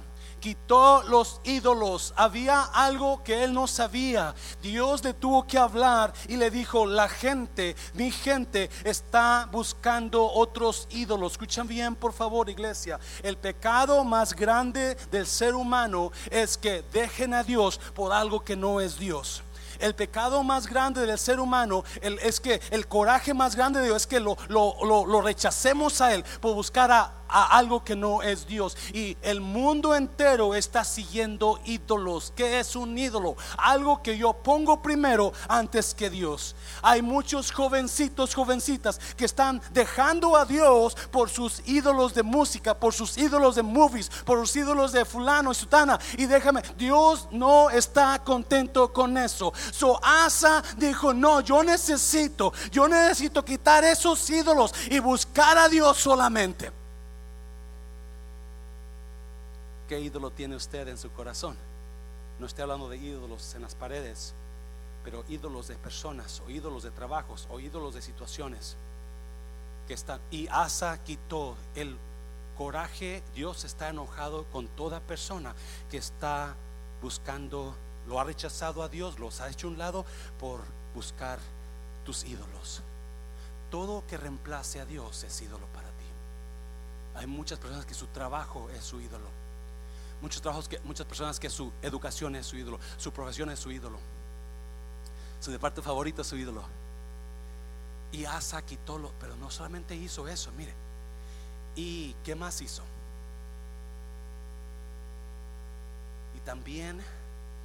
quitó 0.45 1.01
los 1.01 1.41
ídolos. 1.43 2.13
Había 2.15 2.61
algo 2.61 3.23
que 3.23 3.43
él 3.43 3.51
no 3.51 3.65
sabía. 3.65 4.35
Dios 4.61 5.03
le 5.03 5.15
tuvo 5.15 5.47
que 5.47 5.57
hablar 5.57 6.13
y 6.27 6.35
le 6.37 6.51
dijo, 6.51 6.85
la 6.85 7.09
gente, 7.09 7.75
mi 7.95 8.11
gente 8.11 8.69
está 8.83 9.49
buscando 9.51 10.23
otros 10.23 10.87
ídolos. 10.91 11.31
Escuchan 11.31 11.67
bien, 11.67 11.95
por 11.95 12.13
favor, 12.13 12.47
iglesia. 12.47 12.99
El 13.23 13.37
pecado 13.37 14.03
más 14.03 14.35
grande 14.35 14.93
del 15.09 15.25
ser 15.25 15.55
humano 15.55 16.11
es 16.29 16.59
que 16.59 16.83
dejen 16.93 17.33
a 17.33 17.41
Dios 17.41 17.79
por 17.95 18.13
algo 18.13 18.43
que 18.43 18.55
no 18.55 18.79
es 18.81 18.99
Dios. 18.99 19.41
El 19.79 19.95
pecado 19.95 20.43
más 20.43 20.67
grande 20.67 21.07
del 21.07 21.17
ser 21.17 21.39
humano 21.39 21.83
es 22.01 22.39
que 22.39 22.61
el 22.69 22.87
coraje 22.87 23.33
más 23.33 23.55
grande 23.55 23.79
de 23.79 23.87
Dios 23.87 24.03
es 24.03 24.07
que 24.07 24.19
lo, 24.19 24.37
lo 24.47 25.21
rechacemos 25.21 26.01
a 26.01 26.13
Él 26.13 26.23
por 26.39 26.53
buscar 26.53 26.91
a 26.91 27.24
a 27.27 27.57
algo 27.57 27.83
que 27.83 27.95
no 27.95 28.21
es 28.21 28.47
Dios. 28.47 28.77
Y 28.93 29.17
el 29.21 29.41
mundo 29.41 29.95
entero 29.95 30.55
está 30.55 30.83
siguiendo 30.83 31.59
ídolos. 31.65 32.33
¿Qué 32.35 32.59
es 32.59 32.75
un 32.75 32.97
ídolo? 32.97 33.35
Algo 33.57 34.01
que 34.01 34.17
yo 34.17 34.33
pongo 34.33 34.81
primero 34.81 35.33
antes 35.47 35.93
que 35.93 36.09
Dios. 36.09 36.55
Hay 36.81 37.01
muchos 37.01 37.51
jovencitos, 37.51 38.33
jovencitas 38.33 38.99
que 39.17 39.25
están 39.25 39.61
dejando 39.71 40.37
a 40.37 40.45
Dios 40.45 40.95
por 41.11 41.29
sus 41.29 41.61
ídolos 41.67 42.13
de 42.13 42.23
música, 42.23 42.77
por 42.77 42.93
sus 42.93 43.17
ídolos 43.17 43.55
de 43.55 43.63
movies, 43.63 44.09
por 44.25 44.39
sus 44.39 44.55
ídolos 44.55 44.91
de 44.91 45.05
fulano 45.05 45.51
y 45.51 45.55
sutana. 45.55 45.99
Y 46.17 46.25
déjame, 46.25 46.61
Dios 46.77 47.27
no 47.31 47.69
está 47.69 48.21
contento 48.23 48.91
con 48.93 49.17
eso. 49.17 49.53
So 49.71 49.99
Asa 50.03 50.63
dijo, 50.77 51.13
no, 51.13 51.41
yo 51.41 51.63
necesito, 51.63 52.53
yo 52.71 52.87
necesito 52.87 53.43
quitar 53.43 53.83
esos 53.83 54.29
ídolos 54.29 54.73
y 54.89 54.99
buscar 54.99 55.57
a 55.57 55.69
Dios 55.69 55.97
solamente. 55.97 56.84
¿Qué 59.87 59.99
ídolo 59.99 60.31
tiene 60.31 60.55
usted 60.55 60.87
en 60.87 60.97
su 60.97 61.11
corazón? 61.11 61.55
No 62.39 62.47
estoy 62.47 62.63
hablando 62.63 62.89
de 62.89 62.97
ídolos 62.97 63.53
en 63.53 63.61
las 63.61 63.75
paredes, 63.75 64.33
pero 65.03 65.23
ídolos 65.29 65.67
de 65.67 65.75
personas 65.75 66.41
o 66.45 66.49
ídolos 66.49 66.81
de 66.81 66.89
trabajos 66.89 67.47
o 67.51 67.59
ídolos 67.59 67.93
de 67.93 68.01
situaciones 68.01 68.77
que 69.87 69.93
están. 69.93 70.19
Y 70.31 70.47
Asa 70.47 70.97
quitó 71.03 71.55
el 71.75 71.97
coraje. 72.57 73.21
Dios 73.35 73.63
está 73.63 73.89
enojado 73.89 74.45
con 74.45 74.67
toda 74.69 75.01
persona 75.01 75.53
que 75.91 75.97
está 75.97 76.55
buscando, 76.99 77.75
lo 78.07 78.19
ha 78.19 78.23
rechazado 78.23 78.81
a 78.81 78.89
Dios, 78.89 79.19
los 79.19 79.39
ha 79.39 79.49
hecho 79.49 79.67
un 79.67 79.77
lado 79.77 80.03
por 80.39 80.61
buscar 80.95 81.37
tus 82.03 82.23
ídolos. 82.23 82.81
Todo 83.69 84.03
que 84.07 84.17
reemplace 84.17 84.79
a 84.79 84.85
Dios 84.85 85.23
es 85.23 85.41
ídolo 85.43 85.67
para 85.67 85.89
ti. 85.89 86.05
Hay 87.13 87.27
muchas 87.27 87.59
personas 87.59 87.85
que 87.85 87.93
su 87.93 88.07
trabajo 88.07 88.67
es 88.71 88.83
su 88.83 88.99
ídolo 88.99 89.44
muchos 90.25 90.41
trabajos 90.41 90.67
que, 90.67 90.79
muchas 90.79 91.05
personas 91.05 91.39
que 91.39 91.51
su 91.51 91.71
educación 91.83 92.35
es 92.35 92.47
su 92.47 92.57
ídolo, 92.57 92.79
su 92.97 93.13
profesión 93.13 93.51
es 93.51 93.59
su 93.59 93.71
ídolo, 93.71 93.99
su 95.39 95.51
departamento 95.51 95.83
favorito 95.83 96.23
es 96.23 96.27
su 96.27 96.35
ídolo. 96.35 96.63
Y 98.11 98.25
Asa 98.25 98.65
quitó 98.65 98.97
lo, 98.97 99.11
pero 99.19 99.35
no 99.35 99.51
solamente 99.51 99.95
hizo 99.95 100.27
eso, 100.27 100.51
mire. 100.53 100.73
¿Y 101.75 102.15
qué 102.23 102.33
más 102.33 102.59
hizo? 102.61 102.81
Y 106.35 106.39
también 106.39 106.99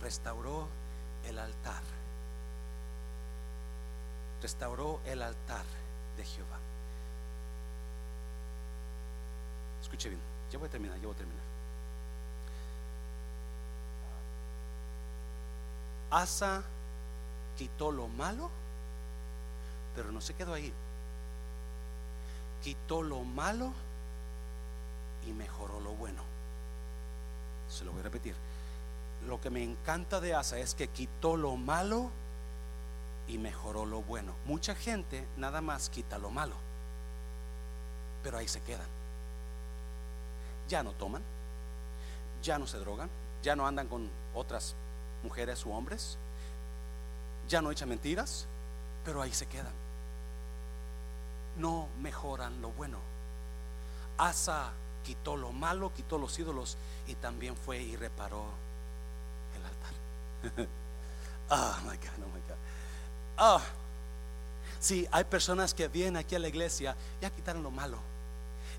restauró 0.02 0.68
el 1.26 1.38
altar. 1.38 1.82
Restauró 4.42 5.00
el 5.06 5.22
altar 5.22 5.64
de 6.18 6.24
Jehová. 6.26 6.58
Escuche 9.80 10.10
bien, 10.10 10.20
ya 10.52 10.58
voy 10.58 10.68
a 10.68 10.70
terminar, 10.70 10.98
ya 10.98 11.06
voy 11.06 11.14
a 11.14 11.18
terminar. 11.18 11.39
Asa 16.10 16.62
quitó 17.56 17.92
lo 17.92 18.08
malo, 18.08 18.50
pero 19.94 20.10
no 20.12 20.20
se 20.20 20.34
quedó 20.34 20.54
ahí. 20.54 20.72
Quitó 22.62 23.02
lo 23.02 23.22
malo 23.22 23.72
y 25.26 25.32
mejoró 25.32 25.80
lo 25.80 25.92
bueno. 25.92 26.22
Se 27.68 27.84
lo 27.84 27.92
voy 27.92 28.00
a 28.00 28.04
repetir. 28.04 28.34
Lo 29.26 29.40
que 29.40 29.50
me 29.50 29.62
encanta 29.62 30.20
de 30.20 30.34
Asa 30.34 30.58
es 30.58 30.74
que 30.74 30.88
quitó 30.88 31.36
lo 31.36 31.56
malo 31.56 32.10
y 33.28 33.38
mejoró 33.38 33.86
lo 33.86 34.02
bueno. 34.02 34.34
Mucha 34.46 34.74
gente 34.74 35.26
nada 35.36 35.60
más 35.60 35.88
quita 35.90 36.18
lo 36.18 36.30
malo, 36.30 36.54
pero 38.22 38.38
ahí 38.38 38.48
se 38.48 38.60
quedan. 38.62 38.88
Ya 40.68 40.82
no 40.82 40.92
toman, 40.92 41.22
ya 42.42 42.58
no 42.58 42.66
se 42.66 42.78
drogan, 42.78 43.10
ya 43.42 43.54
no 43.54 43.66
andan 43.66 43.88
con 43.88 44.08
otras 44.34 44.74
mujeres 45.22 45.64
u 45.66 45.72
hombres, 45.72 46.18
ya 47.48 47.60
no 47.60 47.70
echan 47.70 47.88
mentiras, 47.88 48.46
pero 49.04 49.22
ahí 49.22 49.32
se 49.32 49.46
quedan. 49.46 49.72
No 51.58 51.88
mejoran 52.00 52.60
lo 52.62 52.70
bueno. 52.70 52.98
Asa 54.16 54.70
quitó 55.04 55.36
lo 55.36 55.52
malo, 55.52 55.92
quitó 55.94 56.18
los 56.18 56.38
ídolos 56.38 56.76
y 57.06 57.14
también 57.14 57.56
fue 57.56 57.80
y 57.80 57.96
reparó 57.96 58.44
el 59.56 59.64
altar. 59.64 60.68
oh 61.50 61.76
my 61.90 61.96
God, 61.96 62.24
oh 62.24 62.34
my 62.34 62.40
God. 62.46 62.56
Oh, 63.38 63.60
sí, 64.78 65.08
hay 65.10 65.24
personas 65.24 65.74
que 65.74 65.88
vienen 65.88 66.16
aquí 66.16 66.34
a 66.34 66.38
la 66.38 66.48
iglesia, 66.48 66.94
ya 67.20 67.30
quitaron 67.30 67.62
lo 67.62 67.70
malo, 67.70 67.98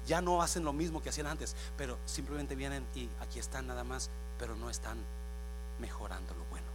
ya 0.08 0.22
no 0.22 0.42
hacen 0.42 0.64
lo 0.64 0.72
mismo 0.72 1.02
que 1.02 1.10
hacían 1.10 1.28
antes, 1.28 1.56
pero 1.78 1.98
simplemente 2.06 2.56
vienen 2.56 2.86
y 2.96 3.10
aquí 3.20 3.40
están 3.40 3.68
nada 3.68 3.84
más, 3.84 4.10
pero 4.38 4.56
no 4.56 4.70
están 4.70 4.98
mejorando 5.82 6.34
lo 6.36 6.46
bueno. 6.46 6.68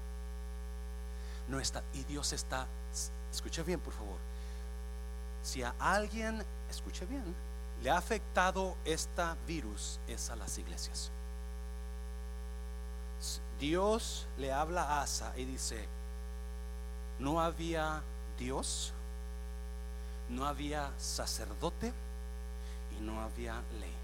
No 1.49 1.61
está, 1.61 1.83
y 1.95 2.03
Dios 2.05 2.33
está, 2.33 2.67
escuche 3.33 3.63
bien 3.63 3.81
por 3.81 3.95
favor, 3.95 4.19
si 5.43 5.63
a 5.63 5.75
alguien, 5.79 6.45
escuche 6.69 7.07
bien, 7.07 7.25
le 7.83 7.91
ha 7.91 7.99
afectado 7.99 8.77
esta 8.85 9.37
virus 9.47 10.01
es 10.09 10.29
a 10.31 10.37
las 10.37 10.59
iglesias. 10.59 11.11
Dios 13.61 14.27
le 14.37 14.53
habla 14.53 14.83
a 14.83 15.03
Asa 15.03 15.33
y 15.37 15.45
dice, 15.45 15.87
no 17.19 17.41
había 17.41 18.03
Dios, 18.39 18.93
no 20.29 20.47
había 20.47 20.91
sacerdote 20.99 21.93
y 22.99 23.01
no 23.01 23.21
había 23.21 23.63
ley. 23.81 23.95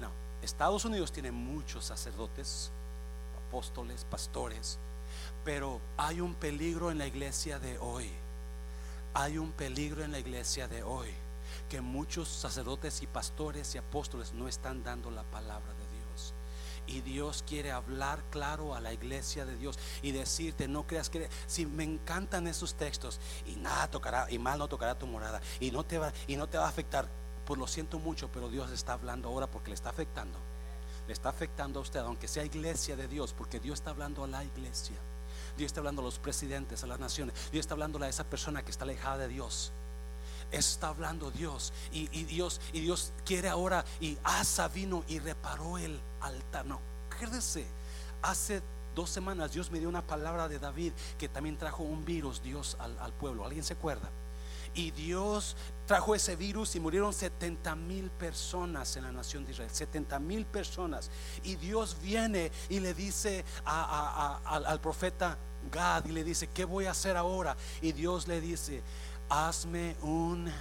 No, 0.00 0.10
Estados 0.42 0.84
Unidos 0.84 1.12
tiene 1.12 1.32
muchos 1.32 1.84
sacerdotes, 1.84 2.70
apóstoles, 3.46 4.04
pastores, 4.04 4.78
pero 5.44 5.80
hay 5.96 6.20
un 6.20 6.34
peligro 6.34 6.90
en 6.90 6.98
la 6.98 7.06
iglesia 7.06 7.58
de 7.58 7.78
hoy. 7.78 8.10
Hay 9.14 9.38
un 9.38 9.52
peligro 9.52 10.02
en 10.04 10.12
la 10.12 10.18
iglesia 10.18 10.68
de 10.68 10.82
hoy. 10.82 11.08
que 11.68 11.80
muchos 11.80 12.28
sacerdotes 12.28 13.02
y 13.02 13.06
pastores 13.06 13.74
y 13.74 13.78
apóstoles 13.78 14.32
no 14.32 14.46
están 14.46 14.84
dando 14.84 15.10
la 15.10 15.22
palabra 15.24 15.72
de 15.72 15.86
Dios. 15.98 16.34
Y 16.86 17.00
Dios 17.00 17.42
quiere 17.46 17.72
hablar 17.72 18.22
claro 18.30 18.74
a 18.74 18.80
la 18.80 18.92
iglesia 18.92 19.44
de 19.44 19.56
Dios 19.56 19.78
y 20.02 20.12
decirte, 20.12 20.68
no 20.68 20.86
creas 20.86 21.10
que 21.10 21.28
si 21.46 21.66
me 21.66 21.82
encantan 21.82 22.46
esos 22.46 22.74
textos 22.74 23.18
y 23.46 23.56
nada 23.56 23.90
tocará 23.90 24.30
y 24.30 24.38
mal 24.38 24.58
no 24.58 24.68
tocará 24.68 24.96
tu 24.96 25.06
morada 25.06 25.40
y 25.58 25.70
no 25.70 25.84
te 25.84 25.98
va 25.98 26.12
y 26.26 26.36
no 26.36 26.48
te 26.48 26.58
va 26.58 26.66
a 26.66 26.68
afectar. 26.68 27.08
Pues 27.44 27.58
lo 27.58 27.66
siento 27.66 27.98
mucho, 27.98 28.28
pero 28.30 28.48
Dios 28.48 28.70
está 28.70 28.92
hablando 28.92 29.28
ahora 29.28 29.46
porque 29.46 29.70
le 29.70 29.74
está 29.74 29.90
afectando. 29.90 30.38
Le 31.06 31.12
está 31.12 31.28
afectando 31.28 31.78
a 31.78 31.82
usted, 31.82 32.00
aunque 32.00 32.28
sea 32.28 32.44
iglesia 32.44 32.96
de 32.96 33.08
Dios, 33.08 33.32
porque 33.32 33.60
Dios 33.60 33.78
está 33.78 33.90
hablando 33.90 34.24
a 34.24 34.26
la 34.26 34.44
iglesia. 34.44 34.96
Dios 35.56 35.68
está 35.68 35.80
hablando 35.80 36.02
a 36.02 36.04
los 36.04 36.18
presidentes, 36.18 36.82
a 36.84 36.86
las 36.86 36.98
naciones. 36.98 37.34
Dios 37.50 37.62
está 37.62 37.74
hablando 37.74 38.02
a 38.02 38.08
esa 38.08 38.24
persona 38.24 38.64
que 38.64 38.70
está 38.70 38.84
alejada 38.84 39.18
de 39.18 39.28
Dios. 39.28 39.72
Está 40.50 40.88
hablando 40.88 41.30
Dios 41.30 41.72
y, 41.90 42.06
Dios 42.24 42.60
y 42.72 42.80
Dios 42.80 43.12
quiere 43.24 43.48
ahora 43.48 43.84
y 44.00 44.16
Asa 44.22 44.68
vino 44.68 45.04
y 45.08 45.18
reparó 45.18 45.76
el 45.78 46.00
altar. 46.20 46.66
No, 46.66 46.80
acuérdese, 47.10 47.66
hace 48.22 48.62
dos 48.94 49.10
semanas 49.10 49.52
Dios 49.52 49.72
me 49.72 49.80
dio 49.80 49.88
una 49.88 50.06
palabra 50.06 50.48
de 50.48 50.60
David 50.60 50.92
que 51.18 51.28
también 51.28 51.56
trajo 51.56 51.82
un 51.82 52.04
virus 52.04 52.42
Dios 52.42 52.76
al 52.78 53.12
pueblo. 53.14 53.44
¿Alguien 53.44 53.64
se 53.64 53.72
acuerda? 53.72 54.08
Y 54.76 54.90
Dios 54.90 55.56
trajo 55.86 56.14
ese 56.14 56.36
virus 56.36 56.76
y 56.76 56.80
murieron 56.80 57.12
70 57.12 57.74
mil 57.76 58.10
personas 58.10 58.94
en 58.96 59.04
la 59.04 59.12
nación 59.12 59.44
de 59.46 59.52
Israel. 59.52 59.70
70 59.72 60.18
mil 60.18 60.44
personas. 60.44 61.10
Y 61.42 61.56
Dios 61.56 61.96
viene 62.02 62.52
y 62.68 62.80
le 62.80 62.92
dice 62.92 63.44
al 63.64 64.80
profeta 64.80 65.38
Gad 65.72 66.04
y 66.04 66.12
le 66.12 66.22
dice, 66.22 66.48
¿qué 66.48 66.66
voy 66.66 66.84
a 66.84 66.90
hacer 66.90 67.16
ahora? 67.16 67.56
Y 67.80 67.92
Dios 67.92 68.28
le 68.28 68.40
dice, 68.40 68.82
hazme 69.30 69.96
un 70.02 70.52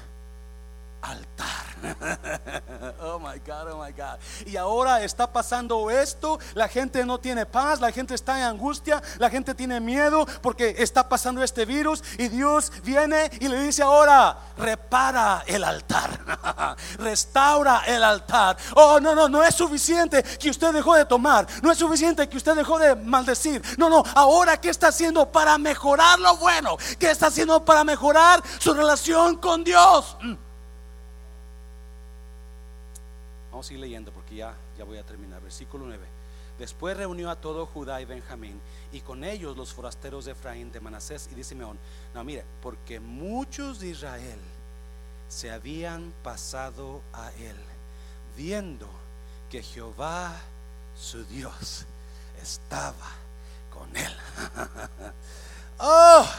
altar. 1.06 1.66
oh 3.02 3.20
my 3.20 3.40
God, 3.46 3.68
oh 3.72 3.84
my 3.84 3.92
God. 3.92 4.18
Y 4.46 4.58
ahora 4.58 5.04
está 5.04 5.32
pasando 5.32 5.90
esto, 5.90 6.40
la 6.54 6.68
gente 6.68 7.06
no 7.06 7.20
tiene 7.20 7.46
paz, 7.46 7.80
la 7.80 7.92
gente 7.92 8.16
está 8.16 8.38
en 8.40 8.46
angustia, 8.46 9.02
la 9.18 9.30
gente 9.30 9.54
tiene 9.54 9.80
miedo 9.80 10.26
porque 10.42 10.76
está 10.80 11.08
pasando 11.08 11.44
este 11.44 11.66
virus 11.66 12.04
y 12.18 12.28
Dios 12.28 12.72
viene 12.84 13.30
y 13.40 13.48
le 13.48 13.62
dice 13.62 13.84
ahora, 13.84 14.38
repara 14.58 15.44
el 15.48 15.64
altar, 15.64 16.76
restaura 16.98 17.84
el 17.86 18.04
altar. 18.04 18.58
Oh, 18.76 19.00
no, 19.00 19.14
no, 19.16 19.30
no 19.30 19.44
es 19.44 19.56
suficiente 19.56 20.24
que 20.24 20.50
usted 20.50 20.74
dejó 20.74 20.96
de 20.96 21.06
tomar, 21.06 21.48
no 21.62 21.72
es 21.72 21.78
suficiente 21.78 22.28
que 22.28 22.38
usted 22.38 22.56
dejó 22.56 22.80
de 22.80 22.96
maldecir. 22.96 23.62
No, 23.78 23.90
no, 23.90 24.04
ahora 24.16 24.58
¿qué 24.58 24.70
está 24.70 24.88
haciendo 24.88 25.32
para 25.32 25.58
mejorar 25.58 26.20
lo 26.20 26.38
bueno? 26.38 26.78
¿Qué 26.98 27.12
está 27.12 27.28
haciendo 27.28 27.64
para 27.64 27.84
mejorar 27.84 28.42
su 28.60 28.74
relación 28.74 29.38
con 29.38 29.64
Dios? 29.64 30.18
Mm. 30.22 30.46
Vamos 33.56 33.70
a 33.70 33.74
ir 33.74 33.80
leyendo 33.80 34.12
porque 34.12 34.36
ya, 34.36 34.54
ya 34.78 34.84
voy 34.84 34.98
a 34.98 35.04
terminar. 35.06 35.42
Versículo 35.42 35.86
9. 35.86 36.06
Después 36.60 36.98
reunió 36.98 37.30
a 37.30 37.38
todo 37.38 37.66
Judá 37.66 38.02
y 38.02 38.06
Benjamín 38.06 38.60
y 38.92 39.00
con 39.00 39.24
ellos 39.24 39.56
los 39.56 39.72
forasteros 39.72 40.26
de 40.26 40.34
Efraín, 40.34 40.74
de 40.74 40.82
Manasés 40.82 41.30
y 41.32 41.36
de 41.36 41.44
Simeón. 41.46 41.80
No, 42.14 42.22
mire, 42.26 42.44
porque 42.62 43.00
muchos 43.00 43.80
de 43.80 43.88
Israel 43.88 44.40
se 45.30 45.52
habían 45.52 46.12
pasado 46.22 47.02
a 47.14 47.32
él, 47.32 47.56
viendo 48.36 48.90
que 49.50 49.64
Jehová, 49.64 50.38
su 51.00 51.24
Dios, 51.24 51.86
estaba 52.42 53.10
con 53.74 53.96
él. 53.96 54.14
oh, 55.80 56.30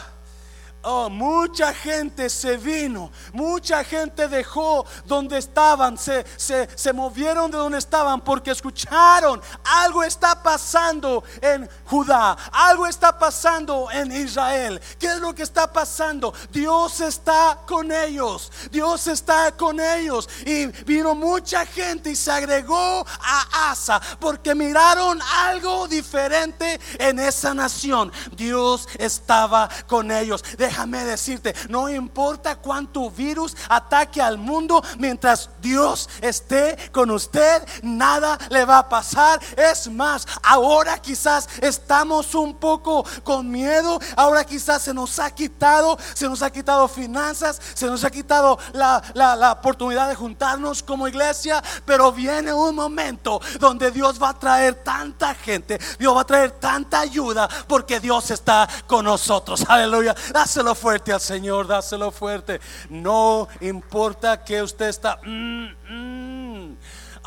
Oh, 0.83 1.09
mucha 1.09 1.73
gente 1.73 2.29
se 2.29 2.55
vino, 2.55 3.11
mucha 3.33 3.83
gente 3.83 4.27
dejó 4.27 4.85
donde 5.05 5.37
estaban, 5.37 5.97
se, 5.97 6.25
se, 6.37 6.69
se, 6.77 6.93
movieron 6.93 7.51
de 7.51 7.57
donde 7.57 7.79
estaban 7.79 8.21
porque 8.21 8.51
escucharon, 8.51 9.41
algo 9.65 10.03
está 10.03 10.41
pasando 10.41 11.23
en 11.41 11.67
Judá, 11.85 12.37
algo 12.51 12.87
está 12.87 13.17
pasando 13.17 13.89
en 13.91 14.11
Israel. 14.11 14.79
¿Qué 14.99 15.07
es 15.07 15.17
lo 15.17 15.33
que 15.33 15.43
está 15.43 15.71
pasando? 15.71 16.33
Dios 16.51 17.01
está 17.01 17.59
con 17.65 17.91
ellos, 17.91 18.51
Dios 18.71 19.07
está 19.07 19.51
con 19.53 19.79
ellos. 19.79 20.29
Y 20.45 20.67
vino 20.83 21.15
mucha 21.15 21.65
gente 21.65 22.11
y 22.11 22.15
se 22.15 22.31
agregó 22.31 23.05
a 23.19 23.71
Asa 23.71 23.99
porque 24.19 24.55
miraron 24.55 25.19
algo 25.21 25.87
diferente 25.87 26.79
en 26.99 27.19
esa 27.19 27.53
nación. 27.53 28.11
Dios 28.31 28.87
estaba 28.99 29.67
con 29.87 30.11
ellos 30.11 30.43
déjame 30.67 31.05
decirte, 31.05 31.55
no 31.69 31.87
importa 31.87 32.57
cuánto 32.57 33.09
virus 33.09 33.55
ataque 33.69 34.21
al 34.21 34.37
mundo, 34.37 34.83
mientras 34.99 35.49
Dios 35.61 36.09
esté 36.21 36.77
con 36.91 37.09
usted, 37.09 37.65
nada 37.83 38.37
le 38.49 38.65
va 38.65 38.79
a 38.79 38.89
pasar. 38.89 39.39
Es 39.55 39.89
más, 39.89 40.27
ahora 40.43 40.97
quizás 40.99 41.47
estamos 41.61 42.35
un 42.35 42.55
poco 42.55 43.05
con 43.23 43.49
miedo, 43.49 43.97
ahora 44.17 44.43
quizás 44.43 44.81
se 44.81 44.93
nos 44.93 45.19
ha 45.19 45.31
quitado, 45.31 45.97
se 46.13 46.27
nos 46.27 46.41
ha 46.41 46.49
quitado 46.49 46.89
finanzas, 46.89 47.61
se 47.73 47.85
nos 47.85 48.03
ha 48.03 48.09
quitado 48.09 48.59
la, 48.73 49.01
la 49.13 49.53
oportunidad 49.53 50.09
de 50.09 50.15
juntarnos 50.15 50.83
como 50.83 51.07
iglesia, 51.07 51.63
pero 51.85 52.11
viene 52.11 52.53
un 52.53 52.75
momento 52.75 53.39
donde 53.57 53.89
Dios 53.91 54.21
va 54.21 54.29
a 54.29 54.39
traer 54.39 54.83
tanta 54.83 55.33
gente, 55.33 55.79
Dios 55.97 56.13
va 56.13 56.21
a 56.21 56.25
traer 56.25 56.51
tanta 56.51 56.99
ayuda, 56.99 57.47
porque 57.67 58.01
Dios 58.01 58.31
está 58.31 58.67
con 58.85 59.05
nosotros. 59.05 59.63
Aleluya. 59.69 60.13
Dáselo 60.57 60.73
fuerte 60.73 61.13
al 61.13 61.21
Señor, 61.21 61.67
dáselo 61.67 62.09
fuerte. 62.09 62.59
No 62.89 63.47
importa 63.61 64.43
que 64.43 64.63
usted 64.63 64.87
está... 64.87 65.19
Mm, 65.23 65.67
mm. 65.87 66.16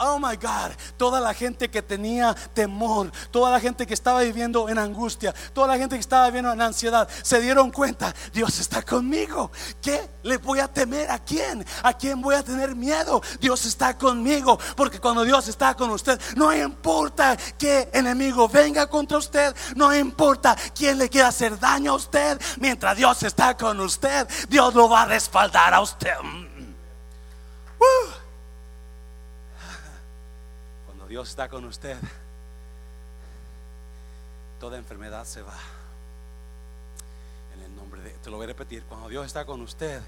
Oh 0.03 0.19
my 0.19 0.37
God, 0.37 0.73
toda 0.97 1.21
la 1.21 1.35
gente 1.35 1.71
que 1.71 1.83
tenía 1.83 2.35
temor, 2.55 3.13
toda 3.31 3.51
la 3.51 3.61
gente 3.61 3.87
que 3.87 3.93
estaba 3.93 4.23
viviendo 4.23 4.69
en 4.69 4.79
angustia, 4.79 5.35
toda 5.53 5.69
la 5.69 5.77
gente 5.77 5.97
que 5.97 6.01
estaba 6.01 6.27
viviendo 6.27 6.51
en 6.53 6.63
ansiedad, 6.63 7.07
se 7.23 7.39
dieron 7.41 7.71
cuenta, 7.71 8.15
Dios 8.33 8.59
está 8.59 8.81
conmigo. 8.83 9.51
¿Qué 9.83 10.09
le 10.23 10.39
voy 10.39 10.61
a 10.61 10.69
temer 10.69 11.11
a 11.11 11.19
quién? 11.19 11.67
¿A 11.83 11.93
quién 11.93 12.23
voy 12.23 12.35
a 12.35 12.43
tener 12.43 12.75
miedo? 12.75 13.21
Dios 13.41 13.67
está 13.67 13.99
conmigo, 13.99 14.59
porque 14.75 14.99
cuando 14.99 15.23
Dios 15.23 15.49
está 15.49 15.75
con 15.75 15.91
usted, 15.91 16.19
no 16.35 16.51
importa 16.55 17.37
qué 17.59 17.91
enemigo 17.93 18.49
venga 18.49 18.87
contra 18.89 19.19
usted, 19.19 19.55
no 19.77 19.95
importa 19.95 20.57
quién 20.75 20.97
le 20.97 21.11
quiera 21.11 21.29
hacer 21.29 21.59
daño 21.59 21.93
a 21.93 21.97
usted, 21.97 22.41
mientras 22.59 22.97
Dios 22.97 23.23
está 23.23 23.55
con 23.57 23.79
usted, 23.81 24.27
Dios 24.49 24.75
lo 24.75 24.89
va 24.89 25.03
a 25.03 25.07
respaldar 25.07 25.75
a 25.75 25.83
usted. 25.83 26.15
Mm. 26.23 28.20
Dios 31.11 31.29
está 31.29 31.49
con 31.49 31.65
usted, 31.65 31.97
toda 34.61 34.79
enfermedad 34.79 35.25
se 35.25 35.43
va. 35.43 35.59
En 37.57 37.63
el 37.63 37.75
nombre 37.75 38.01
de, 38.01 38.11
te 38.11 38.31
lo 38.31 38.37
voy 38.37 38.45
a 38.45 38.47
repetir, 38.47 38.85
cuando 38.85 39.09
Dios 39.09 39.27
está 39.27 39.45
con 39.45 39.61
usted, 39.61 40.01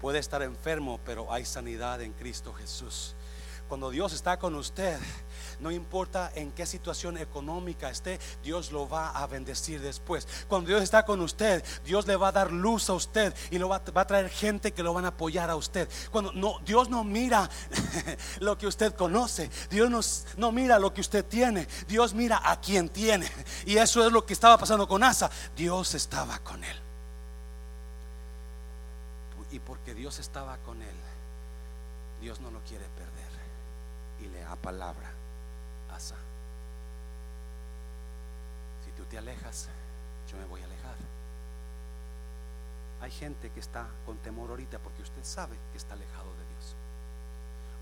puede 0.00 0.18
estar 0.18 0.42
enfermo, 0.42 1.00
pero 1.04 1.30
hay 1.30 1.44
sanidad 1.44 2.00
en 2.00 2.14
Cristo 2.14 2.54
Jesús. 2.54 3.14
Cuando 3.68 3.90
Dios 3.90 4.14
está 4.14 4.38
con 4.38 4.54
usted, 4.54 4.98
no 5.60 5.70
importa 5.70 6.30
en 6.34 6.52
qué 6.52 6.66
situación 6.66 7.18
económica 7.18 7.90
esté, 7.90 8.18
Dios 8.42 8.72
lo 8.72 8.88
va 8.88 9.10
a 9.10 9.26
bendecir 9.26 9.80
después. 9.80 10.26
Cuando 10.48 10.68
Dios 10.68 10.82
está 10.82 11.04
con 11.04 11.20
usted, 11.20 11.64
Dios 11.84 12.06
le 12.06 12.16
va 12.16 12.28
a 12.28 12.32
dar 12.32 12.52
luz 12.52 12.88
a 12.90 12.94
usted 12.94 13.34
y 13.50 13.58
lo 13.58 13.68
va, 13.68 13.76
a 13.76 14.06
traer 14.06 14.28
gente 14.28 14.72
que 14.72 14.82
lo 14.82 14.94
van 14.94 15.04
a 15.04 15.08
apoyar 15.08 15.50
a 15.50 15.56
usted. 15.56 15.88
Cuando 16.10 16.32
no, 16.32 16.58
Dios 16.64 16.88
no 16.88 17.04
mira 17.04 17.48
lo 18.40 18.56
que 18.56 18.66
usted 18.66 18.94
conoce, 18.94 19.50
Dios 19.70 19.90
no, 19.90 20.00
no 20.36 20.52
mira 20.52 20.78
lo 20.78 20.94
que 20.94 21.00
usted 21.00 21.24
tiene, 21.24 21.66
Dios 21.86 22.14
mira 22.14 22.40
a 22.44 22.60
quien 22.60 22.88
tiene. 22.88 23.30
Y 23.66 23.76
eso 23.76 24.06
es 24.06 24.12
lo 24.12 24.24
que 24.24 24.32
estaba 24.32 24.58
pasando 24.58 24.86
con 24.86 25.02
Asa. 25.02 25.30
Dios 25.56 25.94
estaba 25.94 26.38
con 26.40 26.62
él. 26.64 26.76
Y 29.50 29.60
porque 29.60 29.94
Dios 29.94 30.18
estaba 30.18 30.58
con 30.58 30.82
él, 30.82 30.96
Dios 32.20 32.40
no 32.40 32.50
lo 32.50 32.60
quiere 32.60 32.84
perder 32.90 33.28
y 34.20 34.28
le 34.28 34.40
da 34.40 34.56
palabra. 34.56 35.10
Asa. 35.90 36.16
Si 38.84 38.90
tú 38.92 38.97
te 39.08 39.18
alejas, 39.18 39.68
yo 40.30 40.36
me 40.36 40.44
voy 40.44 40.60
a 40.60 40.64
alejar. 40.64 40.96
Hay 43.00 43.10
gente 43.10 43.50
que 43.50 43.60
está 43.60 43.86
con 44.04 44.18
temor 44.18 44.50
ahorita 44.50 44.78
porque 44.78 45.02
usted 45.02 45.22
sabe 45.22 45.56
que 45.72 45.78
está 45.78 45.94
alejado 45.94 46.32
de 46.34 46.48
Dios. 46.48 46.76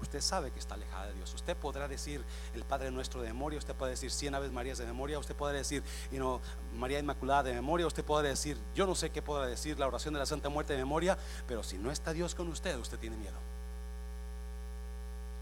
Usted 0.02 0.20
sabe 0.20 0.50
que 0.50 0.58
está 0.58 0.74
alejada 0.74 1.06
de 1.06 1.14
Dios. 1.14 1.32
Usted 1.32 1.56
podrá 1.56 1.88
decir 1.88 2.22
el 2.54 2.64
Padre 2.64 2.90
Nuestro 2.90 3.22
de 3.22 3.28
memoria, 3.28 3.58
usted 3.58 3.74
puede 3.74 3.92
decir 3.92 4.10
cien 4.10 4.34
aves 4.34 4.52
Marías 4.52 4.76
de 4.76 4.84
memoria, 4.84 5.18
usted 5.18 5.34
podrá 5.34 5.56
decir 5.56 5.82
you 6.10 6.18
know, 6.18 6.40
María 6.74 6.98
Inmaculada 6.98 7.44
de 7.44 7.54
memoria, 7.54 7.86
usted 7.86 8.04
podrá 8.04 8.28
decir, 8.28 8.58
yo 8.74 8.86
no 8.86 8.94
sé 8.94 9.10
qué 9.10 9.22
podrá 9.22 9.46
decir 9.46 9.78
la 9.78 9.86
oración 9.86 10.12
de 10.12 10.20
la 10.20 10.26
Santa 10.26 10.50
Muerte 10.50 10.74
de 10.74 10.80
memoria, 10.80 11.16
pero 11.48 11.62
si 11.62 11.78
no 11.78 11.90
está 11.90 12.12
Dios 12.12 12.34
con 12.34 12.48
usted, 12.48 12.76
usted 12.76 12.98
tiene 12.98 13.16
miedo. 13.16 13.38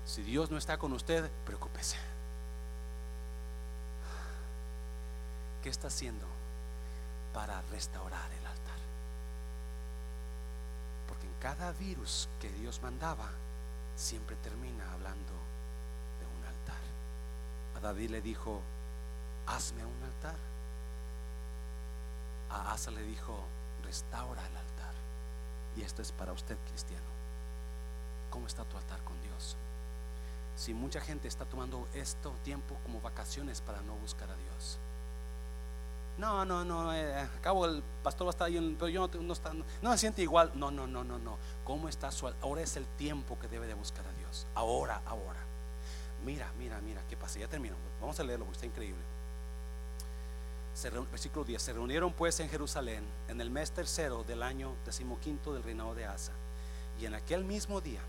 Si 0.04 0.22
Dios 0.22 0.50
no 0.50 0.58
está 0.58 0.78
con 0.78 0.92
usted, 0.92 1.28
preocúpese. 1.44 1.96
¿Qué 5.64 5.70
está 5.70 5.86
haciendo 5.86 6.26
para 7.32 7.62
restaurar 7.70 8.30
el 8.38 8.46
altar? 8.46 8.76
Porque 11.08 11.26
en 11.26 11.32
cada 11.40 11.72
virus 11.72 12.28
que 12.38 12.50
Dios 12.50 12.82
mandaba 12.82 13.30
siempre 13.96 14.36
termina 14.36 14.92
hablando 14.92 15.32
de 16.20 16.26
un 16.26 16.44
altar. 16.44 16.82
A 17.78 17.80
David 17.80 18.10
le 18.10 18.20
dijo, 18.20 18.60
hazme 19.46 19.86
un 19.86 20.02
altar. 20.02 20.36
A 22.50 22.74
Asa 22.74 22.90
le 22.90 23.02
dijo, 23.02 23.42
restaura 23.84 24.46
el 24.46 24.56
altar. 24.58 24.94
Y 25.78 25.80
esto 25.80 26.02
es 26.02 26.12
para 26.12 26.34
usted, 26.34 26.58
cristiano. 26.68 27.08
¿Cómo 28.28 28.48
está 28.48 28.66
tu 28.66 28.76
altar 28.76 29.02
con 29.02 29.18
Dios? 29.22 29.56
Si 30.56 30.74
mucha 30.74 31.00
gente 31.00 31.26
está 31.26 31.46
tomando 31.46 31.88
esto 31.94 32.34
tiempo 32.44 32.76
como 32.82 33.00
vacaciones 33.00 33.62
para 33.62 33.80
no 33.80 33.94
buscar 33.94 34.28
a 34.30 34.36
Dios. 34.36 34.78
No, 36.16 36.44
no, 36.44 36.64
no, 36.64 36.94
eh, 36.94 37.18
acabo 37.38 37.66
el 37.66 37.82
pastor 38.02 38.26
va 38.26 38.30
a 38.30 38.32
estar 38.32 38.46
ahí, 38.46 38.76
pero 38.78 38.88
yo 38.88 39.08
no, 39.08 39.22
no, 39.22 39.32
está, 39.32 39.52
no, 39.52 39.64
no, 39.82 39.92
se 39.92 39.98
siente 39.98 40.22
igual. 40.22 40.52
No, 40.54 40.70
no, 40.70 40.86
no, 40.86 41.02
no, 41.02 41.18
no. 41.18 41.38
¿Cómo 41.64 41.88
está 41.88 42.12
su 42.12 42.28
Ahora 42.40 42.62
es 42.62 42.76
el 42.76 42.86
tiempo 42.86 43.38
que 43.38 43.48
debe 43.48 43.66
de 43.66 43.74
buscar 43.74 44.06
a 44.06 44.12
Dios. 44.12 44.46
Ahora, 44.54 45.02
ahora. 45.06 45.40
Mira, 46.24 46.50
mira, 46.58 46.80
mira, 46.80 47.02
¿qué 47.08 47.16
pasa? 47.16 47.38
Ya 47.38 47.48
termino. 47.48 47.74
Vamos 48.00 48.18
a 48.20 48.24
leerlo 48.24 48.44
porque 48.44 48.56
está 48.56 48.66
increíble. 48.66 49.02
Se 50.74 50.90
versículo 50.90 51.44
10. 51.44 51.60
Se 51.60 51.72
reunieron 51.72 52.12
pues 52.12 52.38
en 52.40 52.48
Jerusalén 52.48 53.04
en 53.28 53.40
el 53.40 53.50
mes 53.50 53.72
tercero 53.72 54.24
del 54.24 54.42
año 54.42 54.74
decimoquinto 54.84 55.52
del 55.52 55.62
reinado 55.62 55.94
de 55.94 56.04
Asa. 56.04 56.32
Y 57.00 57.06
en 57.06 57.14
aquel 57.14 57.44
mismo 57.44 57.80
día 57.80 58.00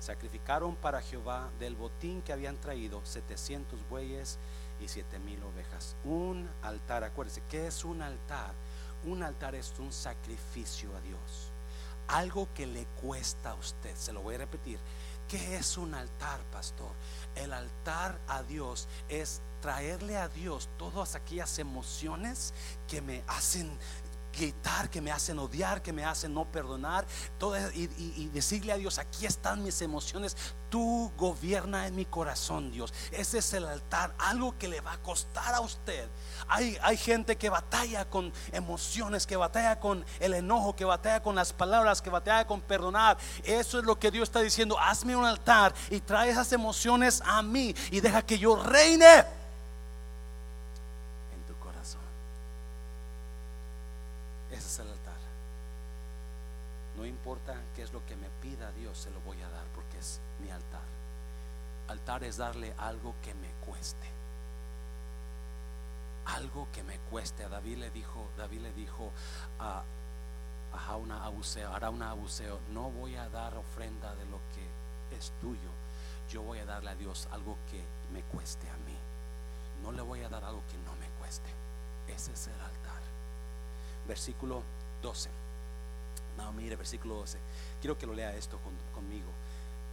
sacrificaron 0.00 0.76
para 0.76 1.00
Jehová 1.00 1.48
del 1.58 1.76
botín 1.76 2.22
que 2.22 2.32
habían 2.32 2.56
traído 2.56 3.00
700 3.04 3.88
bueyes 3.88 4.38
y 4.80 4.88
siete 4.88 5.18
mil 5.18 5.42
ovejas. 5.42 5.96
Un 6.04 6.48
altar, 6.62 7.04
acuérdese, 7.04 7.42
¿qué 7.48 7.66
es 7.66 7.84
un 7.84 8.02
altar? 8.02 8.54
Un 9.04 9.22
altar 9.22 9.54
es 9.54 9.72
un 9.78 9.92
sacrificio 9.92 10.94
a 10.96 11.00
Dios. 11.00 11.52
Algo 12.08 12.48
que 12.54 12.66
le 12.66 12.86
cuesta 13.00 13.50
a 13.50 13.54
usted, 13.54 13.94
se 13.96 14.12
lo 14.12 14.22
voy 14.22 14.34
a 14.34 14.38
repetir. 14.38 14.78
¿Qué 15.28 15.56
es 15.56 15.78
un 15.78 15.94
altar, 15.94 16.40
pastor? 16.52 16.92
El 17.34 17.52
altar 17.52 18.20
a 18.28 18.42
Dios 18.42 18.88
es 19.08 19.40
traerle 19.62 20.18
a 20.18 20.28
Dios 20.28 20.68
todas 20.76 21.14
aquellas 21.14 21.58
emociones 21.58 22.52
que 22.86 23.00
me 23.00 23.24
hacen 23.26 23.78
gritar, 24.34 24.90
que 24.90 25.00
me 25.00 25.10
hacen 25.10 25.38
odiar, 25.38 25.82
que 25.82 25.92
me 25.92 26.04
hacen 26.04 26.34
no 26.34 26.50
perdonar, 26.50 27.06
todo, 27.38 27.56
y, 27.72 27.90
y, 28.16 28.28
decirle 28.32 28.72
a 28.72 28.76
Dios, 28.76 28.98
aquí 28.98 29.26
están 29.26 29.62
mis 29.62 29.80
emociones, 29.82 30.36
tú 30.70 31.12
gobierna 31.16 31.86
en 31.86 31.94
mi 31.94 32.04
corazón, 32.04 32.70
Dios. 32.70 32.92
Ese 33.12 33.38
es 33.38 33.52
el 33.54 33.64
altar, 33.64 34.14
algo 34.18 34.58
que 34.58 34.68
le 34.68 34.80
va 34.80 34.92
a 34.92 35.02
costar 35.02 35.54
a 35.54 35.60
usted. 35.60 36.08
Hay, 36.48 36.76
hay 36.82 36.96
gente 36.96 37.36
que 37.36 37.48
batalla 37.48 38.04
con 38.10 38.32
emociones, 38.52 39.26
que 39.26 39.36
batalla 39.36 39.78
con 39.78 40.04
el 40.20 40.34
enojo, 40.34 40.74
que 40.74 40.84
batalla 40.84 41.22
con 41.22 41.36
las 41.36 41.52
palabras, 41.52 42.02
que 42.02 42.10
batalla 42.10 42.46
con 42.46 42.60
perdonar. 42.60 43.16
Eso 43.44 43.78
es 43.78 43.84
lo 43.84 43.98
que 43.98 44.10
Dios 44.10 44.28
está 44.28 44.40
diciendo, 44.40 44.78
hazme 44.78 45.16
un 45.16 45.24
altar 45.24 45.74
y 45.90 46.00
trae 46.00 46.30
esas 46.30 46.52
emociones 46.52 47.22
a 47.24 47.42
mí 47.42 47.74
y 47.90 48.00
deja 48.00 48.22
que 48.22 48.38
yo 48.38 48.56
reine 48.56 49.24
No 56.96 57.04
importa 57.04 57.60
qué 57.74 57.82
es 57.82 57.92
lo 57.92 58.04
que 58.06 58.16
me 58.16 58.28
pida 58.40 58.70
Dios, 58.72 58.98
se 58.98 59.10
lo 59.10 59.20
voy 59.20 59.40
a 59.42 59.48
dar 59.48 59.66
porque 59.74 59.98
es 59.98 60.20
mi 60.40 60.50
altar. 60.50 60.82
Altar 61.88 62.24
es 62.24 62.36
darle 62.36 62.72
algo 62.78 63.14
que 63.22 63.34
me 63.34 63.50
cueste. 63.66 64.06
Algo 66.26 66.68
que 66.72 66.82
me 66.82 66.98
cueste. 67.10 67.44
A 67.44 67.48
David 67.48 67.78
le 67.78 67.90
dijo, 67.90 68.28
David 68.38 68.60
le 68.60 68.72
dijo 68.72 69.10
a, 69.58 69.82
a 70.88 70.96
una 70.96 71.24
abuseo, 71.24 71.72
hará 71.74 71.90
una 71.90 72.10
abuseo, 72.10 72.60
no 72.72 72.90
voy 72.90 73.16
a 73.16 73.28
dar 73.28 73.56
ofrenda 73.56 74.14
de 74.14 74.24
lo 74.26 74.38
que 74.54 75.16
es 75.16 75.32
tuyo. 75.40 75.70
Yo 76.30 76.42
voy 76.42 76.60
a 76.60 76.64
darle 76.64 76.90
a 76.90 76.94
Dios 76.94 77.28
algo 77.32 77.58
que 77.70 77.84
me 78.12 78.22
cueste 78.22 78.68
a 78.70 78.76
mí. 78.78 78.96
No 79.82 79.92
le 79.92 80.00
voy 80.00 80.22
a 80.22 80.28
dar 80.28 80.44
algo 80.44 80.62
que 80.70 80.78
no 80.78 80.94
me 80.96 81.08
cueste. 81.18 81.50
Ese 82.08 82.32
es 82.32 82.46
el 82.46 82.60
altar. 82.60 82.83
Versículo 84.06 84.62
12. 85.02 85.30
No, 86.36 86.52
mire, 86.52 86.76
versículo 86.76 87.14
12. 87.16 87.38
Quiero 87.80 87.96
que 87.96 88.06
lo 88.06 88.14
lea 88.14 88.34
esto 88.36 88.58
conmigo. 88.94 89.28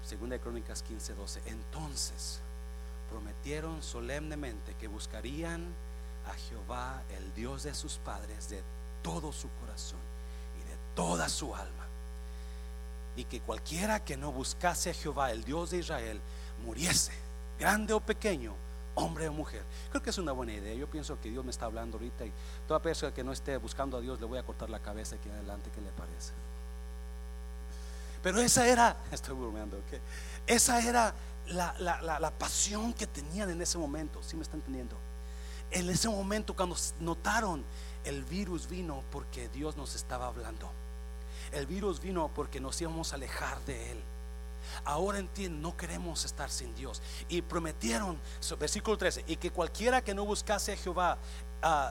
Segunda 0.05 0.35
de 0.35 0.41
Crónicas 0.41 0.81
15, 0.83 1.13
12. 1.13 1.41
Entonces 1.45 2.39
prometieron 3.09 3.83
solemnemente 3.83 4.73
que 4.79 4.87
buscarían 4.87 5.65
a 6.27 6.33
Jehová, 6.33 7.03
el 7.17 7.33
Dios 7.33 7.63
de 7.63 7.73
sus 7.73 7.97
padres, 7.97 8.49
de 8.49 8.63
todo 9.03 9.31
su 9.31 9.49
corazón 9.59 9.99
y 10.59 10.69
de 10.69 10.77
toda 10.95 11.29
su 11.29 11.53
alma. 11.55 11.85
Y 13.15 13.25
que 13.25 13.41
cualquiera 13.41 14.03
que 14.03 14.17
no 14.17 14.31
buscase 14.31 14.91
a 14.91 14.93
Jehová, 14.93 15.31
el 15.31 15.43
Dios 15.43 15.71
de 15.71 15.79
Israel, 15.79 16.21
muriese, 16.63 17.11
grande 17.59 17.93
o 17.93 17.99
pequeño, 17.99 18.55
hombre 18.95 19.27
o 19.27 19.33
mujer. 19.33 19.63
Creo 19.89 20.01
que 20.01 20.09
es 20.09 20.17
una 20.17 20.31
buena 20.31 20.53
idea. 20.53 20.73
Yo 20.75 20.87
pienso 20.87 21.19
que 21.19 21.29
Dios 21.29 21.43
me 21.43 21.51
está 21.51 21.65
hablando 21.65 21.97
ahorita 21.97 22.25
y 22.25 22.33
toda 22.67 22.81
persona 22.81 23.13
que 23.13 23.23
no 23.23 23.31
esté 23.31 23.57
buscando 23.57 23.97
a 23.97 24.01
Dios 24.01 24.19
le 24.19 24.25
voy 24.25 24.39
a 24.39 24.43
cortar 24.43 24.69
la 24.69 24.79
cabeza 24.79 25.15
aquí 25.15 25.29
adelante. 25.29 25.69
¿Qué 25.73 25.81
le 25.81 25.91
parece? 25.91 26.33
Pero 28.23 28.39
esa 28.39 28.67
era, 28.67 28.97
estoy 29.11 29.35
bromeando, 29.35 29.77
¿ok? 29.77 29.99
Esa 30.47 30.81
era 30.85 31.13
la, 31.47 31.75
la, 31.79 32.19
la, 32.19 32.31
pasión 32.31 32.93
que 32.93 33.07
tenían 33.07 33.49
en 33.49 33.61
ese 33.61 33.77
momento. 33.77 34.21
¿Sí 34.23 34.35
me 34.35 34.43
están 34.43 34.59
entendiendo? 34.59 34.95
En 35.71 35.89
ese 35.89 36.09
momento, 36.09 36.55
cuando 36.55 36.75
notaron 36.99 37.63
el 38.03 38.23
virus 38.23 38.67
vino 38.67 39.03
porque 39.11 39.49
Dios 39.49 39.77
nos 39.77 39.95
estaba 39.95 40.27
hablando. 40.27 40.71
El 41.51 41.65
virus 41.65 42.01
vino 42.01 42.29
porque 42.33 42.59
nos 42.59 42.79
íbamos 42.81 43.11
a 43.11 43.15
alejar 43.15 43.63
de 43.65 43.91
Él. 43.91 44.03
Ahora 44.83 45.19
entienden, 45.19 45.61
no 45.61 45.75
queremos 45.75 46.25
estar 46.25 46.49
sin 46.49 46.73
Dios. 46.75 47.01
Y 47.29 47.41
prometieron, 47.41 48.19
versículo 48.59 48.97
13, 48.97 49.25
y 49.27 49.35
que 49.37 49.51
cualquiera 49.51 50.03
que 50.03 50.13
no 50.13 50.25
buscase 50.25 50.73
a 50.73 50.77
Jehová, 50.77 51.17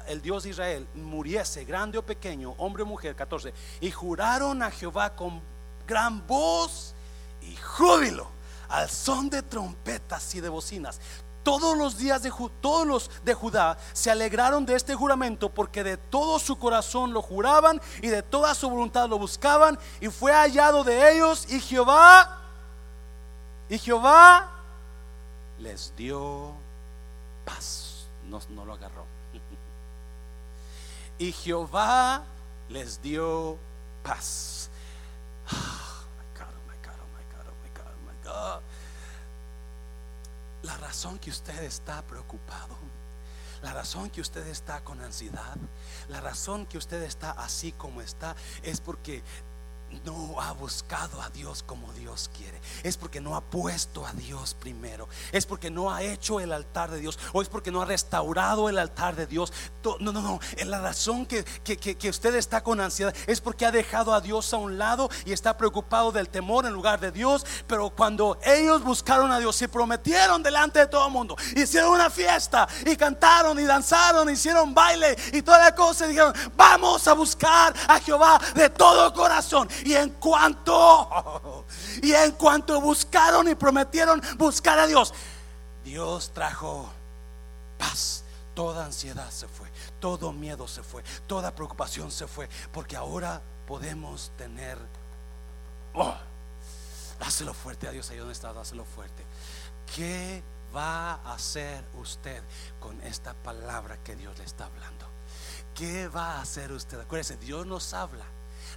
el 0.06 0.20
Dios 0.20 0.42
de 0.42 0.50
Israel, 0.50 0.88
muriese, 0.94 1.64
grande 1.64 1.98
o 1.98 2.04
pequeño, 2.04 2.54
hombre 2.58 2.82
o 2.82 2.86
mujer, 2.86 3.14
14. 3.14 3.52
Y 3.80 3.90
juraron 3.90 4.62
a 4.62 4.70
Jehová 4.70 5.14
con 5.14 5.40
gran 5.86 6.26
voz 6.26 6.94
y 7.42 7.56
júbilo, 7.56 8.28
al 8.68 8.88
son 8.88 9.30
de 9.30 9.42
trompetas 9.42 10.34
y 10.34 10.40
de 10.40 10.48
bocinas. 10.48 11.00
Todos 11.42 11.76
los 11.76 11.96
días 11.96 12.22
de 12.22 12.30
todos 12.60 12.86
los 12.86 13.10
de 13.24 13.32
Judá 13.32 13.78
se 13.94 14.10
alegraron 14.10 14.66
de 14.66 14.74
este 14.74 14.94
juramento 14.94 15.48
porque 15.48 15.82
de 15.82 15.96
todo 15.96 16.38
su 16.38 16.58
corazón 16.58 17.14
lo 17.14 17.22
juraban 17.22 17.80
y 18.02 18.08
de 18.08 18.22
toda 18.22 18.54
su 18.54 18.68
voluntad 18.68 19.08
lo 19.08 19.18
buscaban 19.18 19.78
y 20.00 20.08
fue 20.08 20.32
hallado 20.32 20.84
de 20.84 21.12
ellos 21.12 21.50
y 21.50 21.60
Jehová 21.60 22.40
y 23.70 23.78
Jehová 23.78 24.50
les 25.60 25.94
dio 25.96 26.52
paz. 27.44 28.08
No, 28.26 28.64
lo 28.64 28.74
agarró. 28.74 29.06
Y 31.18 31.32
Jehová 31.32 32.24
les 32.68 33.00
dio 33.00 33.58
paz. 34.02 34.70
La 40.62 40.76
razón 40.76 41.18
que 41.18 41.30
usted 41.30 41.62
está 41.62 42.02
preocupado, 42.02 42.76
la 43.62 43.72
razón 43.72 44.10
que 44.10 44.20
usted 44.20 44.46
está 44.48 44.82
con 44.82 45.00
ansiedad, 45.00 45.56
la 46.08 46.20
razón 46.20 46.66
que 46.66 46.78
usted 46.78 47.02
está 47.02 47.30
así 47.32 47.72
como 47.72 48.00
está, 48.00 48.36
es 48.62 48.80
porque 48.80 49.22
no 50.04 50.40
ha 50.40 50.52
buscado 50.52 51.20
a 51.20 51.30
Dios 51.30 51.62
como 51.62 51.92
Dios 51.92 52.30
quiere. 52.36 52.60
Es 52.82 52.96
porque 52.96 53.20
no 53.20 53.36
ha 53.36 53.40
puesto 53.40 54.06
a 54.06 54.12
Dios 54.12 54.54
primero. 54.54 55.08
Es 55.32 55.46
porque 55.46 55.70
no 55.70 55.92
ha 55.92 56.02
hecho 56.02 56.40
el 56.40 56.52
altar 56.52 56.90
de 56.90 57.00
Dios. 57.00 57.18
O 57.32 57.42
es 57.42 57.48
porque 57.48 57.70
no 57.70 57.82
ha 57.82 57.84
restaurado 57.84 58.68
el 58.68 58.78
altar 58.78 59.16
de 59.16 59.26
Dios. 59.26 59.52
No, 59.84 60.12
no, 60.12 60.12
no. 60.12 60.40
La 60.64 60.80
razón 60.80 61.26
que, 61.26 61.44
que, 61.64 62.10
usted 62.10 62.34
está 62.34 62.62
con 62.62 62.80
ansiedad 62.80 63.14
es 63.26 63.40
porque 63.40 63.66
ha 63.66 63.72
dejado 63.72 64.14
a 64.14 64.20
Dios 64.20 64.52
a 64.54 64.56
un 64.56 64.78
lado 64.78 65.10
y 65.24 65.32
está 65.32 65.56
preocupado 65.56 66.12
del 66.12 66.28
temor 66.28 66.66
en 66.66 66.72
lugar 66.72 67.00
de 67.00 67.10
Dios. 67.10 67.44
Pero 67.66 67.90
cuando 67.90 68.38
ellos 68.44 68.82
buscaron 68.82 69.30
a 69.32 69.38
Dios 69.38 69.60
y 69.62 69.68
prometieron 69.68 70.42
delante 70.42 70.80
de 70.80 70.86
todo 70.86 71.06
el 71.06 71.12
mundo, 71.12 71.36
hicieron 71.56 71.90
una 71.92 72.10
fiesta 72.10 72.68
y 72.86 72.96
cantaron 72.96 73.58
y 73.58 73.64
danzaron, 73.64 74.30
hicieron 74.30 74.74
baile 74.74 75.16
y 75.32 75.42
toda 75.42 75.58
la 75.58 75.74
cosa, 75.74 76.06
y 76.06 76.10
dijeron: 76.10 76.32
Vamos 76.56 77.06
a 77.08 77.12
buscar 77.12 77.74
a 77.88 78.00
Jehová 78.00 78.40
de 78.54 78.70
todo 78.70 79.12
corazón 79.12 79.68
y 79.84 79.94
en 79.94 80.10
cuanto, 80.10 81.64
y 82.02 82.12
en 82.12 82.32
cuanto 82.32 82.80
buscaron 82.80 83.48
y 83.48 83.54
prometieron 83.54 84.20
buscar 84.36 84.78
a 84.78 84.86
Dios, 84.86 85.14
Dios 85.84 86.30
trajo 86.32 86.88
paz. 87.78 88.24
Toda 88.54 88.84
ansiedad 88.84 89.30
se 89.30 89.48
fue, 89.48 89.70
todo 90.00 90.32
miedo 90.32 90.66
se 90.68 90.82
fue, 90.82 91.02
toda 91.26 91.54
preocupación 91.54 92.10
se 92.10 92.26
fue, 92.26 92.48
porque 92.72 92.96
ahora 92.96 93.40
podemos 93.66 94.32
tener. 94.36 94.76
Oh, 95.94 96.14
dáselo 97.18 97.54
fuerte 97.54 97.88
a 97.88 97.92
Dios 97.92 98.10
ahí 98.10 98.18
donde 98.18 98.32
está, 98.32 98.52
dáselo 98.52 98.84
fuerte. 98.84 99.24
¿Qué 99.94 100.42
va 100.74 101.12
a 101.12 101.34
hacer 101.34 101.84
usted 101.94 102.42
con 102.80 103.00
esta 103.02 103.34
palabra 103.34 103.98
que 104.02 104.16
Dios 104.16 104.36
le 104.38 104.44
está 104.44 104.66
hablando? 104.66 105.06
¿Qué 105.74 106.08
va 106.08 106.32
a 106.32 106.42
hacer 106.42 106.72
usted? 106.72 107.00
Acuérdese, 107.00 107.36
Dios 107.36 107.66
nos 107.66 107.94
habla 107.94 108.24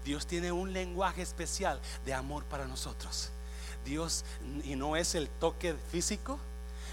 Dios 0.03 0.27
tiene 0.27 0.51
un 0.51 0.73
lenguaje 0.73 1.21
especial 1.21 1.79
de 2.05 2.13
amor 2.13 2.43
para 2.45 2.65
nosotros. 2.65 3.31
Dios, 3.85 4.23
y 4.63 4.75
no 4.75 4.95
es 4.95 5.15
el 5.15 5.29
toque 5.29 5.75
físico, 5.91 6.39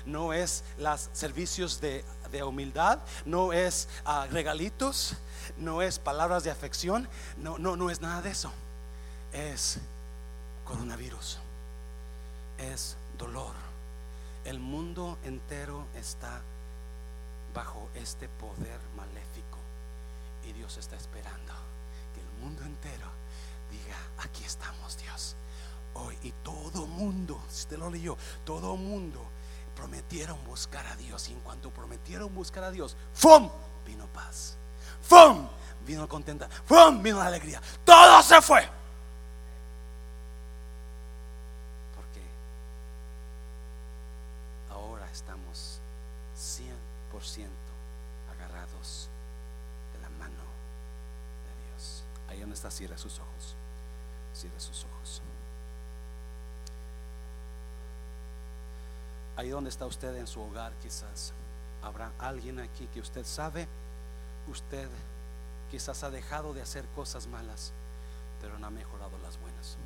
no 0.07 0.33
es 0.33 0.65
los 0.79 1.09
servicios 1.13 1.81
de, 1.81 2.05
humildad, 2.45 3.01
no 3.25 3.53
es 3.53 3.89
ah, 4.05 4.27
regalitos, 4.31 5.15
no 5.59 5.83
es 5.83 5.99
palabras 5.99 6.45
de 6.45 6.51
afección, 6.51 7.09
no, 7.39 7.59
no, 7.59 7.77
no 7.77 7.91
es 7.91 8.01
nada 8.01 8.23
de 8.23 8.31
eso. 8.31 8.53
Es 9.33 9.79
coronavirus, 10.65 11.39
es 12.59 12.97
dolor. 13.19 13.55
El 14.45 14.59
mundo 14.59 15.19
entero 15.25 15.87
está 15.95 16.41
bajo 17.53 17.89
este 17.95 18.29
poder 18.29 18.81
maléfico 18.97 19.59
y 20.49 20.53
Dios 20.53 20.77
está 20.79 20.97
esperando 20.97 21.10
mundo 22.41 22.62
entero 22.64 23.07
diga, 23.70 23.97
aquí 24.18 24.45
estamos 24.45 24.97
Dios. 24.99 25.36
Hoy 25.95 26.16
y 26.22 26.32
todo 26.43 26.86
mundo, 26.86 27.43
si 27.49 27.61
usted 27.61 27.78
lo 27.78 27.91
leyó, 27.91 28.16
todo 28.45 28.76
mundo 28.76 29.24
prometieron 29.74 30.43
buscar 30.45 30.86
a 30.86 30.97
Dios 30.97 31.28
y 31.28 31.32
en 31.32 31.41
cuanto 31.41 31.70
prometieron 31.70 32.34
buscar 32.34 32.64
a 32.64 32.70
Dios, 32.70 32.97
¡fum! 33.14 33.49
Vino 33.86 34.07
paz. 34.09 34.57
¡Fum! 35.03 35.49
Vino 35.86 36.09
contenta. 36.09 36.49
¡Fum! 36.66 37.03
Vino 37.03 37.20
alegría. 37.20 37.61
Todo 37.84 38.22
se 38.22 38.41
fue. 38.43 38.68
Porque 41.97 42.20
ahora 44.68 45.11
estamos 45.11 45.80
100% 46.36 47.49
agarrados 48.34 49.09
de 49.95 50.01
la 50.01 50.11
mano 50.11 50.45
de 51.47 51.70
Dios. 51.70 52.05
Ahí 52.28 52.41
donde 52.41 52.55
está, 52.55 52.70
cierra 52.81 52.97
sus 52.97 53.18
ojos. 53.18 53.55
Cierra 54.33 54.59
sus 54.59 54.85
ojos. 54.85 55.20
Ahí 59.37 59.51
donde 59.51 59.68
está 59.68 59.85
usted 59.85 60.16
en 60.16 60.26
su 60.26 60.41
hogar 60.41 60.72
quizás. 60.83 61.35
Habrá 61.83 62.11
alguien 62.18 62.59
aquí 62.59 62.87
que 62.87 63.01
usted 63.01 63.26
sabe, 63.26 63.68
usted 64.49 64.89
quizás 65.70 66.03
ha 66.05 66.11
dejado 66.11 66.55
de 66.55 66.62
hacer 66.62 66.87
cosas 66.97 67.26
malas, 67.26 67.72
pero 68.41 68.59
no 68.59 68.66
ha 68.66 68.70
mejorado 68.70 69.18
las 69.18 69.39
buenas. 69.39 69.76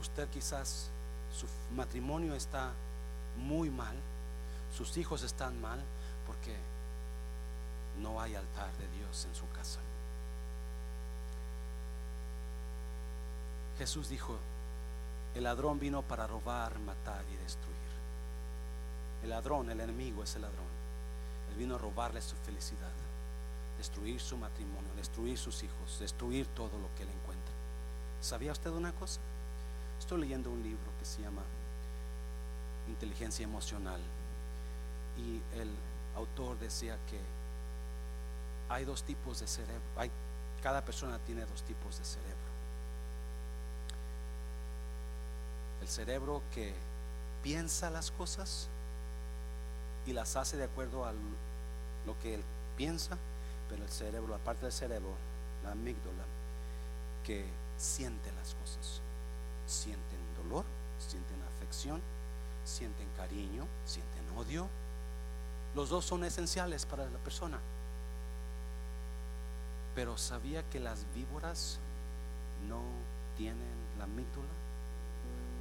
Usted 0.00 0.28
quizás 0.30 0.90
su 1.32 1.46
matrimonio 1.76 2.34
está 2.34 2.72
muy 3.36 3.70
mal, 3.70 3.94
sus 4.76 4.96
hijos 4.96 5.22
están 5.22 5.60
mal 5.60 5.80
porque 6.26 6.56
no 8.00 8.20
hay 8.20 8.34
altar 8.34 8.76
de 8.78 8.88
Dios 8.88 9.24
en 9.26 9.34
su 9.36 9.48
casa. 9.50 9.78
Jesús 13.78 14.08
dijo, 14.08 14.36
el 15.34 15.44
ladrón 15.44 15.78
vino 15.78 16.02
para 16.02 16.26
robar, 16.26 16.78
matar 16.80 17.24
y 17.32 17.36
destruir. 17.36 17.72
El 19.22 19.30
ladrón, 19.30 19.70
el 19.70 19.80
enemigo 19.80 20.22
es 20.22 20.34
el 20.36 20.42
ladrón. 20.42 20.66
Él 21.50 21.56
vino 21.56 21.76
a 21.76 21.78
robarle 21.78 22.20
su 22.20 22.36
felicidad, 22.36 22.92
destruir 23.78 24.20
su 24.20 24.36
matrimonio, 24.36 24.90
destruir 24.96 25.38
sus 25.38 25.62
hijos, 25.62 25.98
destruir 25.98 26.46
todo 26.48 26.78
lo 26.78 26.94
que 26.96 27.04
él 27.04 27.08
encuentra. 27.08 27.54
¿Sabía 28.20 28.52
usted 28.52 28.70
una 28.70 28.92
cosa? 28.92 29.20
Estoy 29.98 30.20
leyendo 30.20 30.50
un 30.50 30.62
libro 30.62 30.90
que 30.98 31.04
se 31.04 31.22
llama 31.22 31.42
Inteligencia 32.88 33.44
Emocional 33.44 34.00
y 35.16 35.40
el 35.58 35.70
autor 36.16 36.58
decía 36.58 36.98
que 37.08 37.20
hay 38.68 38.84
dos 38.84 39.02
tipos 39.02 39.40
de 39.40 39.46
cerebro, 39.46 39.82
cada 40.62 40.84
persona 40.84 41.18
tiene 41.18 41.44
dos 41.44 41.62
tipos 41.62 41.98
de 41.98 42.04
cerebro. 42.04 42.51
El 45.82 45.88
cerebro 45.88 46.42
que 46.54 46.72
piensa 47.42 47.90
las 47.90 48.12
cosas 48.12 48.68
y 50.06 50.12
las 50.12 50.36
hace 50.36 50.56
de 50.56 50.62
acuerdo 50.62 51.04
a 51.04 51.12
lo 52.06 52.16
que 52.20 52.34
él 52.34 52.44
piensa, 52.76 53.18
pero 53.68 53.82
el 53.82 53.90
cerebro, 53.90 54.28
la 54.28 54.38
parte 54.38 54.62
del 54.62 54.72
cerebro, 54.72 55.10
la 55.64 55.72
amígdala, 55.72 56.22
que 57.24 57.46
siente 57.78 58.30
las 58.30 58.54
cosas. 58.54 59.00
Sienten 59.66 60.20
dolor, 60.40 60.64
sienten 61.00 61.42
afección, 61.56 62.00
sienten 62.64 63.08
cariño, 63.16 63.66
sienten 63.84 64.38
odio. 64.38 64.68
Los 65.74 65.88
dos 65.88 66.04
son 66.04 66.22
esenciales 66.22 66.86
para 66.86 67.06
la 67.06 67.18
persona. 67.18 67.58
Pero 69.96 70.16
sabía 70.16 70.62
que 70.70 70.78
las 70.78 71.12
víboras 71.12 71.80
no 72.68 72.82
tienen 73.36 73.74
la 73.98 74.04
amígdala 74.04 74.61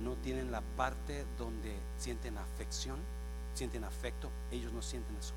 no 0.03 0.15
tienen 0.15 0.51
la 0.51 0.61
parte 0.61 1.25
donde 1.37 1.75
sienten 1.97 2.37
afección, 2.37 2.99
sienten 3.53 3.83
afecto, 3.83 4.29
ellos 4.51 4.73
no 4.73 4.81
sienten 4.81 5.15
eso. 5.17 5.33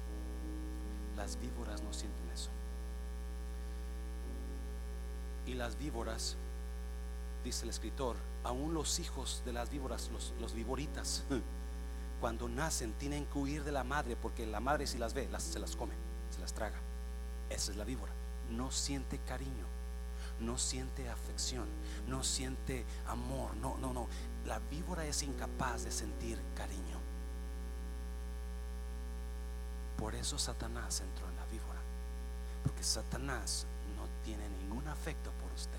Las 1.17 1.39
víboras 1.41 1.83
no 1.83 1.93
sienten 1.93 2.29
eso. 2.31 2.51
Y 5.47 5.55
las 5.55 5.79
víboras, 5.79 6.37
dice 7.45 7.65
el 7.65 7.71
escritor, 7.71 8.17
aún 8.43 8.75
los 8.75 8.99
hijos 8.99 9.43
de 9.45 9.53
las 9.53 9.71
víboras, 9.71 10.11
los, 10.11 10.33
los 10.41 10.55
víboritas, 10.55 11.25
cuando 12.21 12.49
nacen 12.49 12.95
tienen 12.95 13.27
que 13.27 13.39
huir 13.39 13.65
de 13.65 13.73
la 13.73 13.85
madre 13.85 14.17
porque 14.17 14.47
la 14.47 14.61
madre 14.61 14.87
si 14.87 14.99
las 14.99 15.13
ve, 15.13 15.29
las, 15.31 15.43
se 15.43 15.59
las 15.59 15.77
come, 15.77 15.95
se 16.31 16.41
las 16.41 16.55
traga. 16.55 16.79
Esa 17.51 17.73
es 17.73 17.77
la 17.77 17.85
víbora. 17.85 18.13
No 18.51 18.71
siente 18.71 19.19
cariño, 19.19 19.67
no 20.41 20.59
siente 20.59 21.09
afección, 21.09 21.67
no 22.09 22.23
siente 22.25 22.85
amor, 23.07 23.57
no, 23.57 23.77
no, 23.79 23.93
no 23.93 24.09
la 24.47 24.59
víbora 24.59 25.07
es 25.07 25.23
incapaz 25.23 25.85
de 25.85 25.91
sentir 25.91 26.39
cariño. 26.55 26.99
Por 29.97 30.15
eso 30.15 30.39
Satanás 30.39 31.01
entró 31.01 31.29
en 31.29 31.37
la 31.37 31.47
víbora. 31.47 31.81
Porque 32.63 32.83
Satanás 32.83 33.67
no 33.97 34.07
tiene 34.23 34.49
ningún 34.61 34.87
afecto 34.89 35.31
por 35.41 35.53
usted. 35.53 35.79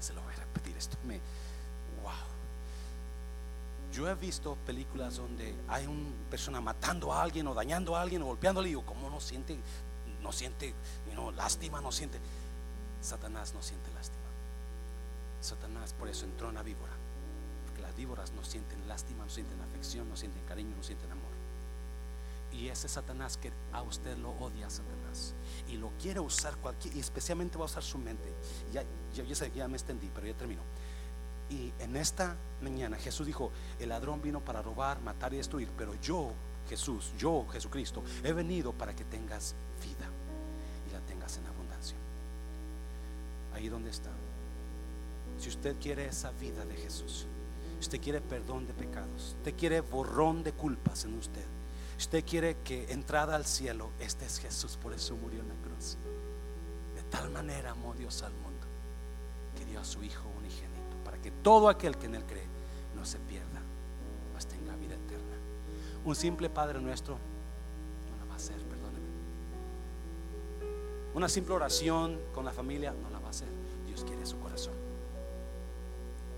Se 0.00 0.12
lo 0.12 0.22
voy 0.22 0.34
a 0.34 0.36
repetir 0.36 0.76
esto. 0.76 0.98
Me, 1.04 1.20
wow. 2.02 2.12
Yo 3.92 4.08
he 4.08 4.14
visto 4.14 4.56
películas 4.66 5.16
donde 5.16 5.54
hay 5.68 5.86
una 5.86 6.10
persona 6.30 6.60
matando 6.60 7.12
a 7.12 7.22
alguien 7.22 7.46
o 7.46 7.54
dañando 7.54 7.96
a 7.96 8.02
alguien 8.02 8.22
o 8.22 8.26
golpeándole 8.26 8.68
y 8.68 8.72
digo, 8.72 8.84
¿cómo 8.84 9.08
no 9.08 9.20
siente, 9.20 9.58
no 10.20 10.32
siente 10.32 10.74
lástima, 11.36 11.80
no 11.80 11.92
siente? 11.92 12.18
Satanás 13.02 13.52
no 13.52 13.62
siente 13.62 13.92
lástima. 13.92 14.22
Satanás 15.42 15.92
por 15.92 16.08
eso 16.08 16.24
entró 16.24 16.48
en 16.48 16.54
la 16.54 16.62
víbora 16.62 16.92
las 17.82 17.94
víboras 17.96 18.32
no 18.32 18.42
sienten 18.44 18.86
lástima, 18.88 19.24
no 19.24 19.30
sienten 19.30 19.60
afección, 19.60 20.08
no 20.08 20.16
sienten 20.16 20.42
cariño, 20.44 20.74
no 20.76 20.82
sienten 20.82 21.10
amor. 21.10 21.30
Y 22.52 22.68
ese 22.68 22.88
Satanás 22.88 23.36
que 23.36 23.50
a 23.72 23.82
usted 23.82 24.16
lo 24.18 24.30
odia, 24.30 24.70
Satanás, 24.70 25.34
y 25.68 25.76
lo 25.76 25.90
quiere 26.00 26.20
usar 26.20 26.56
cualquier, 26.56 26.96
y 26.96 27.00
especialmente 27.00 27.58
va 27.58 27.64
a 27.64 27.66
usar 27.66 27.82
su 27.82 27.98
mente. 27.98 28.32
Ya, 28.72 28.84
ya, 29.14 29.24
ya 29.48 29.68
me 29.68 29.76
extendí, 29.76 30.10
pero 30.14 30.26
ya 30.26 30.34
termino. 30.34 30.62
Y 31.50 31.72
en 31.80 31.96
esta 31.96 32.36
mañana 32.62 32.96
Jesús 32.96 33.26
dijo, 33.26 33.50
el 33.78 33.88
ladrón 33.88 34.22
vino 34.22 34.40
para 34.40 34.62
robar, 34.62 35.00
matar 35.00 35.34
y 35.34 35.38
destruir, 35.38 35.70
pero 35.76 35.94
yo, 36.00 36.32
Jesús, 36.68 37.12
yo, 37.18 37.46
Jesucristo, 37.50 38.02
he 38.22 38.32
venido 38.32 38.72
para 38.72 38.94
que 38.94 39.04
tengas 39.04 39.54
vida 39.82 40.08
y 40.88 40.92
la 40.92 41.00
tengas 41.00 41.36
en 41.36 41.46
abundancia. 41.46 41.61
Ahí 43.54 43.68
donde 43.68 43.90
está. 43.90 44.10
Si 45.38 45.48
usted 45.48 45.76
quiere 45.80 46.06
esa 46.06 46.30
vida 46.32 46.64
de 46.64 46.76
Jesús, 46.76 47.26
Usted 47.82 48.00
quiere 48.00 48.20
perdón 48.20 48.64
de 48.68 48.74
pecados. 48.74 49.34
Usted 49.38 49.56
quiere 49.56 49.80
borrón 49.80 50.44
de 50.44 50.52
culpas 50.52 51.04
en 51.04 51.18
usted. 51.18 51.44
Usted 51.98 52.24
quiere 52.24 52.58
que 52.62 52.92
entrada 52.92 53.34
al 53.34 53.44
cielo, 53.44 53.90
este 53.98 54.24
es 54.24 54.38
Jesús, 54.38 54.78
por 54.80 54.92
eso 54.92 55.16
murió 55.16 55.40
en 55.40 55.48
la 55.48 55.54
cruz. 55.56 55.96
De 56.94 57.02
tal 57.10 57.30
manera 57.30 57.72
amó 57.72 57.92
Dios 57.94 58.22
al 58.22 58.34
mundo 58.34 58.66
que 59.56 59.64
dio 59.64 59.80
a 59.80 59.84
su 59.84 60.04
Hijo 60.04 60.28
unigénito 60.38 60.96
para 61.04 61.18
que 61.18 61.32
todo 61.32 61.68
aquel 61.68 61.98
que 61.98 62.06
en 62.06 62.14
él 62.14 62.24
cree 62.24 62.46
no 62.94 63.04
se 63.04 63.18
pierda, 63.18 63.60
mas 64.32 64.46
tenga 64.46 64.76
vida 64.76 64.94
eterna. 64.94 65.36
Un 66.04 66.14
simple 66.14 66.48
Padre 66.48 66.80
nuestro 66.80 67.14
no 67.14 68.16
la 68.16 68.24
va 68.26 68.34
a 68.34 68.36
hacer, 68.36 68.58
perdóneme. 68.58 69.08
Una 71.14 71.28
simple 71.28 71.54
oración 71.54 72.20
con 72.32 72.44
la 72.44 72.52
familia 72.52 72.92
no 72.92 73.10
Dios 74.02 74.10
quiere 74.10 74.26
su 74.26 74.38
corazón. 74.38 74.74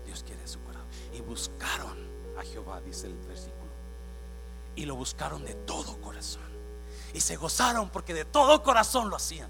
Dios 0.05 0.23
quiere 0.23 0.47
su 0.47 0.59
corazón 0.61 0.87
y 1.13 1.21
buscaron 1.21 1.97
a 2.37 2.43
Jehová, 2.43 2.79
dice 2.81 3.07
el 3.07 3.15
versículo. 3.15 3.71
Y 4.75 4.85
lo 4.85 4.95
buscaron 4.95 5.43
de 5.43 5.55
todo 5.55 5.99
corazón. 5.99 6.43
Y 7.13 7.21
se 7.21 7.37
gozaron 7.37 7.89
porque 7.89 8.13
de 8.13 8.25
todo 8.25 8.61
corazón 8.61 9.09
lo 9.09 9.15
hacían. 9.15 9.49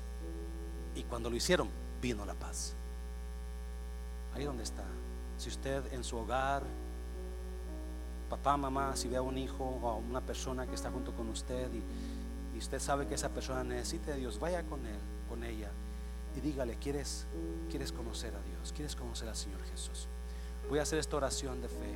Y 0.94 1.04
cuando 1.04 1.30
lo 1.30 1.36
hicieron, 1.36 1.70
vino 2.02 2.26
la 2.26 2.36
paz. 2.36 2.74
Ahí 4.34 4.46
donde 4.46 4.64
está. 4.64 4.86
Si 5.38 5.50
usted 5.50 5.92
en 5.92 6.04
su 6.04 6.18
hogar, 6.18 6.64
papá, 8.30 8.56
mamá, 8.56 8.96
si 8.96 9.10
ve 9.10 9.18
a 9.18 9.22
un 9.22 9.38
hijo 9.38 9.64
o 9.66 9.90
a 9.90 9.96
una 9.96 10.22
persona 10.22 10.66
que 10.68 10.76
está 10.76 10.90
junto 10.90 11.12
con 11.14 11.28
usted 11.30 11.70
y, 11.74 12.56
y 12.56 12.60
usted 12.60 12.80
sabe 12.80 13.08
que 13.08 13.16
esa 13.16 13.30
persona 13.30 13.64
necesita 13.64 14.12
de 14.12 14.18
Dios, 14.18 14.40
vaya 14.40 14.64
con 14.64 14.86
él, 14.86 15.00
con 15.28 15.44
ella 15.44 15.70
y 16.36 16.42
dígale, 16.42 16.76
¿quieres, 16.76 17.26
quieres 17.70 17.92
conocer 17.92 18.36
a 18.36 18.42
Dios? 18.42 18.74
¿Quieres 18.74 18.96
conocer 18.96 19.30
al 19.30 19.36
Señor 19.36 19.62
Jesús? 19.64 20.08
Voy 20.70 20.80
a 20.80 20.82
hacer 20.82 21.00
esta 21.00 21.16
oración 21.16 21.62
de 21.62 21.70
fe 21.70 21.94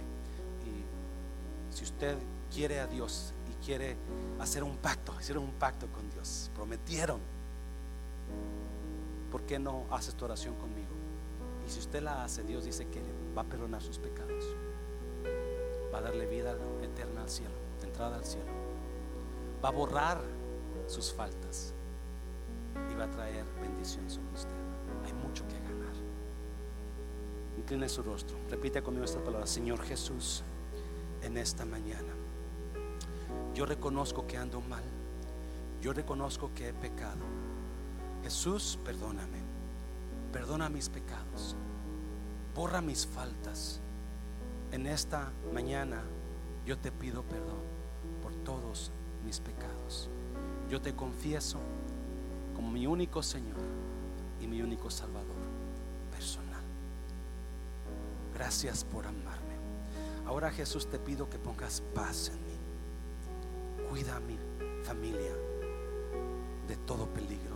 y 0.66 1.76
si 1.76 1.84
usted 1.84 2.18
quiere 2.54 2.80
a 2.80 2.88
Dios 2.88 3.34
y 3.52 3.66
quiere 3.66 3.98
hacer 4.40 4.64
un 4.64 4.78
pacto, 4.78 5.14
hicieron 5.20 5.44
un 5.44 5.54
pacto 5.54 5.88
con 5.88 6.10
Dios, 6.10 6.50
prometieron, 6.56 7.20
¿por 9.32 9.44
qué 9.44 9.60
no 9.60 9.86
hace 9.92 10.12
esta 10.12 10.26
oración 10.26 10.56
conmigo? 10.56 10.90
Y 11.68 11.72
si 11.72 11.80
usted 11.80 12.02
la 12.02 12.24
hace, 12.24 12.44
Dios 12.44 12.64
dice 12.64 12.88
que 12.88 13.02
va 13.38 13.42
a 13.42 13.46
perdonar 13.46 13.82
sus 13.82 13.98
pecados, 13.98 14.46
va 15.94 15.98
a 15.98 16.02
darle 16.02 16.26
vida 16.28 16.56
eterna 16.82 17.24
al 17.24 17.30
cielo, 17.30 17.56
entrada 17.84 18.16
al 18.16 18.26
cielo, 18.26 18.52
va 19.64 19.70
a 19.70 19.72
borrar 19.72 20.22
sus 20.88 21.14
faltas 21.14 21.74
y 22.92 22.96
va 22.96 23.06
a 23.06 23.10
traer 23.10 23.46
bendición 23.62 24.10
sobre 24.10 24.34
usted. 24.34 24.50
Hay 25.06 25.14
mucho 25.14 25.48
que 25.48 25.56
ganar. 25.60 25.94
Incline 27.58 27.90
su 27.90 28.04
rostro. 28.04 28.38
Repite 28.50 28.82
conmigo 28.82 29.06
esta 29.06 29.24
palabra. 29.24 29.48
Señor 29.48 29.82
Jesús, 29.82 30.44
en 31.22 31.38
esta 31.38 31.66
mañana, 31.66 32.14
yo 33.54 33.66
reconozco 33.66 34.26
que 34.26 34.38
ando 34.38 34.62
mal. 34.62 34.84
Yo 35.82 35.94
reconozco 35.94 36.52
que 36.54 36.70
he 36.70 36.74
pecado. 36.74 37.24
Jesús, 38.24 38.80
perdóname. 38.84 39.40
Perdona 40.32 40.70
mis 40.70 40.90
pecados. 40.90 41.56
Borra 42.56 42.82
mis 42.82 43.06
faltas. 43.06 43.82
En 44.72 44.86
esta 44.86 45.32
mañana 45.54 46.04
yo 46.66 46.78
te 46.78 46.92
pido 46.92 47.24
perdón 47.24 47.64
por 48.22 48.36
todos 48.44 48.92
mis 49.26 49.40
pecados. 49.40 50.10
Yo 50.70 50.82
te 50.82 50.96
confieso 50.96 51.60
como 52.60 52.72
mi 52.72 52.86
único 52.86 53.24
Señor 53.24 53.62
y 54.42 54.46
mi 54.46 54.62
único 54.62 54.90
Salvador 54.90 55.38
personal. 56.12 56.62
Gracias 58.34 58.84
por 58.84 59.08
amarme. 59.08 59.56
Ahora 60.26 60.52
Jesús 60.52 60.90
te 60.90 61.00
pido 61.00 61.30
que 61.30 61.40
pongas 61.40 61.82
paz 61.96 62.34
en 62.34 62.46
mí. 62.46 63.88
Cuida 63.90 64.18
a 64.18 64.20
mi 64.20 64.38
familia 64.84 65.32
de 66.68 66.76
todo 66.86 67.08
peligro, 67.14 67.56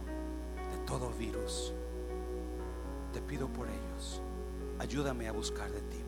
de 0.71 0.85
todo 0.85 1.09
virus. 1.09 1.73
Te 3.11 3.21
pido 3.21 3.49
por 3.49 3.67
ellos. 3.67 4.21
Ayúdame 4.79 5.27
a 5.27 5.33
buscar 5.33 5.69
de 5.69 5.81
ti. 5.81 6.01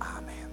Amén. 0.00 0.50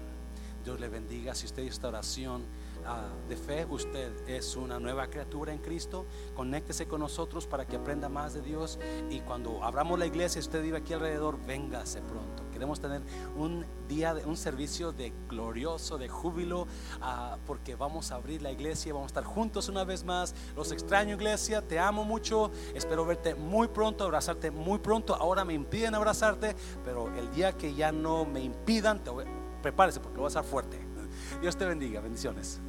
Dios 0.64 0.78
le 0.78 0.88
bendiga. 0.88 1.34
Si 1.34 1.46
usted 1.46 1.64
hizo 1.64 1.72
esta 1.72 1.88
oración 1.88 2.44
ah, 2.86 3.08
de 3.28 3.36
fe, 3.36 3.66
usted 3.68 4.12
es 4.28 4.56
una 4.56 4.78
nueva 4.78 5.08
criatura 5.08 5.52
en 5.52 5.58
Cristo. 5.58 6.06
Conéctese 6.34 6.86
con 6.86 7.00
nosotros 7.00 7.46
para 7.46 7.66
que 7.66 7.76
aprenda 7.76 8.08
más 8.08 8.34
de 8.34 8.42
Dios. 8.42 8.78
Y 9.10 9.20
cuando 9.20 9.62
abramos 9.62 9.98
la 9.98 10.06
iglesia, 10.06 10.40
usted 10.40 10.62
vive 10.62 10.78
aquí 10.78 10.92
alrededor, 10.92 11.38
véngase 11.44 12.00
pronto. 12.02 12.42
Queremos 12.52 12.80
tener 12.80 13.02
un 13.36 13.64
día, 13.88 14.14
de, 14.14 14.24
un 14.24 14.36
servicio 14.36 14.92
de 14.92 15.12
glorioso, 15.28 15.98
de 15.98 16.08
júbilo, 16.08 16.66
ah, 17.00 17.38
porque 17.46 17.74
vamos 17.74 18.12
a 18.12 18.16
abrir 18.16 18.42
la 18.42 18.52
iglesia, 18.52 18.92
vamos 18.92 19.06
a 19.06 19.12
estar 19.12 19.24
juntos 19.24 19.68
una 19.68 19.84
vez 19.84 20.04
más. 20.04 20.34
Los 20.54 20.72
extraño, 20.72 21.14
iglesia, 21.14 21.62
te 21.62 21.78
amo 21.78 22.04
mucho. 22.04 22.50
Espero 22.74 23.04
verte 23.04 23.34
muy 23.34 23.68
pronto, 23.68 24.04
abrazarte 24.04 24.50
muy 24.50 24.78
pronto. 24.78 25.14
Ahora 25.14 25.44
me 25.44 25.54
impiden 25.54 25.94
abrazarte, 25.94 26.54
pero 26.84 27.08
el 27.16 27.30
día 27.32 27.52
que 27.52 27.74
ya 27.74 27.92
no 27.92 28.24
me 28.24 28.40
impidan, 28.40 29.02
te 29.02 29.10
prepárese 29.62 30.00
porque 30.00 30.18
lo 30.18 30.24
a 30.24 30.28
estar 30.28 30.44
fuerte. 30.44 30.78
Dios 31.40 31.56
te 31.56 31.64
bendiga, 31.64 32.00
bendiciones. 32.00 32.60